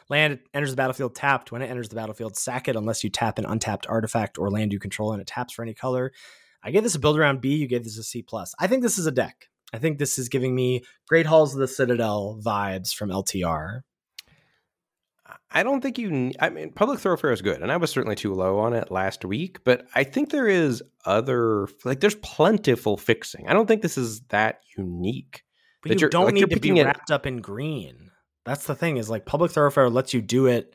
[0.08, 1.52] land enters the battlefield tapped.
[1.52, 4.72] When it enters the battlefield, sack it unless you tap an untapped artifact or land
[4.72, 6.12] you control and it taps for any color.
[6.62, 7.54] I gave this a build around B.
[7.56, 8.54] You gave this a C plus.
[8.58, 9.48] I think this is a deck.
[9.72, 13.82] I think this is giving me Great Halls of the Citadel vibes from LTR.
[15.50, 16.32] I don't think you.
[16.40, 19.24] I mean, public thoroughfare is good, and I was certainly too low on it last
[19.24, 19.62] week.
[19.64, 23.46] But I think there is other like there's plentiful fixing.
[23.48, 25.44] I don't think this is that unique.
[25.82, 28.07] But that you don't like, need to be picking it- wrapped up in green.
[28.48, 30.74] That's the thing is like public thoroughfare lets you do it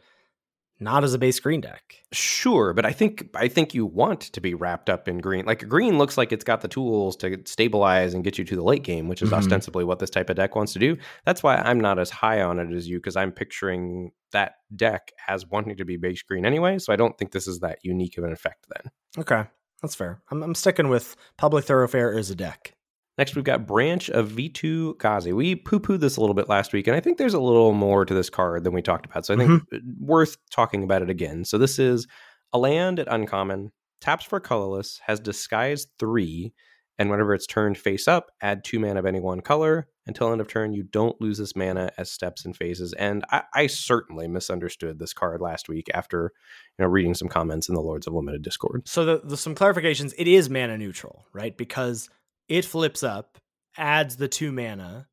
[0.79, 1.95] not as a base green deck.
[2.11, 5.45] Sure, but I think I think you want to be wrapped up in green.
[5.45, 8.63] Like green looks like it's got the tools to stabilize and get you to the
[8.63, 9.37] late game, which is Mhm.
[9.37, 10.97] ostensibly what this type of deck wants to do.
[11.25, 15.11] That's why I'm not as high on it as you because I'm picturing that deck
[15.27, 16.79] as wanting to be base green anyway.
[16.79, 18.91] So I don't think this is that unique of an effect then.
[19.19, 19.49] Okay,
[19.81, 20.21] that's fair.
[20.31, 22.73] I'm, I'm sticking with public thoroughfare as a deck.
[23.17, 25.33] Next, we've got Branch of Vitu-Ghazi.
[25.33, 27.73] We poo pooed this a little bit last week, and I think there's a little
[27.73, 29.25] more to this card than we talked about.
[29.25, 29.75] So I think mm-hmm.
[29.75, 31.45] uh, worth talking about it again.
[31.45, 32.07] So this is
[32.53, 33.71] a land at uncommon,
[34.01, 36.53] taps for colorless, has disguise three,
[36.97, 39.87] and whenever it's turned face up, add two mana of any one color.
[40.05, 42.93] Until end of turn, you don't lose this mana as steps and phases.
[42.93, 46.33] And I, I certainly misunderstood this card last week after
[46.77, 48.87] you know reading some comments in the Lords of Limited Discord.
[48.87, 50.13] So the, the some clarifications.
[50.17, 51.55] It is mana neutral, right?
[51.55, 52.09] Because
[52.53, 53.39] it flips up,
[53.77, 55.07] adds the two mana,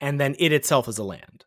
[0.00, 1.44] and then it itself is a land.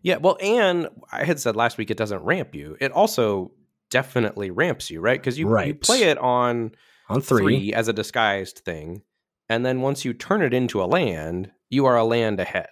[0.00, 2.78] Yeah, well, and I had said last week it doesn't ramp you.
[2.80, 3.52] It also
[3.90, 5.20] definitely ramps you, right?
[5.20, 6.72] Because you, you play it on
[7.10, 7.42] On three.
[7.42, 9.02] three, as a disguised thing,
[9.50, 12.70] and then once you turn it into a land, you are a land ahead,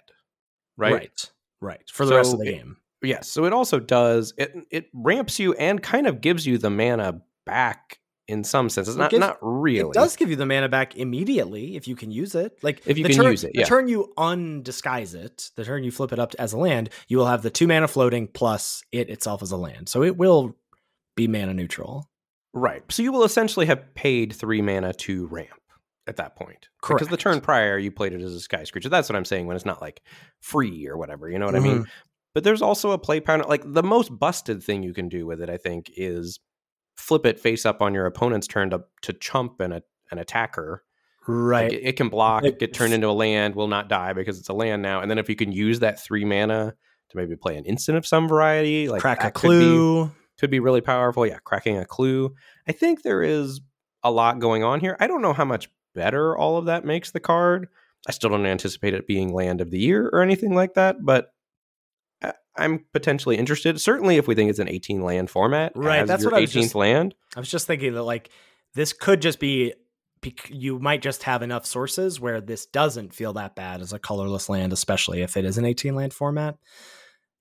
[0.77, 0.93] right?
[0.93, 1.31] right,
[1.61, 2.77] right, for the rest of the it- game.
[3.03, 3.29] Yes.
[3.29, 4.51] So it also does it.
[4.71, 8.95] It ramps you and kind of gives you the mana back in some senses.
[8.95, 9.89] Not gives- not really.
[9.89, 12.57] It does give you the mana back immediately if you can use it.
[12.61, 15.91] Like If you can turn, use it, The turn you undisguise it, the turn you
[15.91, 19.09] flip it up as a land, you will have the two mana floating plus it
[19.09, 19.89] itself as a land.
[19.89, 20.55] So it will
[21.15, 22.09] be mana neutral.
[22.53, 22.83] Right.
[22.89, 25.49] So you will essentially have paid three mana to ramp
[26.07, 26.69] at that point.
[26.81, 26.99] Correct.
[26.99, 28.89] Because the turn prior, you played it as a sky creature.
[28.89, 30.01] That's what I'm saying when it's not like
[30.41, 31.29] free or whatever.
[31.29, 31.79] You know what I mean?
[31.79, 31.89] Mm-hmm.
[32.33, 33.45] But there's also a play pattern.
[33.47, 36.39] Like the most busted thing you can do with it, I think, is
[36.95, 39.81] flip it face up on your opponent's turn to, to chump an, a,
[40.11, 40.83] an attacker.
[41.27, 41.65] Right.
[41.65, 44.39] Like, it, it can block, Like, get turned into a land, will not die because
[44.39, 45.01] it's a land now.
[45.01, 46.73] And then if you can use that three mana
[47.09, 50.11] to maybe play an instant of some variety, like Crack a that could be- clue.
[50.39, 51.25] could be really powerful.
[51.25, 52.33] Yeah, cracking a clue.
[52.67, 53.61] I think there is
[54.03, 54.97] a lot going on here.
[54.99, 57.67] I don't know how much better all of that makes the card.
[58.07, 61.33] I still don't anticipate it being land of the year or anything like that, but
[62.57, 63.79] I'm potentially interested.
[63.79, 66.63] Certainly, if we think it's an 18 land format, Right, that's what I was 18th
[66.63, 67.15] just- land.
[67.35, 68.29] I was just thinking that like
[68.73, 69.73] this could just be
[70.49, 74.49] you might just have enough sources where this doesn't feel that bad as a colorless
[74.49, 76.57] land, especially if it is an 18 land format.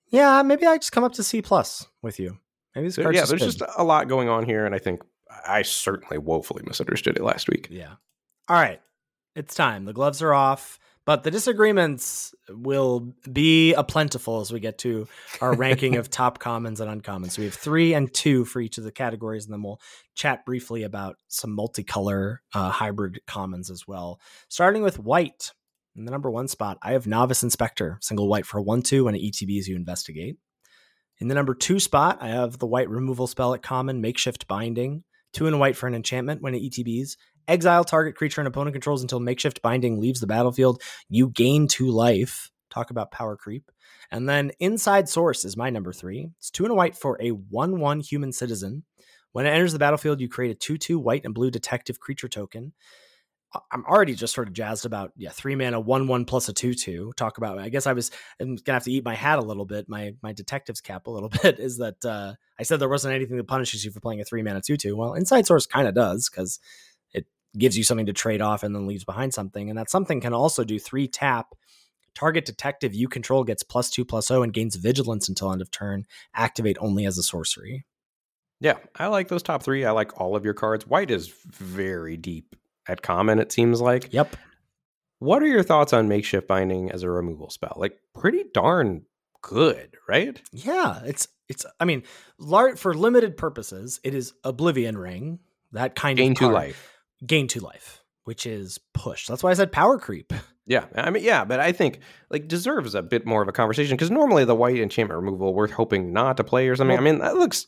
[0.09, 2.39] Yeah, maybe I just come up to C plus with you.
[2.75, 3.59] Maybe this card's yeah, there's good.
[3.59, 5.03] just a lot going on here, and I think
[5.47, 7.69] I certainly woefully misunderstood it last week.
[7.71, 7.95] Yeah.
[8.49, 8.81] All right.
[9.37, 9.85] It's time.
[9.85, 10.79] The gloves are off,
[11.11, 15.09] but the disagreements will be a plentiful as we get to
[15.41, 17.33] our ranking of top commons and uncommons.
[17.33, 19.81] So we have three and two for each of the categories, and then we'll
[20.15, 24.21] chat briefly about some multicolor uh, hybrid commons as well.
[24.49, 25.51] Starting with white.
[25.97, 29.17] In the number one spot, I have Novice Inspector, single white for one, two, and
[29.17, 30.37] an ETB as you investigate.
[31.19, 35.03] In the number two spot, I have the white removal spell at common, Makeshift Binding.
[35.33, 37.17] Two and white for an enchantment when it ETBs.
[37.51, 40.81] Exile target creature an opponent controls until makeshift binding leaves the battlefield.
[41.09, 42.51] You gain two life.
[42.71, 43.73] Talk about power creep.
[44.13, 46.31] And then Inside Source is my number three.
[46.39, 48.85] It's two and a white for a 1 1 human citizen.
[49.33, 52.29] When it enters the battlefield, you create a 2 2 white and blue detective creature
[52.29, 52.73] token.
[53.73, 56.73] I'm already just sort of jazzed about yeah three mana one one plus a two
[56.73, 57.13] two.
[57.17, 59.65] Talk about I guess I was I'm gonna have to eat my hat a little
[59.65, 63.15] bit my my detective's cap a little bit is that uh, I said there wasn't
[63.15, 64.97] anything that punishes you for playing a three mana two two.
[64.97, 66.61] Well, Inside Source kind of does because
[67.59, 70.33] gives you something to trade off and then leaves behind something, and that something can
[70.33, 71.55] also do three tap.
[72.15, 75.71] Target detective you control gets plus two plus zero and gains vigilance until end of
[75.71, 76.05] turn.
[76.35, 77.87] Activate only as a sorcery.
[78.61, 79.85] Yeah, I like those top three.
[79.85, 80.87] I like all of your cards.
[80.87, 82.57] White is very deep
[82.89, 84.13] at common, it seems like.
[84.13, 84.37] Yep.
[85.21, 87.75] What are your thoughts on makeshift binding as a removal spell?
[87.77, 89.03] Like pretty darn
[89.43, 90.41] good, right?
[90.53, 92.03] Yeah, it's it's I mean,
[92.39, 95.39] lar- for limited purposes, it is Oblivion Ring,
[95.73, 96.55] that kind Gain of card.
[96.55, 96.97] life.
[97.27, 99.27] Gain two life, which is push.
[99.27, 100.33] That's why I said power creep.
[100.67, 101.99] Yeah, I mean, yeah, but I think
[102.31, 105.67] like deserves a bit more of a conversation because normally the white enchantment removal we're
[105.67, 106.97] hoping not to play or something.
[106.97, 107.67] Well, I mean, that looks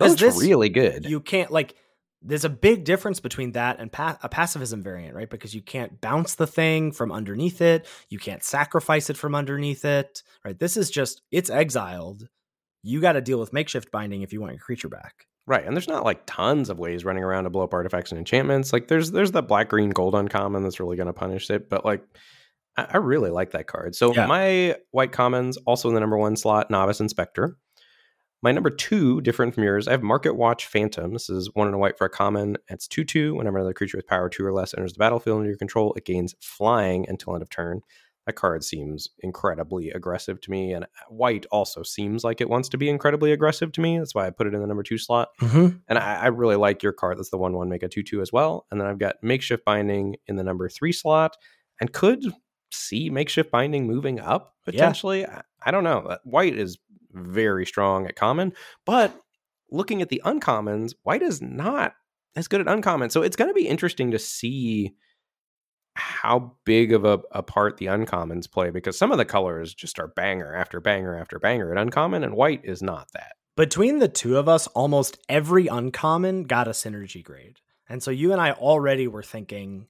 [0.00, 1.06] that looks this- really good.
[1.06, 1.76] You can't like
[2.20, 5.30] there's a big difference between that and pa- a pacifism variant, right?
[5.30, 9.84] Because you can't bounce the thing from underneath it, you can't sacrifice it from underneath
[9.84, 10.58] it, right?
[10.58, 12.26] This is just it's exiled.
[12.82, 15.26] You got to deal with makeshift binding if you want your creature back.
[15.46, 18.18] Right, and there's not like tons of ways running around to blow up artifacts and
[18.18, 18.72] enchantments.
[18.72, 21.84] Like there's there's the black green gold uncommon that's really going to punish it, but
[21.84, 22.04] like
[22.76, 23.96] I, I really like that card.
[23.96, 24.26] So Yeah.
[24.26, 27.56] my white commons also in the number one slot, novice inspector.
[28.44, 31.12] My number two, different from yours, I have Market Watch Phantom.
[31.12, 32.56] This is one and a white for a common.
[32.68, 33.34] It's two two.
[33.34, 36.04] Whenever another creature with power two or less enters the battlefield under your control, it
[36.04, 37.80] gains flying until end of turn.
[38.26, 42.78] That card seems incredibly aggressive to me, and white also seems like it wants to
[42.78, 43.98] be incredibly aggressive to me.
[43.98, 45.30] That's why I put it in the number two slot.
[45.40, 45.76] Mm-hmm.
[45.88, 47.18] And I, I really like your card.
[47.18, 48.66] That's the one one make a two two as well.
[48.70, 51.36] And then I've got makeshift binding in the number three slot,
[51.80, 52.24] and could
[52.70, 55.26] see makeshift binding moving up potentially.
[55.26, 55.98] I, I don't know.
[55.98, 56.78] Uh, White is
[57.10, 58.52] very strong at common,
[58.86, 59.14] but
[59.70, 61.94] looking at the uncommons, white is not
[62.36, 63.10] as good at uncommon.
[63.10, 64.94] So it's going to be interesting to see
[65.94, 69.98] how big of a, a part the uncommons play because some of the colors just
[69.98, 73.32] are banger after banger after banger at uncommon, and white is not that.
[73.56, 77.60] Between the two of us, almost every uncommon got a synergy grade.
[77.88, 79.88] And so you and I already were thinking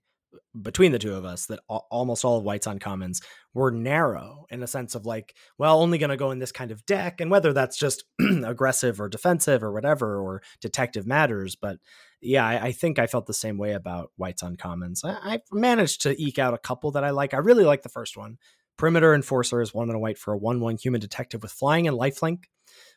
[0.60, 3.22] between the two of us that al- almost all of White's uncommons
[3.54, 6.70] were narrow in a sense of like, well, only going to go in this kind
[6.70, 7.20] of deck.
[7.20, 8.04] And whether that's just
[8.44, 11.56] aggressive or defensive or whatever, or detective matters.
[11.56, 11.78] But
[12.20, 15.04] yeah, I, I think I felt the same way about White's uncommons.
[15.04, 17.34] I, I managed to eke out a couple that I like.
[17.34, 18.38] I really like the first one.
[18.78, 21.86] Perimeter Enforcer is one and a white for a 1 1 human detective with flying
[21.86, 22.44] and lifelink.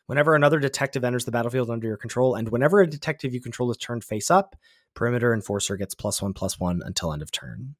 [0.06, 3.70] Whenever another detective enters the battlefield under your control, and whenever a detective you control
[3.70, 4.56] is turned face up,
[4.96, 7.76] Perimeter Enforcer gets plus one plus one until end of turn.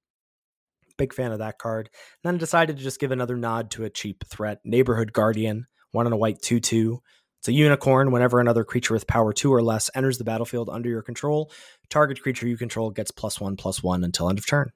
[0.97, 1.91] Big fan of that card.
[2.23, 6.07] And then decided to just give another nod to a cheap threat Neighborhood Guardian, one
[6.07, 7.03] and a white 2 2.
[7.41, 8.13] It's a unicorn.
[8.13, 11.51] Whenever another creature with power two or less enters the battlefield under your control,
[11.91, 14.71] target creature you control gets plus one plus one until end of turn.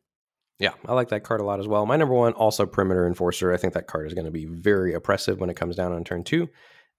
[0.58, 1.86] Yeah, I like that card a lot as well.
[1.86, 3.52] My number one, also Perimeter Enforcer.
[3.52, 6.04] I think that card is going to be very oppressive when it comes down on
[6.04, 6.50] turn two.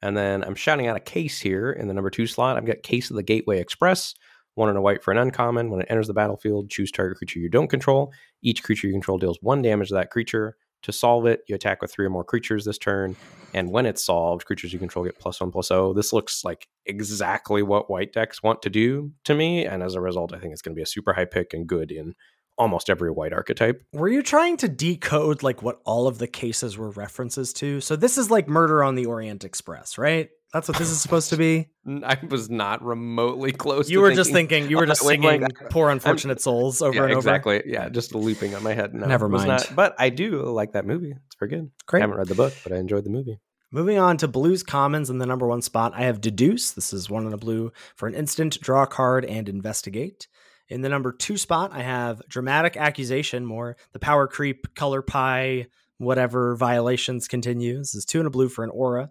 [0.02, 2.58] And then I'm shouting out a case here in the number two slot.
[2.58, 4.16] I've got Case of the Gateway Express,
[4.56, 5.70] one and a white for an uncommon.
[5.70, 8.12] When it enters the battlefield, choose target creature you don't control.
[8.42, 10.58] Each creature you control deals one damage to that creature.
[10.84, 13.16] To solve it, you attack with three or more creatures this turn.
[13.54, 15.94] And when it's solved, creatures you control get plus one plus oh.
[15.94, 19.66] This looks like exactly what white decks want to do to me.
[19.66, 21.68] And as a result, I think it's going to be a super high pick and
[21.68, 22.16] good in
[22.58, 23.84] almost every white archetype.
[23.94, 27.80] Were you trying to decode like what all of the cases were references to?
[27.82, 30.30] So this is like Murder on the Orient Express, right?
[30.54, 31.70] That's what this is supposed to be.
[31.88, 33.90] I was not remotely close.
[33.90, 34.70] You to were just thinking.
[34.70, 37.20] You were just like- singing like- "Poor Unfortunate Souls" over yeah, and over.
[37.20, 37.64] exactly.
[37.66, 38.94] Yeah, just looping on my head.
[38.94, 39.48] No, Never mind.
[39.48, 41.12] Not, but I do like that movie.
[41.12, 41.60] It's very good.
[41.60, 41.70] Great.
[41.70, 42.02] I Great.
[42.02, 43.40] haven't read the book, but I enjoyed the movie.
[43.72, 46.72] Moving on to Blues Commons in the number one spot, I have Deduce.
[46.72, 50.28] This is one in a blue for an instant, draw a card, and investigate.
[50.68, 55.68] In the number two spot, I have Dramatic Accusation, more the power creep, color pie,
[55.98, 57.92] whatever violations continues.
[57.92, 59.10] This is two in a blue for an aura.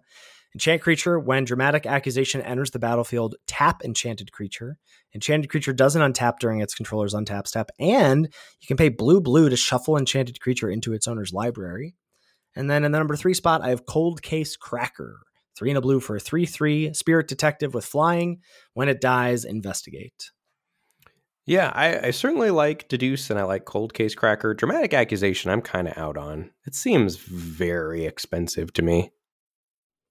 [0.53, 4.77] Enchant creature, when dramatic accusation enters the battlefield, tap enchanted creature.
[5.13, 8.25] Enchanted creature doesn't untap during its controller's untap step, and
[8.59, 11.95] you can pay blue blue to shuffle enchanted creature into its owner's library.
[12.53, 15.21] And then in the number three spot, I have Cold Case Cracker.
[15.55, 18.41] Three in a blue for a 3 3 spirit detective with flying.
[18.73, 20.31] When it dies, investigate.
[21.45, 24.53] Yeah, I, I certainly like Deduce and I like Cold Case Cracker.
[24.53, 26.51] Dramatic Accusation, I'm kind of out on.
[26.65, 29.11] It seems very expensive to me.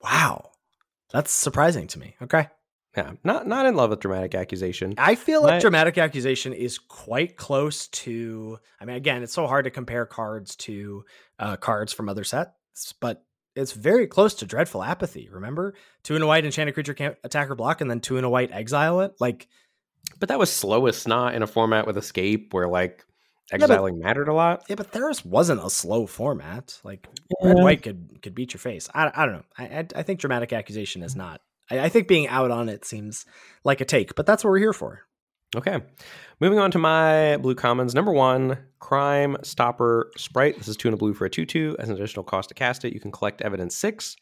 [0.03, 0.51] Wow.
[1.13, 2.17] That's surprising to me.
[2.23, 2.49] Okay.
[2.97, 4.95] Yeah, not not in love with dramatic accusation.
[4.99, 8.59] I feel like dramatic accusation is quite close to.
[8.81, 11.05] I mean, again, it's so hard to compare cards to
[11.39, 13.25] uh, cards from other sets, but
[13.55, 15.29] it's very close to dreadful apathy.
[15.31, 18.27] Remember, two and a white enchanted creature can't attack or block, and then two and
[18.27, 19.13] a white exile it.
[19.21, 19.47] Like,
[20.19, 23.05] But that was slowest not in a format with escape where like
[23.51, 24.65] but- exiling mattered a lot.
[24.69, 26.79] yeah, but Theros wasn't a slow format.
[26.85, 27.07] Like,
[27.43, 27.63] red Yeah.
[27.65, 28.89] white could could beat your face.
[28.95, 29.45] I, I don't know.
[29.59, 31.41] I, I I think dramatic accusation is not.
[31.71, 33.27] I, I think being out on it seems
[33.65, 35.01] like a take, but that's what we're here for.
[35.57, 35.81] Okay.
[36.41, 37.93] Moving on to my blue commons.
[37.93, 40.57] Number one, Crime Stopper Sprite.
[40.59, 41.77] This is two and a blue for a 2 2.
[41.81, 44.15] As an additional cost to cast it, you can collect evidence six.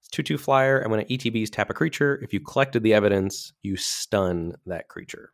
[0.00, 0.78] It's 2 2 flyer.
[0.80, 4.88] And when it ETBs tap a creature, if you collected the evidence, you stun that
[4.88, 5.30] creature.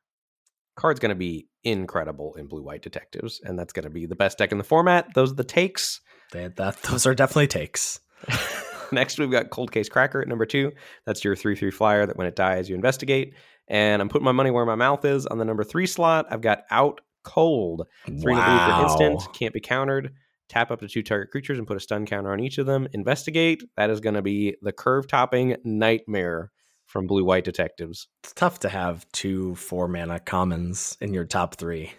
[0.79, 4.15] Card's going to be incredible in blue white detectives, and that's going to be the
[4.15, 5.13] best deck in the format.
[5.15, 6.01] Those are the takes.
[6.33, 8.01] They, that those are definitely takes.
[8.93, 10.73] Next, we've got Cold Case Cracker at number two.
[11.05, 13.35] That's your 3 3 flyer that when it dies, you investigate.
[13.67, 15.27] And I'm putting my money where my mouth is.
[15.27, 17.87] On the number three slot, I've got Out Cold.
[18.07, 20.13] Three a blue for instant, can't be countered.
[20.49, 22.89] Tap up to two target creatures and put a stun counter on each of them.
[22.95, 23.63] Investigate.
[23.77, 26.51] That is going to be the curve topping nightmare
[26.89, 28.09] from Blue White Detectives.
[28.25, 31.93] It's tough to have two four mana commons in your top three.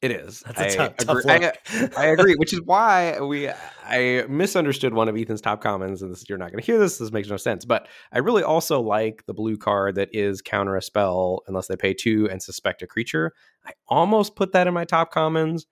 [0.00, 0.40] It is.
[0.40, 3.48] That's a I tough, tough agree- I- I agree, which is why we
[3.84, 6.98] I misunderstood one of Ethan's top commons, and this you're not going to hear this.
[6.98, 10.74] This makes no sense, but I really also like the blue card that is counter
[10.76, 13.32] a spell unless they pay two and suspect a creature.
[13.64, 15.66] I almost put that in my top commons.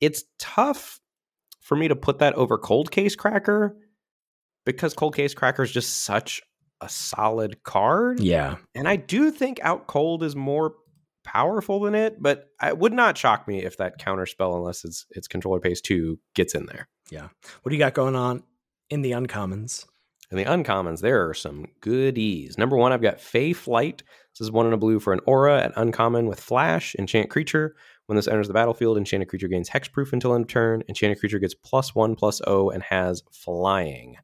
[0.00, 1.00] It's tough
[1.60, 3.76] for me to put that over Cold Case Cracker
[4.66, 6.42] because Cold Case Cracker is just such
[6.80, 8.20] a solid card.
[8.20, 10.74] yeah, And I do think Out Cold is more
[11.24, 15.06] powerful than it, but it would not shock me if that counter spell, unless it's
[15.10, 16.88] its controller pays two, gets in there.
[17.10, 17.28] Yeah.
[17.62, 18.42] What do you got going on
[18.88, 19.84] in the uncommons?
[20.30, 22.56] In the uncommons, there are some goodies.
[22.56, 24.02] Number one, I've got Fae Flight.
[24.32, 27.74] This is one in a blue for an aura at uncommon with flash, enchant creature.
[28.06, 30.82] When this enters the battlefield, enchanted creature gains hexproof until end of turn.
[30.88, 34.16] Enchanted creature gets plus one plus O and has flying.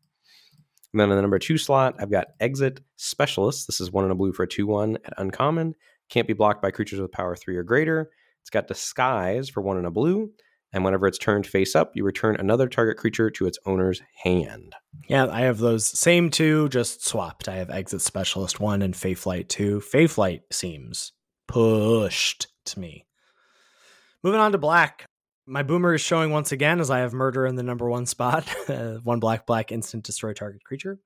[0.97, 3.67] And then in the number two slot, I've got Exit Specialist.
[3.67, 5.75] This is one in a blue for a 2 1 at uncommon.
[6.09, 8.09] Can't be blocked by creatures with power three or greater.
[8.41, 10.31] It's got Disguise for one in a blue.
[10.73, 14.73] And whenever it's turned face up, you return another target creature to its owner's hand.
[15.07, 17.47] Yeah, I have those same two, just swapped.
[17.47, 19.83] I have Exit Specialist 1 and Fae Flight 2.
[19.83, 21.13] Fae Flight seems
[21.47, 23.05] pushed to me.
[24.23, 25.05] Moving on to black.
[25.49, 28.49] My boomer is showing once again as I have murder in the number one spot.
[29.05, 30.99] one black, black, instant destroy target creature.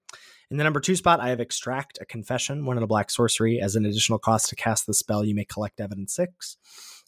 [0.50, 3.60] In the number two spot, I have extract a confession, one in a black sorcery.
[3.60, 6.56] As an additional cost to cast the spell, you may collect evidence six.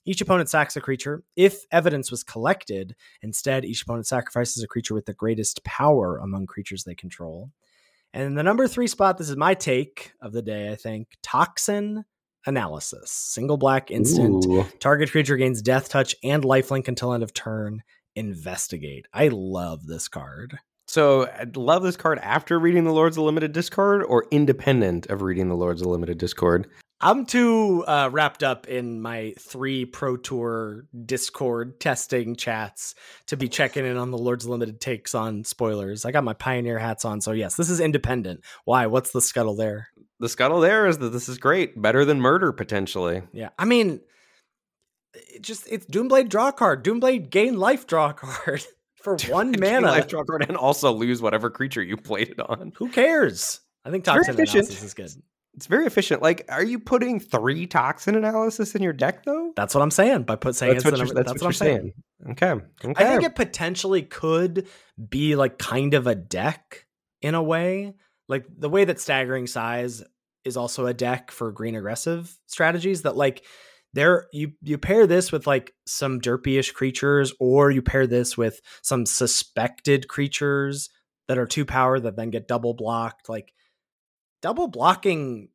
[0.04, 1.24] Each opponent sacks a creature.
[1.34, 6.44] If evidence was collected, instead, each opponent sacrifices a creature with the greatest power among
[6.44, 7.50] creatures they control.
[8.12, 11.08] And in the number three spot, this is my take of the day, I think
[11.22, 12.04] Toxin
[12.46, 13.10] Analysis.
[13.10, 14.44] Single black instant.
[14.46, 14.66] Ooh.
[14.80, 17.82] Target creature gains death touch and lifelink until end of turn.
[18.14, 19.06] Investigate.
[19.12, 20.58] I love this card.
[20.86, 25.22] So I'd love this card after reading the Lords of Limited Discord or independent of
[25.22, 26.68] reading the Lords of Limited Discord.
[27.04, 32.94] I'm too uh, wrapped up in my three Pro Tour Discord testing chats
[33.26, 36.04] to be checking in on the Lords Limited takes on spoilers.
[36.04, 38.44] I got my Pioneer hats on, so yes, this is independent.
[38.66, 38.86] Why?
[38.86, 39.88] What's the scuttle there?
[40.22, 43.22] The scuttle there is that this is great, better than murder potentially.
[43.32, 44.00] Yeah, I mean,
[45.14, 46.84] it just it's Doomblade draw card.
[46.84, 48.62] Doomblade gain life draw card
[49.02, 49.88] for one mana.
[49.88, 52.70] life draw card and also lose whatever creature you played it on.
[52.76, 53.62] Who cares?
[53.84, 54.34] I think Toxin.
[54.34, 55.10] Analysis is good.
[55.54, 56.22] It's very efficient.
[56.22, 59.52] Like, are you putting three toxin analysis in your deck though?
[59.56, 61.48] That's what I'm saying by put saying That's it's what you're, that's That's, what what,
[61.48, 61.92] I'm saying.
[62.20, 62.30] saying.
[62.30, 62.64] Okay.
[62.90, 63.04] Okay.
[63.04, 64.68] I think it potentially could
[65.10, 66.86] be like kind of a deck
[67.20, 67.94] in a way.
[68.28, 70.02] Like the way that staggering size
[70.44, 73.44] is also a deck for green aggressive strategies that like
[73.94, 78.60] there you you pair this with like some derpy-ish creatures or you pair this with
[78.82, 80.90] some suspected creatures
[81.28, 83.52] that are two power that then get double blocked like
[84.40, 85.48] double blocking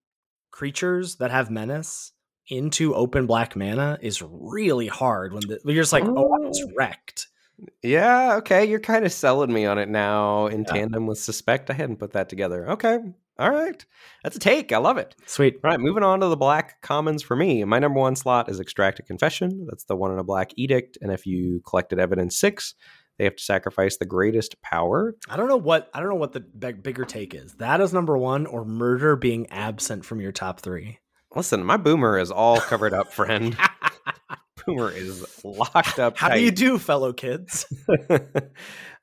[0.52, 2.14] creatures that have menace
[2.48, 6.48] into open black mana is really hard when, the, when you're just like oh I
[6.48, 6.72] was Oh.
[6.78, 7.27] wrecked
[7.84, 8.66] Yeah, okay.
[8.66, 10.74] You're kind of selling me on it now in Yeah.
[10.74, 11.70] tandem with Suspect.
[11.70, 12.70] I hadn't put that together.
[12.72, 13.00] Okay.
[13.40, 13.86] All right.
[14.24, 14.72] That's a take.
[14.72, 15.16] I love it.
[15.28, 17.64] sweet All right, moving on to the black commons for me.
[17.66, 19.68] My number one slot is Extract a Confession.
[19.70, 20.98] That's the one in a black edict.
[21.02, 22.74] And if you collected evidence six,
[23.20, 25.16] they have to sacrifice the greatest power.
[25.30, 27.54] I don't know what I don't know what the big, bigger take is.
[27.56, 31.00] That is number one, or murder being absent from your top three.
[31.36, 33.56] Listen, my boomer is all covered up, friend.
[34.68, 36.18] boomer is locked up.
[36.18, 37.66] How do you do, fellow kids?
[38.10, 38.20] uh,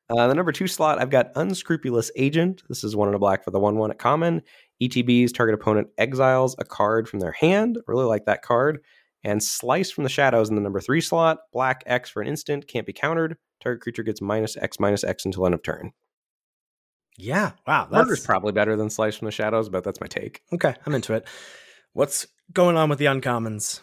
[0.08, 2.62] the number two slot, I've got Unscrupulous Agent.
[2.68, 4.42] This is one in a black for the 1 1 at common.
[4.82, 7.78] ETBs, target opponent exiles a card from their hand.
[7.86, 8.80] Really like that card.
[9.24, 11.38] And Slice from the Shadows in the number three slot.
[11.52, 13.36] Black X for an instant, can't be countered.
[13.62, 15.92] Target creature gets minus X minus X until end of turn.
[17.16, 17.88] Yeah, wow.
[17.90, 20.42] Murder's That's probably better than Slice from the Shadows, but that's my take.
[20.52, 20.74] okay.
[20.84, 21.26] I'm into it.
[21.92, 23.80] What's going on with the uncommons?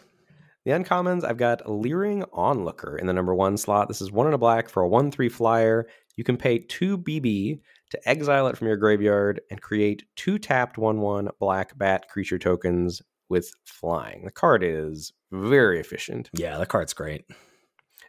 [0.64, 3.88] The uncommons, I've got Leering Onlooker in the number one slot.
[3.88, 5.88] This is one in a black for a 1 3 flyer.
[6.16, 7.60] You can pay two BB
[7.90, 12.38] to exile it from your graveyard and create two tapped 1 1 black bat creature
[12.38, 14.24] tokens with flying.
[14.24, 16.30] The card is very efficient.
[16.32, 17.24] Yeah, the card's great.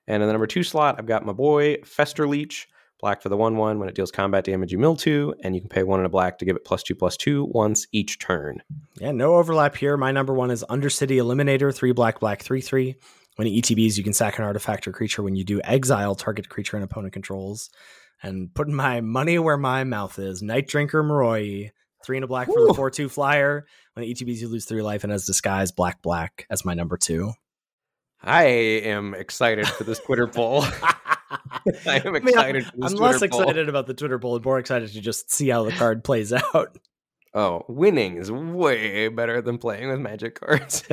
[0.06, 2.66] And in the number two slot, I've got my boy Festerleech.
[3.04, 3.80] Black for the 1 1.
[3.80, 6.10] When it deals combat damage, you mill two, and you can pay one in a
[6.10, 8.64] black to give it plus two plus two once each turn.
[8.98, 9.98] Yeah, no overlap here.
[9.98, 12.96] My number one is Undercity Eliminator, three black, black, three, three.
[13.36, 16.48] When it ETBs, you can sack an artifact or creature when you do exile target
[16.48, 17.70] creature and opponent controls.
[18.22, 21.72] And putting my money where my mouth is, Night Drinker Moroii,
[22.06, 23.66] three and a black for the 4 2 flyer.
[23.96, 26.96] When it ETBs, you lose three life, and as disguise, black, black as my number
[26.96, 27.34] two.
[28.24, 30.64] I am excited for this Twitter poll.
[31.88, 33.42] I am I excited I'm Twitter less poll.
[33.42, 36.34] excited about the Twitter poll and more excited to just see how the card plays
[36.34, 36.78] out.
[37.34, 40.84] Oh, winning is way better than playing with magic cards.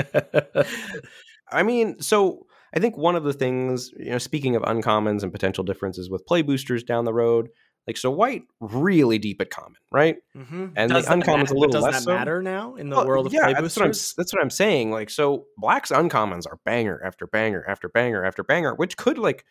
[1.52, 5.32] I mean, so I think one of the things, you know, speaking of uncommons and
[5.32, 7.48] potential differences with play boosters down the road,
[7.86, 10.16] like so white really deep at common, right?
[10.36, 10.68] mm-hmm.
[10.76, 12.14] And the uncommon's a little does less Does that so.
[12.16, 14.14] matter now in the Well, world of yeah, play that's what, I'm, boosters?
[14.16, 14.92] that's what I'm saying.
[14.92, 19.44] Like, so black's uncommons are banger after banger after banger after banger, which could like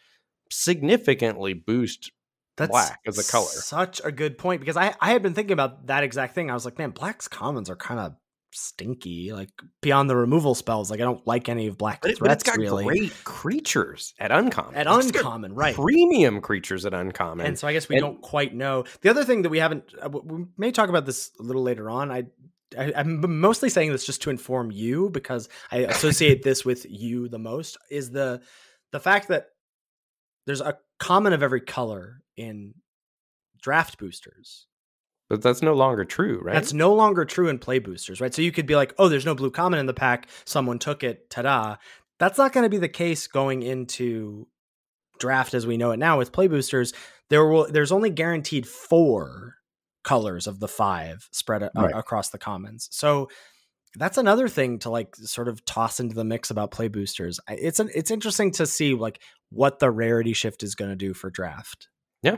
[0.52, 2.12] significantly boost
[2.58, 3.46] That's black as a color.
[3.48, 6.50] Such a good point because I I had been thinking about that exact thing.
[6.50, 8.14] I was like, man, black's commons are kind of
[8.52, 9.32] stinky.
[9.32, 9.50] Like
[9.82, 12.60] beyond the removal spells, like I don't like any of black But, threats has got
[12.60, 12.84] really.
[12.86, 14.76] great creatures at uncommon.
[14.76, 15.76] At It's uncommon, right?
[15.76, 17.46] Premium creatures at uncommon.
[17.46, 18.86] and so I guess we and- don't quite know.
[19.02, 21.90] The other thing that we haven't, uh, we may talk about this a little later
[21.90, 22.12] on.
[22.12, 22.24] I,
[22.78, 27.28] I I'm mostly saying this just to inform you because I associate this with you
[27.30, 27.78] the most.
[27.90, 28.42] Is the
[28.92, 29.48] the fact that
[30.50, 32.74] there's a common of every color in
[33.62, 34.66] draft boosters.
[35.30, 36.54] but that's no longer true, right?
[36.56, 38.34] That's no longer true in play boosters, right?
[38.34, 40.28] So you could be like, oh, there's no blue common in the pack.
[40.46, 41.30] Someone took it.
[41.30, 41.76] Ta da.
[42.18, 44.48] That's not going to be the case going into
[45.20, 46.94] draft as we know it now with play boosters.
[47.30, 49.56] There will there's only guaranteed four
[50.04, 51.94] colors of the five spread a- Right.
[51.94, 52.88] across the commons.
[52.92, 53.30] So
[53.96, 57.40] that's another thing to like sort of toss into the mix about play boosters.
[57.50, 59.22] It's an, it's interesting to see like
[59.52, 61.88] what the rarity shift is going to do for draft.
[62.22, 62.38] Yeah.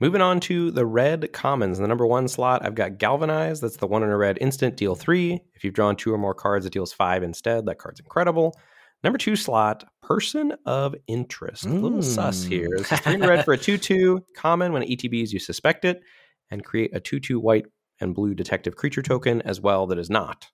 [0.00, 1.78] Moving on to the red commons.
[1.78, 3.60] In the number one slot, I've got Galvanize.
[3.60, 5.40] That's the one in a red instant, deal three.
[5.54, 7.66] If you've drawn two or more cards, it deals five instead.
[7.66, 8.58] That card's incredible.
[9.04, 11.66] Number two slot, Person of Interest.
[11.66, 12.48] A little sus Mm.
[12.48, 12.68] here.
[12.76, 14.24] This is three red for a 2 2.
[14.36, 16.00] Common when it ETBs, you suspect it.
[16.50, 17.66] And create a 2 2 white
[18.00, 20.48] and blue detective creature token as well that is not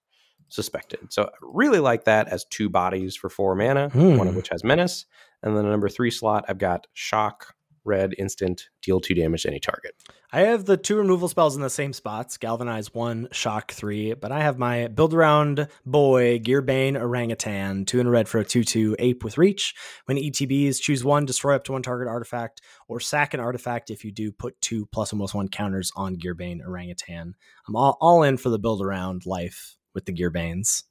[0.49, 1.12] suspected.
[1.12, 4.37] So I really like that as two bodies for four mana, one of Hmm.
[4.37, 5.07] which has menace.
[5.43, 7.55] And then the number three slot, I've got Shock,
[7.85, 9.95] red, instant, deal two damage to any target.
[10.31, 14.31] I have the two removal spells in the same spots Galvanize 1, Shock 3, but
[14.31, 18.97] I have my build around boy, Gearbane Orangutan, 2 in red for a 2 2
[18.99, 19.75] ape with reach.
[20.05, 24.05] When ETBs, choose one, destroy up to one target artifact, or sack an artifact if
[24.05, 27.35] you do put two plus almost one counters on Gearbane Orangutan.
[27.66, 30.85] I'm all, all in for the build around life with the Gearbanes.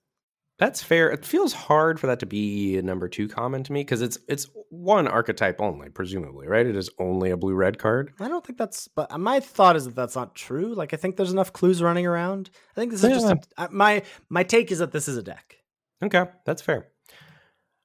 [0.60, 1.10] That's fair.
[1.12, 4.18] It feels hard for that to be a number two common to me because it's
[4.28, 6.66] it's one archetype only, presumably, right?
[6.66, 8.12] It is only a blue red card.
[8.20, 10.74] I don't think that's, but my thought is that that's not true.
[10.74, 12.50] Like, I think there's enough clues running around.
[12.76, 13.36] I think this is just Yeah.
[13.58, 15.58] a, I- my my take is that this is a deck.
[16.04, 16.88] Okay, that's fair.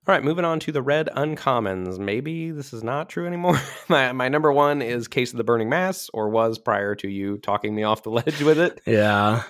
[0.08, 1.98] All right, moving on to the red uncommons.
[1.98, 3.60] Maybe this is not true anymore.
[3.90, 7.36] my my number one is Case of the Burning Masks, or was prior to you
[7.36, 8.80] talking me off the ledge with it.
[8.86, 9.42] Yeah.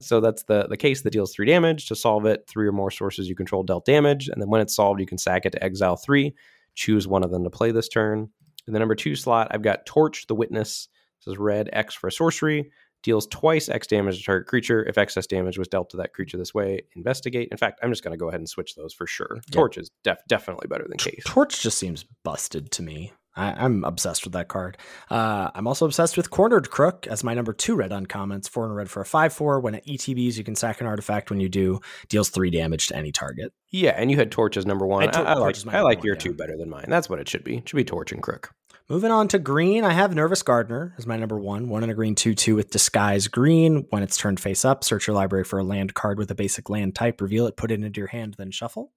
[0.00, 1.88] So that's the the case that deals three damage.
[1.88, 4.74] To solve it, three or more sources you control dealt damage, and then when it's
[4.74, 6.34] solved, you can sack it to exile three.
[6.74, 8.28] Choose one of them to play this turn.
[8.66, 10.88] In the number two slot, I've got Torch the Witness.
[11.24, 12.70] This is red X for a sorcery.
[13.02, 14.84] Deals twice X damage to target creature.
[14.84, 17.48] If excess damage was dealt to that creature this way, investigate.
[17.50, 19.36] In fact, I'm just going to go ahead and switch those for sure.
[19.36, 19.40] Yeah.
[19.52, 21.22] Torch is def- definitely better than case.
[21.24, 23.12] Torch just seems busted to me.
[23.38, 24.76] I, I'm obsessed with that card.
[25.10, 28.48] Uh, I'm also obsessed with Cornered Crook as my number two red uncommons.
[28.48, 29.60] Four and a red for a 5 4.
[29.60, 31.30] When at ETBs, you can sack an artifact.
[31.30, 33.52] When you do, deals three damage to any target.
[33.70, 35.08] Yeah, and you had Torch as number one.
[35.14, 36.20] I I, I like I like one, your yeah.
[36.20, 36.86] two better than mine.
[36.88, 37.58] That's what it should be.
[37.58, 38.52] It should be Torch and Crook.
[38.90, 41.68] Moving on to green, I have Nervous Gardener as my number one.
[41.68, 43.86] One in a green 2 2 with Disguise Green.
[43.90, 46.70] When it's turned face up, search your library for a land card with a basic
[46.70, 48.92] land type, reveal it, put it into your hand, then shuffle.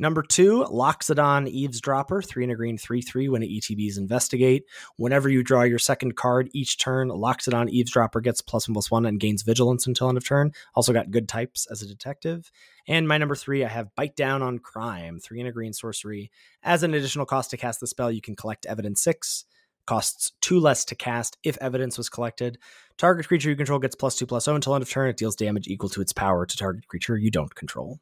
[0.00, 3.28] Number two, Loxodon Eavesdropper, three and a green, three three.
[3.28, 4.64] When ETBs investigate,
[4.96, 9.04] whenever you draw your second card each turn, Loxodon Eavesdropper gets plus one plus one
[9.04, 10.52] and gains vigilance until end of turn.
[10.74, 12.50] Also got good types as a detective.
[12.88, 16.30] And my number three, I have Bite Down on Crime, three and a green sorcery.
[16.62, 19.44] As an additional cost to cast the spell, you can collect evidence six.
[19.84, 22.56] Costs two less to cast if evidence was collected.
[22.96, 25.10] Target creature you control gets plus two plus zero until end of turn.
[25.10, 28.00] It deals damage equal to its power to target creature you don't control.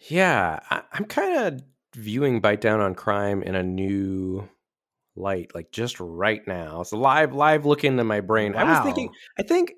[0.00, 1.62] Yeah, I, I'm kind of
[1.94, 4.48] viewing Bite Down on Crime in a new
[5.16, 6.80] light, like just right now.
[6.80, 8.54] It's live, live look into my brain.
[8.54, 9.72] I was thinking, I think,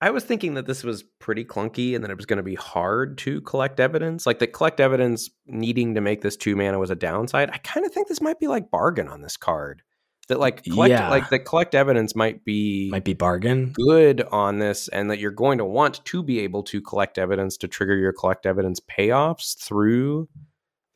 [0.00, 2.54] I was thinking that this was pretty clunky and that it was going to be
[2.54, 4.26] hard to collect evidence.
[4.26, 7.50] Like the collect evidence needing to make this two mana was a downside.
[7.50, 9.82] I kind of think this might be like bargain on this card.
[10.28, 11.08] That like collect, Yeah.
[11.08, 13.72] like the collect evidence might be Might be bargain.
[13.72, 17.56] good on this and that you're going to want to be able to collect evidence
[17.58, 20.28] to trigger your collect evidence payoffs through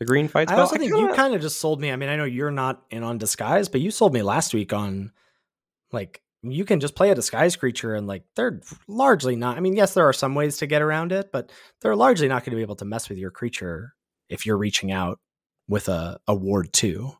[0.01, 1.93] the green fight I also think you kinda- kind of just sold me.
[1.93, 4.73] I mean, I know you're not in on disguise, but you sold me last week
[4.73, 5.12] on
[5.93, 9.57] like you can just play a disguise creature and like they're largely not.
[9.59, 11.52] I mean, yes, there are some ways to get around it, but
[11.82, 13.94] they're largely not going to be able to mess with your creature
[14.28, 15.20] if you're reaching out
[15.69, 17.12] with a, a ward two.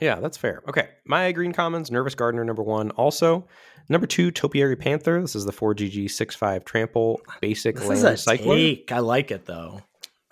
[0.00, 0.62] Yeah, that's fair.
[0.68, 0.88] Okay.
[1.06, 2.90] Maya Green Commons, Nervous Gardener number one.
[2.92, 3.46] Also,
[3.88, 5.20] number two, Topiary Panther.
[5.20, 8.54] This is the 4GG 6-5 trample basic This land is a cycler.
[8.54, 8.92] take.
[8.92, 9.80] I like it though.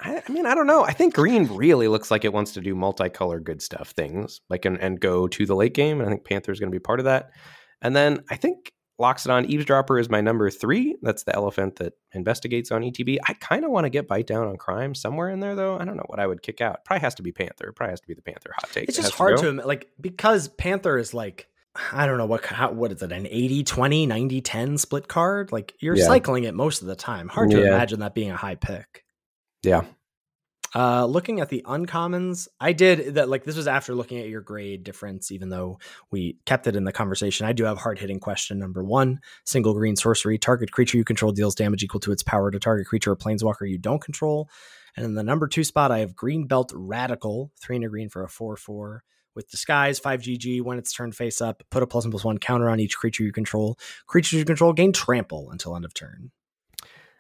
[0.01, 0.85] I, I mean, I don't know.
[0.85, 4.65] I think green really looks like it wants to do multicolor good stuff things, like
[4.67, 6.01] and, and go to the late game.
[6.01, 7.31] And I think Panther is going to be part of that.
[7.81, 10.97] And then I think Loxodon Eavesdropper is my number three.
[11.03, 13.19] That's the elephant that investigates on ETB.
[13.27, 15.77] I kind of want to get Bite Down on Crime somewhere in there, though.
[15.79, 16.85] I don't know what I would kick out.
[16.85, 17.73] Probably has to be Panther.
[17.73, 18.89] Probably has to be the Panther hot take.
[18.89, 21.49] It's just hard to im- like because Panther is like
[21.93, 25.51] I don't know what how, what is it an 80 20 90 10 split card
[25.51, 26.05] like you're Yeah.
[26.07, 27.67] cycling it most of the time hard to Yeah.
[27.75, 29.05] imagine that being a high pick
[29.65, 29.83] Yeah.
[30.75, 34.41] Uh looking at the uncommons I did that like this was after looking at your
[34.41, 35.79] grade difference even though
[36.11, 37.47] we kept it in the conversation.
[37.47, 41.33] I do have hard hitting question number 1 single green sorcery target creature you control
[41.33, 44.49] deals damage equal to its power to target creature or planeswalker you don't control.
[44.97, 48.25] And in the number 2 spot I have Greenbelt Radical 3 and a green for
[48.25, 49.05] a 4 4
[49.37, 52.69] with disguise 5gg when it's turned face up put a plus one plus one counter
[52.69, 53.79] on each creature you control.
[54.07, 56.31] Creatures you control gain trample until end of turn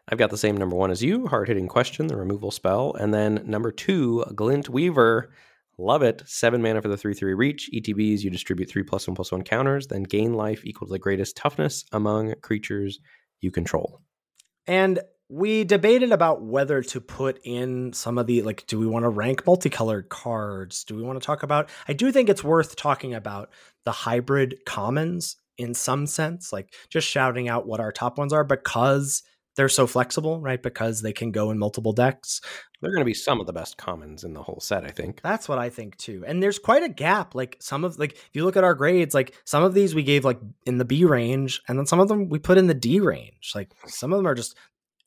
[0.08, 2.94] I've got the same number one as you, hard hitting question, the removal spell.
[2.94, 5.30] And then number two, Glint Weaver.
[5.78, 6.22] Love it.
[6.26, 7.68] Seven mana for the 3 3 reach.
[7.74, 10.98] ETBs, you distribute three plus one plus one counters, then gain life equal to the
[11.00, 13.00] greatest toughness among creatures
[13.40, 14.00] you control.
[14.66, 15.00] and
[15.30, 19.08] we debated about whether to put in some of the like do we want to
[19.08, 23.14] rank multicolored cards do we want to talk about i do think it's worth talking
[23.14, 23.50] about
[23.84, 28.44] the hybrid commons in some sense like just shouting out what our top ones are
[28.44, 29.22] because
[29.56, 32.40] they're so flexible right because they can go in multiple decks
[32.84, 35.22] They're going to be some of the best commons in the whole set, I think.
[35.22, 36.22] That's what I think too.
[36.26, 37.34] And there's quite a gap.
[37.34, 40.02] Like some of like if you look at our grades, like some of these we
[40.02, 42.74] gave like in the B range, and then some of them we put in the
[42.74, 43.52] D range.
[43.54, 44.54] Like some of them are just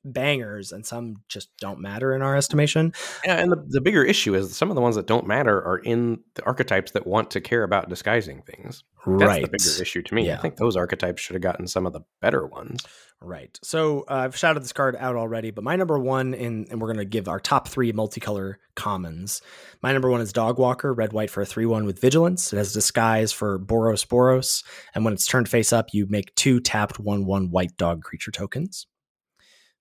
[0.05, 2.93] bangers and some just don't matter in our estimation.
[3.25, 5.79] Yeah, and the, the bigger issue is some of the ones that don't matter are
[5.79, 8.83] in the archetypes that want to care about disguising things.
[9.05, 9.41] That's right.
[9.41, 10.31] the bigger issue to me.
[10.31, 12.83] I think those archetypes should have gotten some of the better ones.
[13.21, 13.57] Right.
[13.63, 16.93] So uh, I've shouted this card out already, but my number one in, and we're
[16.93, 19.41] going to give our top three multicolor commons.
[19.81, 22.53] My number one is Dog Walker, red white for a 3 1 with vigilance.
[22.53, 24.63] It has disguise for Boros Boros.
[24.93, 28.31] And when it's turned face up, you make two tapped 1 1 white dog creature
[28.31, 28.87] tokens.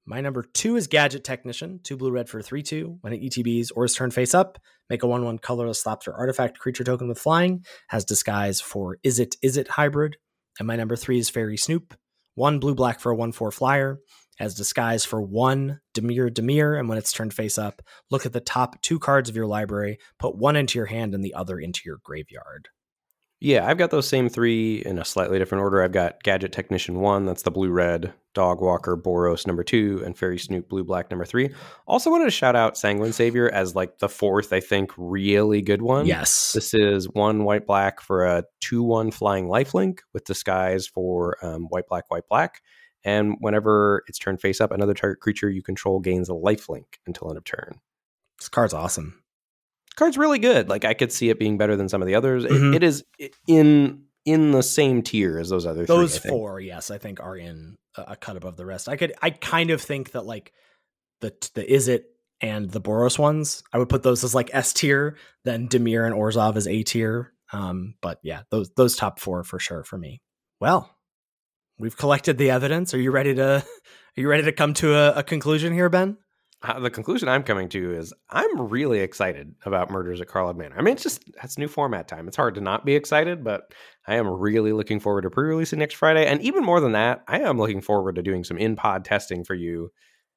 [0.08, 2.98] My number two is Gadget Technician, two blue red for a 3 2.
[3.00, 4.56] When it ETBs or is turned face up,
[4.88, 7.64] make a 1 1 colorless Thopter artifact creature token with flying.
[7.88, 10.16] Has disguise for Izzet, Is It hybrid.
[10.60, 11.92] And my number three is Faerie Snoop,
[12.36, 13.98] one blue black for a 1 4 flyer.
[14.38, 16.78] Has disguise for one Dimir Dimir.
[16.78, 19.98] And when it's turned face up, look at the top two cards of your library,
[20.20, 22.68] put one into your hand and the other into your graveyard.
[23.40, 25.82] Yeah, I've got those same three in a slightly different order.
[25.82, 30.16] I've got Gadget Technician 1, that's the blue red, Dog Walker, Boros number 2, and
[30.16, 31.50] Faerie Snoop blue black number 3.
[31.86, 35.82] Also wanted to shout out Sanguine Savior as like the fourth, I think, really good
[35.82, 36.06] one.
[36.06, 36.52] yes.
[36.54, 41.66] This is one white black for a 2 1 flying lifelink with disguise for um,
[41.68, 42.62] white black, white black.
[43.04, 47.28] And whenever it's turned face up, another target creature you control gains a lifelink until
[47.28, 47.80] end of turn.
[48.38, 49.22] this card's awesome.
[49.96, 50.68] Card's really good.
[50.68, 52.44] Like I could see it being better than some of the others.
[52.44, 52.74] It- Mhm.
[52.74, 53.02] it is
[53.48, 56.30] in in the same tier as those other three, Those think.
[56.32, 58.88] four, yes, I think are in a, a cut above the rest.
[58.88, 60.52] I could, I kind of think that like
[61.20, 62.02] the the Izzet
[62.40, 65.16] and the Boros ones, I would put those as like S tier.
[65.44, 67.32] Then Dimir and Orzhov as A tier.
[67.52, 70.20] Um, but yeah, those those top four for sure for me.
[70.60, 70.90] Well,
[71.78, 72.92] we've collected the evidence.
[72.94, 73.64] Are you ready to?
[74.18, 76.16] Are you ready to come to a, a conclusion here, Ben?
[76.62, 80.76] Uh, the conclusion I'm coming to is I'm really excited about Murders at Karlov Manor.
[80.78, 82.26] I mean, it's just that's new format time.
[82.28, 83.72] It's hard to not be excited, but
[84.06, 87.40] I am really looking forward to pre-releasing next Friday, and even more than that, I
[87.40, 89.90] am looking forward to doing some in-pod testing for you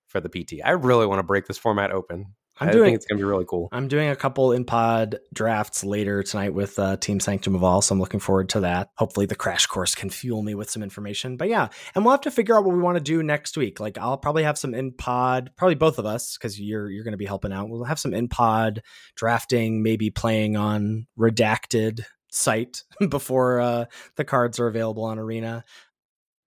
[0.07, 0.59] for the PT.
[0.63, 2.33] I really want to break this format open.
[2.59, 3.69] I'm I doing- think it's gonna be really cool.
[3.71, 7.81] I'm doing a couple in pod drafts later tonight with uh, Team Sanctum of All,
[7.81, 8.89] so I'm looking forward to that.
[8.97, 11.37] Hopefully, the crash course can fuel me with some information.
[11.37, 13.79] But yeah, and we'll have to figure out what we want to do next week.
[13.79, 17.13] Like, I'll probably have some in pod, probably both of us, because you're you're going
[17.13, 17.69] to be helping out.
[17.69, 18.81] We'll have some in pod
[19.15, 25.63] drafting, maybe playing on redacted site before uh, the cards are available on Arena.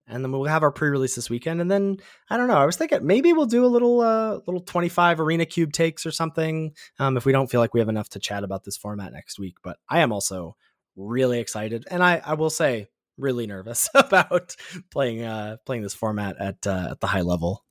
[0.07, 1.99] And then we'll have our pre-release this weekend, and then
[2.29, 2.57] I don't know.
[2.57, 6.11] I was thinking maybe we'll do a little, uh, little twenty-five arena cube takes or
[6.11, 6.75] something.
[6.99, 9.39] Um, if we don't feel like we have enough to chat about this format next
[9.39, 10.57] week, but I am also
[10.97, 14.57] really excited, and I, I will say, really nervous about
[14.91, 17.65] playing, uh, playing this format at uh, at the high level.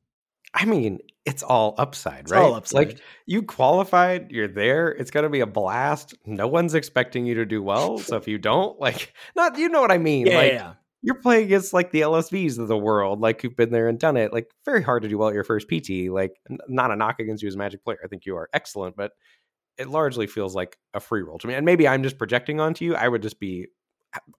[0.53, 2.41] I mean, it's all upside, It's right?
[2.41, 2.87] all upside.
[2.87, 4.89] Like you qualified, you're there.
[4.89, 6.13] It's gonna be a blast.
[6.25, 9.81] No one's expecting you to do well, so if you don't, like, not you know
[9.81, 10.27] what I mean?
[10.27, 13.71] yeah, like, yeah, you're playing against like the LSVs of the world, like who've been
[13.71, 14.31] there and done it.
[14.31, 16.11] Like very hard to do well at your first PT.
[16.11, 17.97] Like not a knock against you as a Magic player.
[18.03, 19.11] I think you are excellent, but
[19.77, 21.55] it largely feels like a free roll to me.
[21.55, 22.95] And maybe I'm just projecting onto you.
[22.95, 23.67] I would just be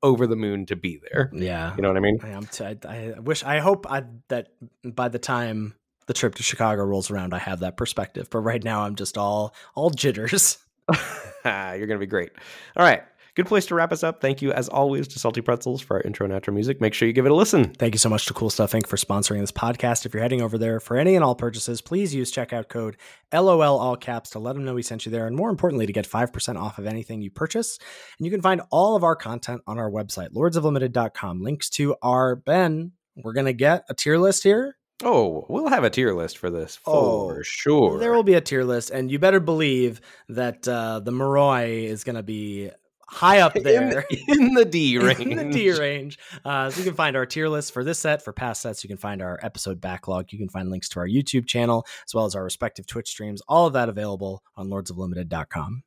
[0.02, 1.30] over the moon to be there.
[1.34, 1.74] yeah.
[1.76, 2.18] You know what I mean?
[2.22, 2.46] I am.
[2.46, 3.42] T- I, I wish.
[3.42, 4.48] I hope I, that
[4.84, 5.74] by the time
[6.06, 8.28] the trip to Chicago rolls around, I have that perspective.
[8.30, 10.58] But right now, I'm just all all jitters.
[11.44, 12.30] You're gonna be great.
[12.76, 13.02] All right.
[13.34, 14.20] Good place to wrap us up.
[14.20, 16.82] Thank you, as always, to Salty Pretzels for our intro and outro music.
[16.82, 17.72] Make sure you give it a listen.
[17.72, 18.86] Thank you so much to Cool Stuff Inc.
[18.86, 20.04] for sponsoring this podcast.
[20.04, 22.98] If you're heading over there for any and all purchases, please use checkout code
[23.32, 25.26] LOL all caps to let them know we sent you there.
[25.26, 27.78] And more importantly, to get 5% off of anything you purchase.
[28.18, 31.40] And you can find all of our content on our website, lordsoflimited.com.
[31.42, 32.92] Links to our Ben.
[33.16, 34.76] We're going to get a tier list here.
[35.02, 37.98] Oh, we'll have a tier list for this for Oh, sure.
[37.98, 38.90] There will be a tier list.
[38.90, 42.70] And you better believe that uh, the Moroii is going to be
[43.12, 44.04] high up there.
[44.10, 44.18] in,
[44.48, 45.20] in the D range.
[45.20, 46.18] in the D range.
[46.44, 48.82] Uh, so you can find our tier list for this set, for past sets.
[48.82, 50.32] You can find our episode backlog.
[50.32, 53.42] You can find links to our YouTube channel, as well as our respective Twitch streams.
[53.48, 55.82] All of that available on lordsoflimited.com.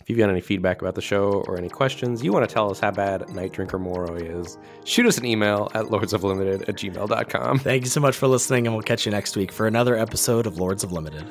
[0.00, 2.68] If you've got any feedback about the show or any questions, you want to tell
[2.70, 7.58] us how bad Night Drinker Moro is, shoot us an email at lordsoflimited at gmail.com.
[7.60, 10.46] Thank you so much for listening, and we'll catch you next week for another episode
[10.48, 11.24] of Lords of Limited.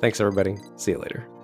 [0.00, 0.56] Thanks, everybody.
[0.76, 1.37] See you later.